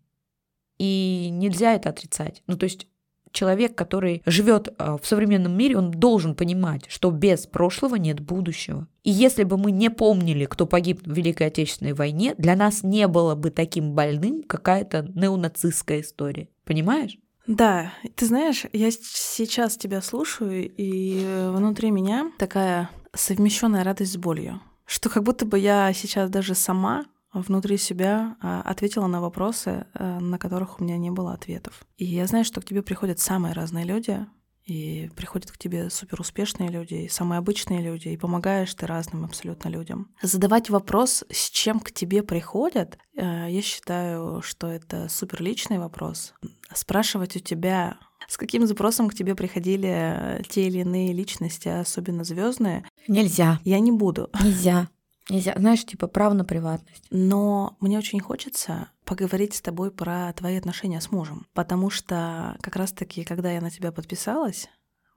И 0.80 1.30
нельзя 1.32 1.74
это 1.74 1.90
отрицать. 1.90 2.44
Ну, 2.48 2.56
то 2.56 2.64
есть 2.64 2.88
человек, 3.32 3.76
который 3.76 4.22
живет 4.26 4.74
а, 4.78 4.98
в 4.98 5.06
современном 5.06 5.58
мире, 5.58 5.78
он 5.78 5.92
должен 5.92 6.36
понимать, 6.36 6.84
что 6.88 7.12
без 7.12 7.46
прошлого 7.46 7.96
нет 7.96 8.20
будущего. 8.20 8.88
И 9.04 9.12
если 9.12 9.44
бы 9.44 9.58
мы 9.58 9.72
не 9.72 9.90
помнили, 9.90 10.46
кто 10.46 10.66
погиб 10.66 11.02
в 11.06 11.12
Великой 11.12 11.48
Отечественной 11.48 11.94
войне, 11.94 12.36
для 12.38 12.56
нас 12.56 12.84
не 12.84 13.08
было 13.08 13.36
бы 13.36 13.52
таким 13.52 13.94
больным 13.94 14.44
какая-то 14.44 15.10
неонацистская 15.16 16.02
история. 16.02 16.50
Понимаешь? 16.66 17.18
Да, 17.48 17.94
ты 18.16 18.26
знаешь, 18.26 18.66
я 18.74 18.92
сейчас 18.92 19.78
тебя 19.78 20.02
слушаю, 20.02 20.70
и 20.70 21.26
внутри 21.54 21.92
меня 21.92 22.32
такая 22.38 22.90
совмещенная 23.14 23.86
радость 23.86 24.14
с 24.14 24.18
болью, 24.18 24.62
что 24.86 25.10
как 25.10 25.24
будто 25.24 25.46
бы 25.46 25.58
я 25.58 25.94
сейчас 25.94 26.30
даже 26.30 26.56
сама 26.56 27.06
внутри 27.42 27.78
себя 27.78 28.36
а, 28.42 28.62
ответила 28.62 29.08
на 29.08 29.22
вопросы, 29.22 29.86
э, 29.94 30.20
на 30.20 30.38
которых 30.38 30.80
у 30.80 30.84
меня 30.84 30.98
не 30.98 31.12
было 31.12 31.34
ответов. 31.34 31.86
И 31.98 32.06
я 32.06 32.28
знаю, 32.28 32.46
что 32.46 32.62
к 32.62 32.66
тебе 32.66 32.82
приходят 32.82 33.20
самые 33.20 33.54
разные 33.54 33.86
люди, 33.86 34.26
и 34.68 35.10
приходят 35.16 35.50
к 35.50 35.58
тебе 35.58 35.90
супер 35.90 36.20
успешные 36.20 36.70
люди, 36.70 36.94
и 36.96 37.08
самые 37.08 37.40
обычные 37.40 37.82
люди, 37.82 38.10
и 38.10 38.18
помогаешь 38.18 38.74
ты 38.74 38.86
разным 38.86 39.24
абсолютно 39.24 39.70
людям. 39.70 40.14
Задавать 40.22 40.70
вопрос, 40.70 41.24
с 41.30 41.50
чем 41.50 41.80
к 41.80 41.92
тебе 41.92 42.22
приходят, 42.22 42.98
э, 43.16 43.48
я 43.50 43.62
считаю, 43.62 44.42
что 44.42 44.68
это 44.68 45.08
супер 45.08 45.42
личный 45.42 45.80
вопрос. 45.80 46.34
Спрашивать 46.74 47.38
у 47.38 47.40
тебя 47.40 47.98
с 48.28 48.38
каким 48.38 48.68
запросом 48.68 49.08
к 49.08 49.16
тебе 49.16 49.36
приходили 49.36 50.44
те 50.50 50.68
или 50.68 50.80
иные 50.80 51.14
личности, 51.14 51.70
особенно 51.70 52.26
звездные? 52.26 52.84
Нельзя. 53.08 53.60
Я 53.64 53.80
не 53.80 53.94
буду. 53.94 54.30
Нельзя. 54.44 54.90
Нельзя, 55.30 55.54
знаешь, 55.58 55.86
типа 55.86 56.08
право 56.08 56.34
на 56.34 56.46
приватность. 56.46 57.06
Но 57.10 57.76
мне 57.80 57.98
очень 57.98 58.20
хочется 58.20 58.90
поговорить 59.04 59.56
с 59.56 59.62
тобой 59.62 59.92
про 59.92 60.32
твои 60.34 60.58
отношения 60.58 61.02
с 61.02 61.12
мужем, 61.12 61.48
потому 61.54 61.90
что 61.90 62.58
как 62.62 62.76
раз-таки, 62.76 63.24
когда 63.24 63.52
я 63.52 63.62
на 63.62 63.70
тебя 63.70 63.92
подписалась, 63.92 64.70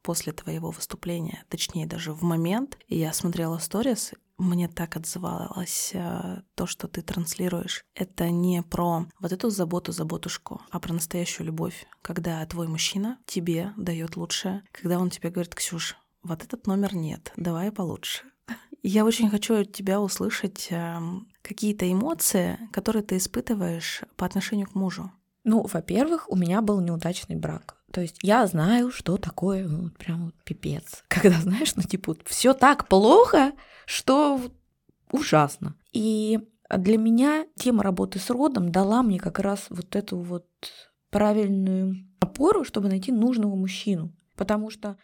после 0.02 0.32
твоего 0.32 0.70
выступления, 0.70 1.44
точнее 1.48 1.86
даже 1.86 2.12
в 2.12 2.22
момент, 2.22 2.78
я 2.88 3.12
смотрела 3.12 3.58
сторис, 3.58 4.12
мне 4.38 4.68
так 4.68 4.96
отзывалось 4.96 5.90
э, 5.92 6.42
то, 6.54 6.66
что 6.66 6.88
ты 6.88 7.02
транслируешь. 7.02 7.84
Это 7.94 8.30
не 8.30 8.62
про 8.62 9.06
вот 9.20 9.32
эту 9.32 9.50
заботу, 9.50 9.92
заботушку, 9.92 10.62
а 10.70 10.80
про 10.80 10.94
настоящую 10.94 11.46
любовь, 11.46 11.86
когда 12.00 12.44
твой 12.46 12.66
мужчина 12.66 13.18
тебе 13.26 13.74
дает 13.76 14.16
лучшее, 14.16 14.62
когда 14.72 14.98
он 14.98 15.10
тебе 15.10 15.30
говорит, 15.30 15.54
Ксюш, 15.54 15.96
вот 16.22 16.42
этот 16.42 16.66
номер 16.66 16.94
нет, 16.94 17.32
давай 17.36 17.70
получше. 17.70 18.24
Я 18.82 19.04
очень 19.04 19.28
хочу 19.28 19.60
от 19.60 19.72
тебя 19.72 20.00
услышать 20.00 20.68
эм, 20.70 21.28
какие-то 21.42 21.90
эмоции, 21.90 22.58
которые 22.72 23.02
ты 23.02 23.18
испытываешь 23.18 24.02
по 24.16 24.24
отношению 24.24 24.66
к 24.66 24.74
мужу. 24.74 25.10
Ну, 25.44 25.66
во-первых, 25.66 26.30
у 26.30 26.36
меня 26.36 26.62
был 26.62 26.80
неудачный 26.80 27.36
брак. 27.36 27.76
То 27.92 28.00
есть 28.00 28.18
я 28.22 28.46
знаю, 28.46 28.90
что 28.90 29.16
такое 29.16 29.66
ну, 29.66 29.84
вот 29.84 29.98
прям 29.98 30.26
вот 30.26 30.34
пипец. 30.44 31.04
Когда, 31.08 31.38
знаешь, 31.40 31.74
ну 31.76 31.82
типа 31.82 32.16
все 32.26 32.54
так 32.54 32.88
плохо, 32.88 33.52
что 33.86 34.40
ужасно. 35.10 35.74
И 35.92 36.38
для 36.68 36.98
меня 36.98 37.46
тема 37.56 37.82
работы 37.82 38.18
с 38.18 38.30
родом 38.30 38.70
дала 38.70 39.02
мне 39.02 39.18
как 39.18 39.40
раз 39.40 39.66
вот 39.70 39.96
эту 39.96 40.18
вот 40.18 40.46
правильную 41.10 41.96
опору, 42.20 42.64
чтобы 42.64 42.88
найти 42.88 43.10
нужного 43.10 43.56
мужчину. 43.56 44.14
Потому 44.36 44.70
что 44.70 44.96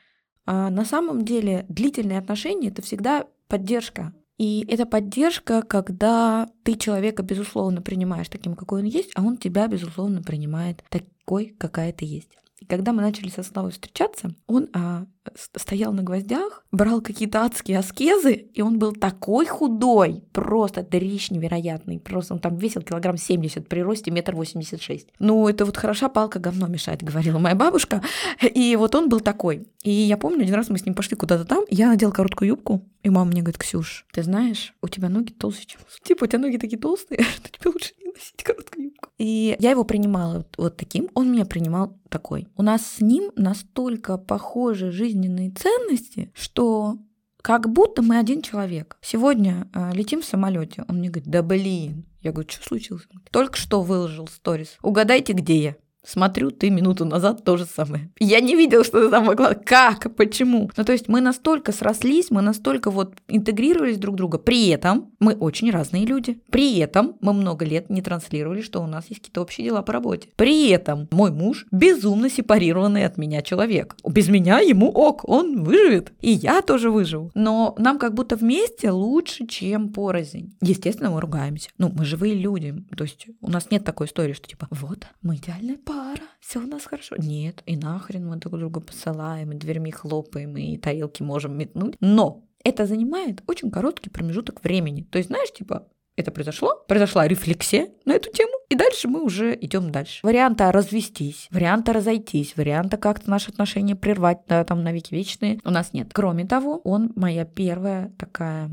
а, 0.47 0.71
на 0.71 0.85
самом 0.85 1.25
деле 1.25 1.67
длительные 1.69 2.19
отношения 2.19 2.69
это 2.69 2.83
всегда 2.83 3.27
поддержка. 3.49 4.15
И 4.39 4.67
это 4.69 4.85
поддержка, 4.87 5.63
когда 5.63 6.49
ты 6.63 6.75
человека, 6.75 7.23
безусловно, 7.23 7.81
принимаешь 7.81 8.29
таким, 8.29 8.55
какой 8.55 8.81
он 8.81 8.87
есть, 8.87 9.11
а 9.15 9.23
он 9.23 9.39
тебя, 9.39 9.67
безусловно, 9.67 10.23
принимает 10.23 10.85
такой, 10.91 11.55
какая 11.59 11.93
ты 11.93 12.05
есть. 12.05 12.37
И 12.61 12.67
когда 12.67 12.93
мы 12.93 13.03
начали 13.03 13.29
со 13.29 13.43
Славой 13.43 13.71
встречаться, 13.71 14.35
он 14.47 14.69
а, 14.73 15.07
стоял 15.35 15.93
на 15.93 16.03
гвоздях, 16.03 16.65
брал 16.73 17.01
какие-то 17.01 17.43
адские 17.43 17.79
аскезы, 17.79 18.33
и 18.33 18.63
он 18.63 18.79
был 18.79 18.93
такой 18.93 19.47
худой, 19.47 20.23
просто 20.33 20.83
дрищ 20.83 21.31
невероятный, 21.31 21.99
просто 21.99 22.35
он 22.35 22.41
там 22.41 22.57
весил 22.57 22.83
килограмм 22.83 23.17
70 23.17 23.69
при 23.69 23.81
росте 23.81 24.11
метр 24.11 24.35
восемьдесят 24.35 24.83
шесть. 24.83 25.09
Ну, 25.19 25.49
это 25.49 25.65
вот 25.65 25.77
хороша 25.77 26.09
палка 26.09 26.39
говно 26.39 26.67
мешает, 26.67 27.03
говорила 27.05 27.39
моя 27.39 27.55
бабушка, 27.55 28.03
и 28.43 28.77
вот 28.77 28.95
он 28.95 29.09
был 29.09 29.21
такой. 29.21 29.67
И 29.83 29.91
я 29.91 30.17
помню, 30.17 30.43
один 30.43 30.55
раз 30.55 30.69
мы 30.69 30.79
с 30.79 30.85
ним 30.85 30.95
пошли 30.95 31.17
куда-то 31.17 31.45
там, 31.45 31.65
я 31.71 31.89
надел 31.89 32.13
короткую 32.13 32.49
юбку, 32.49 32.83
и 33.03 33.09
мама 33.09 33.31
мне 33.31 33.43
говорит, 33.43 33.59
Ксюш, 33.59 34.05
ты 34.13 34.23
знаешь, 34.23 34.75
у 34.83 34.89
тебя 34.89 35.09
ноги 35.09 35.33
толще, 35.33 35.65
чем... 35.67 35.81
Типа, 36.03 36.25
у 36.25 36.27
тебя 36.27 36.41
ноги 36.41 36.59
такие 36.59 36.79
толстые, 36.79 37.23
что 37.37 37.51
тебе 37.51 37.71
лучше 37.71 37.93
не 38.01 38.11
носить 38.11 38.43
короткую 38.43 38.87
юбку. 38.87 39.11
И 39.19 39.57
я 39.59 39.71
его 39.71 39.85
принимала 39.85 40.45
вот 40.59 40.77
таким, 40.77 41.09
он 41.15 41.31
меня 41.31 41.45
принимал 41.45 41.97
такой. 42.09 42.49
У 42.57 42.63
нас 42.63 42.85
с 42.85 43.01
ним 43.01 43.31
настолько 43.37 44.19
похожа 44.19 44.91
жизнь 44.91 45.16
жизненные 45.17 45.51
ценности, 45.51 46.31
что 46.35 46.99
как 47.43 47.71
будто 47.71 48.03
мы 48.03 48.19
один 48.19 48.43
человек. 48.43 48.99
Сегодня 49.01 49.69
э, 49.73 49.93
летим 49.95 50.21
в 50.21 50.25
самолете. 50.25 50.85
Он 50.89 50.99
мне 50.99 51.09
говорит, 51.09 51.31
да 51.31 51.43
блин. 51.43 52.05
Я 52.21 52.33
говорю, 52.33 52.49
что 52.51 52.67
случилось? 52.67 53.07
Только 53.31 53.57
что 53.57 53.83
выложил 53.83 54.27
сторис. 54.29 54.77
Угадайте, 54.83 55.33
где 55.33 55.57
я. 55.57 55.77
Смотрю, 56.07 56.53
ты 56.53 56.71
минуту 56.71 57.05
назад 57.05 57.43
то 57.45 57.57
же 57.57 57.67
самое. 57.67 58.11
Я 58.21 58.39
не 58.39 58.55
видела, 58.55 58.85
что 58.85 59.05
ты 59.05 59.11
там 59.11 59.25
могла. 59.25 59.55
Как? 59.55 60.15
Почему? 60.15 60.71
Ну, 60.77 60.85
то 60.85 60.93
есть 60.93 61.09
мы 61.09 61.21
настолько 61.21 61.73
срослись, 61.73 62.31
мы 62.31 62.43
настолько 62.43 62.93
вот 62.93 63.15
интегрировались 63.27 63.99
друг 63.99 64.15
в 64.15 64.19
друга. 64.19 64.39
При 64.39 64.69
этом 64.69 65.11
мы 65.19 65.35
очень 65.35 65.73
разные 65.73 66.07
люди. 66.07 66.41
При 66.51 66.79
этом 66.79 67.17
мы 67.21 67.33
много 67.33 67.65
лет 67.65 67.91
не 67.91 68.03
транслировали, 68.03 68.61
что 68.61 68.81
у 68.81 68.87
нас 68.87 69.07
есть 69.09 69.21
какие-то 69.21 69.43
общие 69.43 69.67
дела 69.67 69.83
по 69.83 69.93
работе. 69.93 70.29
При 70.37 70.69
этом 70.69 71.09
мой 71.11 71.33
муж 71.33 71.67
безумно 71.73 72.31
сепарированный 72.31 73.05
от 73.05 73.19
меня 73.19 73.43
человек. 73.43 73.97
Без 74.09 74.29
меня 74.29 74.61
ему 74.61 74.89
ок, 74.89 75.29
он 75.29 75.65
выживет. 75.65 76.13
И 76.21 76.31
я 76.31 76.63
тоже 76.63 76.91
выживу. 76.91 77.33
Но 77.35 77.75
нам 77.79 77.99
как 77.99 78.15
будто 78.15 78.37
вместе 78.37 78.93
лучше, 78.93 79.49
чем 79.49 79.93
порознь. 79.93 80.55
Естественно, 80.61 81.11
мы 81.11 81.21
ругаемся. 81.21 81.71
Ну, 81.79 81.91
мы 81.93 82.05
живые 82.05 82.35
люди. 82.35 82.77
То 82.97 83.03
есть 83.03 83.27
у 83.41 83.51
нас 83.51 83.73
нет 83.73 83.85
такой 83.85 84.07
истории, 84.07 84.35
что 84.35 84.47
типа, 84.47 84.69
вот, 84.71 85.09
мы 85.23 85.35
идеальная 85.35 85.79
пара 85.85 85.96
пара, 85.97 86.23
все 86.41 86.59
у 86.59 86.67
нас 86.67 86.85
хорошо. 86.85 87.17
Нет, 87.19 87.63
и 87.67 87.77
нахрен 87.77 88.27
мы 88.27 88.37
друг 88.37 88.59
друга 88.59 88.81
посылаем, 88.81 89.53
и 89.53 89.57
дверьми 89.57 89.91
хлопаем, 89.91 90.57
и 90.57 90.77
тарелки 90.77 91.23
можем 91.23 91.57
метнуть. 91.57 91.97
Но 92.01 92.45
это 92.63 92.87
занимает 92.87 93.43
очень 93.47 93.71
короткий 93.71 94.11
промежуток 94.11 94.63
времени. 94.63 95.03
То 95.03 95.19
есть, 95.19 95.29
знаешь, 95.29 95.53
типа, 95.53 95.89
это 96.17 96.31
произошло, 96.31 96.85
произошла 96.89 97.27
рефлексия 97.29 97.89
на 98.05 98.13
эту 98.13 98.31
тему, 98.31 98.53
и 98.69 98.75
дальше 98.75 99.09
мы 99.09 99.23
уже 99.23 99.57
идем 99.59 99.91
дальше. 99.91 100.21
Варианта 100.23 100.71
развестись, 100.73 101.49
варианта 101.51 101.93
разойтись, 101.93 102.57
варианта 102.57 102.97
как-то 102.97 103.31
наши 103.31 103.51
отношения 103.51 103.97
прервать, 103.97 104.41
да, 104.49 104.65
там, 104.65 104.83
на 104.83 104.93
веки 104.93 105.15
вечные, 105.15 105.61
у 105.65 105.71
нас 105.71 105.93
нет. 105.93 106.09
Кроме 106.13 106.47
того, 106.47 106.81
он 106.85 107.13
моя 107.17 107.45
первая 107.45 108.13
такая, 108.19 108.71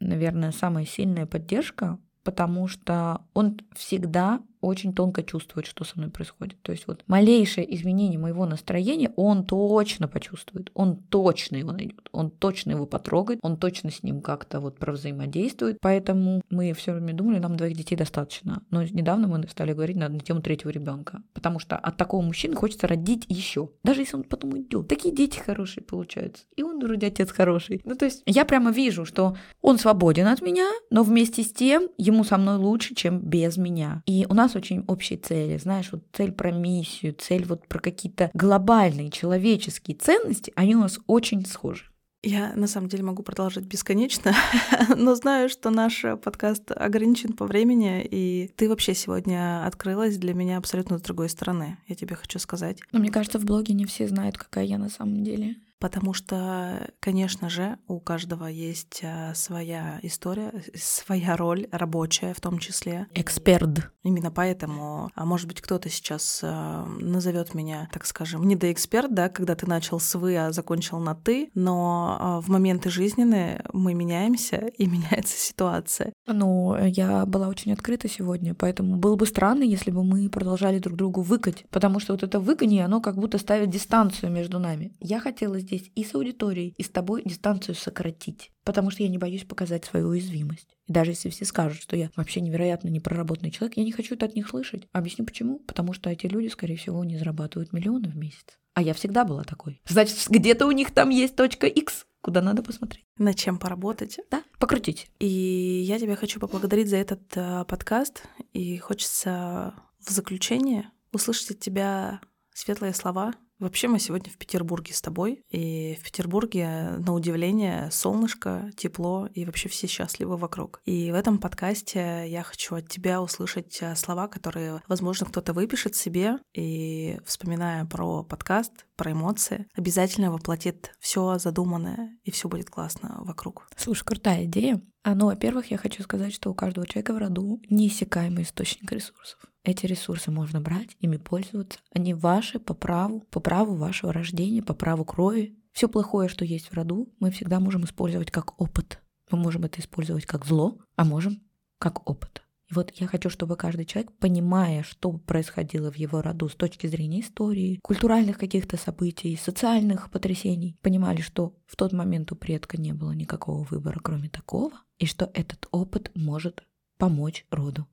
наверное, 0.00 0.52
самая 0.52 0.84
сильная 0.84 1.26
поддержка, 1.26 1.98
потому 2.22 2.68
что 2.68 3.22
он 3.34 3.58
всегда 3.76 4.40
очень 4.60 4.92
тонко 4.92 5.22
чувствует, 5.22 5.66
что 5.66 5.84
со 5.84 5.98
мной 5.98 6.10
происходит. 6.10 6.60
То 6.62 6.72
есть 6.72 6.86
вот 6.86 7.02
малейшее 7.06 7.74
изменение 7.74 8.18
моего 8.18 8.46
настроения 8.46 9.12
он 9.16 9.44
точно 9.44 10.08
почувствует, 10.08 10.70
он 10.74 10.96
точно 10.96 11.56
его 11.56 11.72
найдет, 11.72 12.08
он 12.12 12.30
точно 12.30 12.72
его 12.72 12.86
потрогает, 12.86 13.40
он 13.42 13.56
точно 13.56 13.90
с 13.90 14.02
ним 14.02 14.20
как-то 14.20 14.60
вот 14.60 14.78
провзаимодействует. 14.78 15.78
Поэтому 15.80 16.42
мы 16.50 16.72
все 16.72 16.92
время 16.92 17.14
думали, 17.14 17.38
нам 17.38 17.56
двоих 17.56 17.76
детей 17.76 17.96
достаточно. 17.96 18.62
Но 18.70 18.82
недавно 18.82 19.28
мы 19.28 19.46
стали 19.48 19.72
говорить 19.72 19.96
на, 19.96 20.08
на 20.08 20.20
тему 20.20 20.40
третьего 20.42 20.70
ребенка, 20.70 21.22
потому 21.32 21.58
что 21.58 21.76
от 21.76 21.96
такого 21.96 22.22
мужчины 22.22 22.54
хочется 22.54 22.86
родить 22.86 23.24
еще, 23.28 23.70
даже 23.82 24.02
если 24.02 24.16
он 24.16 24.24
потом 24.24 24.52
уйдет. 24.52 24.88
Такие 24.88 25.14
дети 25.14 25.38
хорошие 25.38 25.82
получаются, 25.84 26.44
и 26.56 26.62
он 26.62 26.80
вроде 26.80 27.06
отец 27.06 27.30
хороший. 27.32 27.80
Ну 27.84 27.94
то 27.94 28.04
есть 28.04 28.22
я 28.26 28.44
прямо 28.44 28.70
вижу, 28.70 29.04
что 29.04 29.36
он 29.62 29.78
свободен 29.78 30.26
от 30.26 30.42
меня, 30.42 30.68
но 30.90 31.02
вместе 31.02 31.42
с 31.42 31.52
тем 31.52 31.88
ему 31.98 32.24
со 32.24 32.38
мной 32.38 32.56
лучше, 32.56 32.94
чем 32.94 33.20
без 33.20 33.56
меня. 33.56 34.02
И 34.06 34.26
у 34.28 34.34
нас 34.34 34.49
нас 34.50 34.56
очень 34.56 34.84
общие 34.88 35.18
цели, 35.18 35.56
знаешь, 35.58 35.90
вот 35.92 36.02
цель 36.12 36.32
про 36.32 36.50
миссию, 36.50 37.14
цель 37.16 37.44
вот 37.44 37.66
про 37.68 37.78
какие-то 37.78 38.30
глобальные 38.34 39.10
человеческие 39.10 39.96
ценности, 39.96 40.52
они 40.56 40.74
у 40.74 40.80
нас 40.80 40.98
очень 41.06 41.46
схожи. 41.46 41.84
Я 42.22 42.52
на 42.54 42.66
самом 42.66 42.88
деле 42.88 43.02
могу 43.02 43.22
продолжать 43.22 43.64
бесконечно, 43.64 44.34
но 44.96 45.14
знаю, 45.14 45.48
что 45.48 45.70
наш 45.70 46.04
подкаст 46.22 46.70
ограничен 46.70 47.32
по 47.32 47.46
времени, 47.46 48.04
и 48.04 48.50
ты 48.56 48.68
вообще 48.68 48.94
сегодня 48.94 49.64
открылась 49.64 50.18
для 50.18 50.34
меня 50.34 50.58
абсолютно 50.58 50.98
с 50.98 51.02
другой 51.02 51.30
стороны. 51.30 51.78
Я 51.86 51.94
тебе 51.94 52.16
хочу 52.16 52.38
сказать. 52.38 52.80
Но 52.92 52.98
мне 52.98 53.10
кажется, 53.10 53.38
в 53.38 53.44
блоге 53.44 53.72
не 53.72 53.86
все 53.86 54.06
знают, 54.06 54.36
какая 54.36 54.64
я 54.64 54.76
на 54.76 54.90
самом 54.90 55.24
деле. 55.24 55.56
Потому 55.80 56.12
что, 56.12 56.90
конечно 57.00 57.48
же, 57.48 57.78
у 57.88 57.98
каждого 57.98 58.46
есть 58.46 59.00
а, 59.02 59.34
своя 59.34 59.98
история, 60.02 60.52
своя 60.74 61.36
роль 61.36 61.66
рабочая 61.72 62.34
в 62.34 62.40
том 62.40 62.58
числе. 62.58 63.06
Эксперт. 63.14 63.90
Именно 64.02 64.30
поэтому, 64.30 65.10
а 65.14 65.24
может 65.24 65.48
быть, 65.48 65.60
кто-то 65.60 65.88
сейчас 65.88 66.40
а, 66.42 66.84
назовет 66.86 67.54
меня, 67.54 67.88
так 67.92 68.06
скажем, 68.06 68.46
не 68.46 68.56
до 68.56 68.70
эксперт, 68.70 69.12
да, 69.12 69.28
когда 69.28 69.54
ты 69.54 69.66
начал 69.66 69.98
с 69.98 70.14
вы, 70.14 70.36
а 70.36 70.52
закончил 70.52 70.98
на 70.98 71.14
ты, 71.14 71.50
но 71.54 72.40
в 72.44 72.50
моменты 72.50 72.90
жизненные 72.90 73.64
мы 73.72 73.94
меняемся 73.94 74.56
и 74.76 74.86
меняется 74.86 75.36
ситуация. 75.36 76.12
Ну, 76.26 76.76
я 76.84 77.24
была 77.24 77.48
очень 77.48 77.72
открыта 77.72 78.08
сегодня, 78.08 78.54
поэтому 78.54 78.96
было 78.96 79.16
бы 79.16 79.26
странно, 79.26 79.62
если 79.62 79.90
бы 79.90 80.04
мы 80.04 80.28
продолжали 80.28 80.78
друг 80.78 80.96
другу 80.96 81.22
выкать, 81.22 81.64
потому 81.70 82.00
что 82.00 82.12
вот 82.12 82.22
это 82.22 82.38
выканье, 82.38 82.84
оно 82.84 83.00
как 83.00 83.16
будто 83.16 83.38
ставит 83.38 83.70
дистанцию 83.70 84.30
между 84.30 84.58
нами. 84.58 84.92
Я 85.00 85.20
хотела 85.20 85.58
здесь 85.70 85.90
и 85.94 86.04
с 86.04 86.14
аудиторией, 86.14 86.74
и 86.76 86.82
с 86.82 86.88
тобой 86.88 87.22
дистанцию 87.24 87.74
сократить, 87.74 88.50
потому 88.64 88.90
что 88.90 89.02
я 89.02 89.08
не 89.08 89.18
боюсь 89.18 89.44
показать 89.44 89.84
свою 89.84 90.08
уязвимость. 90.08 90.76
И 90.86 90.92
даже 90.92 91.12
если 91.12 91.30
все 91.30 91.44
скажут, 91.44 91.80
что 91.80 91.96
я 91.96 92.10
вообще 92.16 92.40
невероятно 92.40 92.88
непроработанный 92.88 93.50
человек, 93.50 93.76
я 93.76 93.84
не 93.84 93.92
хочу 93.92 94.14
это 94.14 94.26
от 94.26 94.34
них 94.34 94.48
слышать. 94.48 94.88
Объясню 94.92 95.24
почему. 95.24 95.60
Потому 95.60 95.92
что 95.92 96.10
эти 96.10 96.26
люди, 96.26 96.48
скорее 96.48 96.76
всего, 96.76 97.04
не 97.04 97.16
зарабатывают 97.16 97.72
миллионы 97.72 98.08
в 98.08 98.16
месяц. 98.16 98.58
А 98.74 98.82
я 98.82 98.94
всегда 98.94 99.24
была 99.24 99.44
такой. 99.44 99.80
Значит, 99.86 100.16
где-то 100.28 100.66
у 100.66 100.70
них 100.72 100.92
там 100.92 101.10
есть 101.10 101.36
точка 101.36 101.66
X, 101.66 102.06
куда 102.20 102.42
надо 102.42 102.62
посмотреть. 102.62 103.04
Над 103.18 103.36
чем 103.36 103.58
поработать. 103.58 104.20
Да, 104.30 104.42
покрутить. 104.58 105.10
И 105.18 105.26
я 105.26 105.98
тебя 105.98 106.16
хочу 106.16 106.40
поблагодарить 106.40 106.88
за 106.88 106.96
этот 106.96 107.22
э, 107.36 107.64
подкаст. 107.66 108.22
И 108.52 108.78
хочется 108.78 109.74
в 109.98 110.10
заключение 110.10 110.90
услышать 111.12 111.52
от 111.52 111.60
тебя 111.60 112.20
светлые 112.52 112.94
слова 112.94 113.34
Вообще 113.60 113.88
мы 113.88 113.98
сегодня 113.98 114.32
в 114.32 114.38
Петербурге 114.38 114.94
с 114.94 115.02
тобой, 115.02 115.44
и 115.50 115.98
в 116.00 116.04
Петербурге, 116.04 116.94
на 116.98 117.12
удивление, 117.12 117.90
солнышко, 117.90 118.70
тепло, 118.74 119.28
и 119.34 119.44
вообще 119.44 119.68
все 119.68 119.86
счастливы 119.86 120.38
вокруг. 120.38 120.80
И 120.86 121.12
в 121.12 121.14
этом 121.14 121.36
подкасте 121.36 122.24
я 122.26 122.42
хочу 122.42 122.76
от 122.76 122.88
тебя 122.88 123.20
услышать 123.20 123.76
э, 123.82 123.94
слова, 123.96 124.28
которые, 124.28 124.80
возможно, 124.88 125.26
кто-то 125.26 125.52
выпишет 125.52 125.94
себе, 125.94 126.38
и, 126.54 127.20
вспоминая 127.26 127.84
про 127.84 128.24
подкаст, 128.24 128.86
про 128.96 129.12
эмоции, 129.12 129.66
обязательно 129.74 130.32
воплотит 130.32 130.92
все 130.98 131.36
задуманное, 131.36 132.16
и 132.24 132.30
все 132.30 132.48
будет 132.48 132.70
классно 132.70 133.18
вокруг. 133.20 133.68
Слушай, 133.76 134.04
крутая 134.04 134.44
идея. 134.46 134.80
А, 135.02 135.14
ну, 135.14 135.26
во-первых, 135.26 135.70
я 135.70 135.76
хочу 135.76 136.02
сказать, 136.02 136.32
что 136.32 136.50
у 136.50 136.54
каждого 136.54 136.86
человека 136.86 137.12
в 137.12 137.18
роду 137.18 137.60
неиссякаемый 137.68 138.44
источник 138.44 138.90
ресурсов. 138.90 139.49
Эти 139.62 139.84
ресурсы 139.84 140.30
можно 140.30 140.60
брать, 140.60 140.96
ими 141.00 141.18
пользоваться. 141.18 141.78
Они 141.92 142.14
ваши 142.14 142.58
по 142.58 142.72
праву, 142.72 143.20
по 143.30 143.40
праву 143.40 143.76
вашего 143.76 144.12
рождения, 144.12 144.62
по 144.62 144.72
праву 144.72 145.04
крови. 145.04 145.54
Все 145.72 145.88
плохое, 145.88 146.28
что 146.28 146.44
есть 146.44 146.68
в 146.68 146.74
роду, 146.74 147.12
мы 147.20 147.30
всегда 147.30 147.60
можем 147.60 147.84
использовать 147.84 148.30
как 148.30 148.60
опыт. 148.60 149.00
Мы 149.30 149.38
можем 149.38 149.64
это 149.64 149.80
использовать 149.80 150.24
как 150.24 150.46
зло, 150.46 150.78
а 150.96 151.04
можем 151.04 151.42
как 151.78 152.08
опыт. 152.08 152.42
И 152.70 152.74
вот 152.74 152.92
я 152.96 153.06
хочу, 153.06 153.28
чтобы 153.28 153.56
каждый 153.56 153.84
человек, 153.84 154.12
понимая, 154.18 154.82
что 154.82 155.12
происходило 155.12 155.92
в 155.92 155.96
его 155.96 156.22
роду 156.22 156.48
с 156.48 156.54
точки 156.54 156.86
зрения 156.86 157.20
истории, 157.20 157.80
культуральных 157.82 158.38
каких-то 158.38 158.76
событий, 158.76 159.36
социальных 159.36 160.10
потрясений, 160.10 160.78
понимали, 160.80 161.20
что 161.20 161.54
в 161.66 161.76
тот 161.76 161.92
момент 161.92 162.32
у 162.32 162.36
предка 162.36 162.80
не 162.80 162.92
было 162.92 163.12
никакого 163.12 163.64
выбора, 163.64 164.00
кроме 164.02 164.28
такого, 164.28 164.72
и 164.98 165.06
что 165.06 165.30
этот 165.34 165.68
опыт 165.70 166.10
может 166.14 166.64
помочь 166.96 167.44
роду 167.50 167.86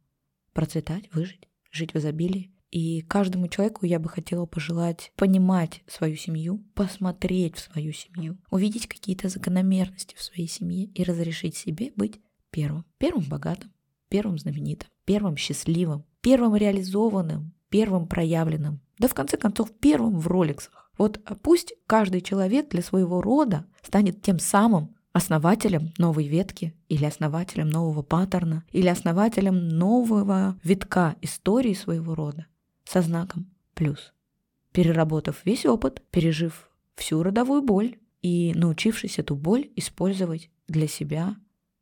процветать, 0.53 1.09
выжить 1.13 1.47
жить 1.77 1.93
в 1.93 1.97
изобилии. 1.97 2.51
И 2.69 3.01
каждому 3.01 3.47
человеку 3.47 3.85
я 3.85 3.99
бы 3.99 4.09
хотела 4.09 4.45
пожелать 4.45 5.13
понимать 5.15 5.83
свою 5.87 6.17
семью, 6.17 6.65
посмотреть 6.73 7.55
в 7.55 7.71
свою 7.71 7.93
семью, 7.93 8.37
увидеть 8.51 8.87
какие-то 8.87 9.29
закономерности 9.29 10.15
в 10.15 10.21
своей 10.21 10.49
семье 10.49 10.85
и 10.85 11.03
разрешить 11.03 11.55
себе 11.55 11.93
быть 11.95 12.19
первым. 12.51 12.85
Первым 12.97 13.23
богатым, 13.23 13.71
первым 14.09 14.37
знаменитым, 14.37 14.89
первым 15.05 15.37
счастливым, 15.37 16.05
первым 16.21 16.55
реализованным, 16.55 17.53
первым 17.69 18.07
проявленным. 18.07 18.81
Да 18.99 19.07
в 19.07 19.13
конце 19.13 19.37
концов 19.37 19.71
первым 19.79 20.19
в 20.19 20.27
роликсах. 20.27 20.91
Вот 20.97 21.21
пусть 21.43 21.73
каждый 21.85 22.21
человек 22.21 22.69
для 22.69 22.81
своего 22.81 23.21
рода 23.21 23.65
станет 23.81 24.21
тем 24.21 24.39
самым, 24.39 24.96
основателем 25.17 25.93
новой 25.97 26.27
ветки 26.27 26.73
или 26.89 27.03
основателем 27.03 27.69
нового 27.69 28.03
паттерна 28.03 28.63
или 28.71 28.87
основателем 28.87 29.67
нового 29.67 30.57
витка 30.63 31.15
истории 31.21 31.73
своего 31.73 32.15
рода 32.15 32.45
со 32.85 33.01
знаком 33.01 33.47
плюс. 33.73 34.13
Переработав 34.71 35.43
весь 35.43 35.65
опыт, 35.65 36.03
пережив 36.11 36.69
всю 36.95 37.23
родовую 37.23 37.63
боль 37.63 37.97
и 38.21 38.53
научившись 38.55 39.17
эту 39.17 39.35
боль 39.35 39.69
использовать 39.75 40.49
для 40.67 40.87
себя 40.87 41.35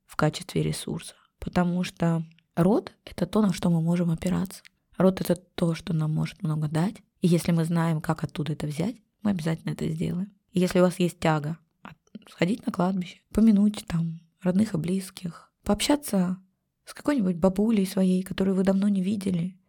в 0.05 0.15
качестве 0.15 0.63
ресурса. 0.63 1.15
Потому 1.39 1.83
что 1.83 2.23
род— 2.55 2.93
это 3.05 3.25
то, 3.25 3.41
на 3.41 3.51
что 3.51 3.69
мы 3.69 3.81
можем 3.81 4.11
опираться. 4.11 4.63
Род— 4.97 5.19
это 5.21 5.35
то, 5.35 5.75
что 5.75 5.93
нам 5.93 6.13
может 6.13 6.41
много 6.41 6.69
дать. 6.69 6.95
И 7.21 7.27
если 7.27 7.51
мы 7.51 7.65
знаем, 7.65 7.99
как 7.99 8.23
оттуда 8.23 8.53
это 8.53 8.65
взять, 8.65 8.95
мы 9.23 9.31
обязательно 9.31 9.71
это 9.71 9.89
сделаем. 9.89 10.31
И 10.53 10.59
если 10.61 10.79
у 10.79 10.83
вас 10.83 10.99
есть 10.99 11.19
тяга 11.19 11.57
сходить 12.29 12.65
на 12.65 12.71
кладбище, 12.71 13.21
помянуть 13.33 13.85
там 13.87 14.19
родных 14.41 14.73
и 14.73 14.77
близких, 14.77 15.51
пообщаться 15.63 16.37
с 16.85 16.93
какой-нибудь 16.93 17.37
бабулей 17.37 17.85
своей, 17.85 18.23
которую 18.23 18.55
вы 18.55 18.63
давно 18.63 18.87
не 18.87 19.01
видели. 19.01 19.59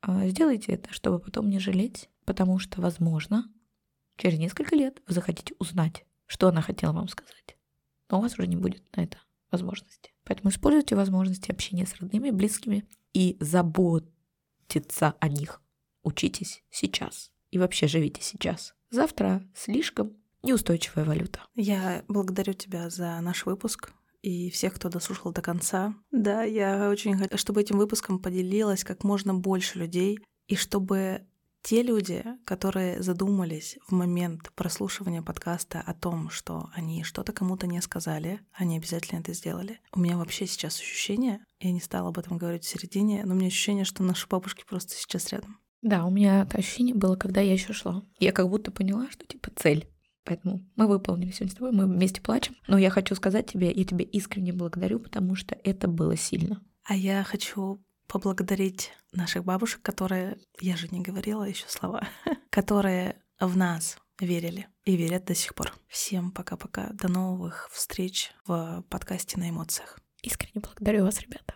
А, 0.00 0.26
сделайте 0.28 0.72
это, 0.72 0.92
чтобы 0.92 1.18
потом 1.18 1.48
не 1.50 1.58
жалеть, 1.58 2.08
потому 2.24 2.58
что, 2.58 2.80
возможно, 2.80 3.52
через 4.16 4.38
несколько 4.38 4.74
лет 4.74 5.02
вы 5.06 5.14
захотите 5.14 5.54
узнать, 5.58 6.04
что 6.26 6.48
она 6.48 6.62
хотела 6.62 6.92
вам 6.92 7.08
сказать. 7.08 7.56
Но 8.10 8.18
у 8.18 8.22
вас 8.22 8.34
уже 8.34 8.46
не 8.46 8.56
будет 8.56 8.84
на 8.96 9.02
это 9.02 9.18
возможности. 9.50 10.12
Поэтому 10.24 10.50
используйте 10.50 10.96
возможности 10.96 11.50
общения 11.50 11.86
с 11.86 11.94
родными, 11.96 12.30
близкими 12.30 12.88
и 13.12 13.36
заботиться 13.40 15.14
о 15.20 15.28
них. 15.28 15.60
Учитесь 16.02 16.64
сейчас 16.70 17.30
и 17.50 17.58
вообще 17.58 17.86
живите 17.86 18.22
сейчас. 18.22 18.74
Завтра 18.90 19.46
слишком 19.54 20.16
неустойчивая 20.42 21.04
валюта. 21.04 21.40
Я 21.54 22.04
благодарю 22.08 22.52
тебя 22.52 22.90
за 22.90 23.20
наш 23.20 23.46
выпуск 23.46 23.92
и 24.22 24.50
всех, 24.50 24.74
кто 24.74 24.88
дослушал 24.88 25.32
до 25.32 25.42
конца. 25.42 25.94
Да, 26.10 26.42
я 26.42 26.88
очень 26.88 27.16
хочу, 27.16 27.36
чтобы 27.36 27.60
этим 27.60 27.78
выпуском 27.78 28.18
поделилось 28.18 28.84
как 28.84 29.04
можно 29.04 29.34
больше 29.34 29.78
людей, 29.78 30.18
и 30.46 30.56
чтобы 30.56 31.26
те 31.62 31.82
люди, 31.82 32.24
которые 32.44 33.02
задумались 33.02 33.78
в 33.86 33.92
момент 33.92 34.50
прослушивания 34.54 35.22
подкаста 35.22 35.80
о 35.80 35.94
том, 35.94 36.28
что 36.28 36.70
они 36.74 37.04
что-то 37.04 37.32
кому-то 37.32 37.66
не 37.66 37.80
сказали, 37.80 38.40
они 38.52 38.78
обязательно 38.78 39.20
это 39.20 39.32
сделали. 39.32 39.80
У 39.92 40.00
меня 40.00 40.16
вообще 40.16 40.46
сейчас 40.46 40.78
ощущение, 40.78 41.44
я 41.60 41.70
не 41.70 41.80
стала 41.80 42.08
об 42.08 42.18
этом 42.18 42.36
говорить 42.36 42.64
в 42.64 42.68
середине, 42.68 43.24
но 43.24 43.34
у 43.34 43.36
меня 43.36 43.46
ощущение, 43.46 43.84
что 43.84 44.02
наши 44.02 44.26
бабушки 44.26 44.64
просто 44.68 44.94
сейчас 44.94 45.30
рядом. 45.32 45.58
Да, 45.82 46.04
у 46.04 46.10
меня 46.10 46.42
это 46.42 46.58
ощущение 46.58 46.94
было, 46.94 47.16
когда 47.16 47.40
я 47.40 47.52
еще 47.52 47.72
шла. 47.72 48.02
Я 48.18 48.32
как 48.32 48.48
будто 48.48 48.70
поняла, 48.70 49.08
что 49.10 49.26
типа 49.26 49.50
цель. 49.54 49.88
Поэтому 50.24 50.64
мы 50.76 50.86
выполнили 50.86 51.30
сегодня 51.30 51.52
с 51.52 51.56
тобой, 51.56 51.72
мы 51.72 51.86
вместе 51.86 52.20
плачем. 52.20 52.56
Но 52.68 52.78
я 52.78 52.90
хочу 52.90 53.14
сказать 53.14 53.50
тебе, 53.50 53.72
я 53.72 53.84
тебе 53.84 54.04
искренне 54.04 54.52
благодарю, 54.52 55.00
потому 55.00 55.34
что 55.34 55.56
это 55.64 55.88
было 55.88 56.16
сильно. 56.16 56.62
А 56.84 56.94
я 56.94 57.22
хочу 57.24 57.84
поблагодарить 58.06 58.92
наших 59.12 59.44
бабушек, 59.44 59.82
которые, 59.82 60.38
я 60.60 60.76
же 60.76 60.88
не 60.88 61.00
говорила 61.00 61.44
еще 61.44 61.64
слова, 61.68 62.06
которые 62.50 63.16
в 63.40 63.56
нас 63.56 63.98
верили 64.20 64.68
и 64.84 64.96
верят 64.96 65.24
до 65.24 65.34
сих 65.34 65.54
пор. 65.54 65.72
Всем 65.88 66.30
пока-пока. 66.30 66.90
До 66.92 67.08
новых 67.08 67.68
встреч 67.72 68.32
в 68.46 68.84
подкасте 68.88 69.38
на 69.38 69.50
эмоциях. 69.50 69.98
Искренне 70.22 70.60
благодарю 70.60 71.04
вас, 71.04 71.20
ребята. 71.20 71.54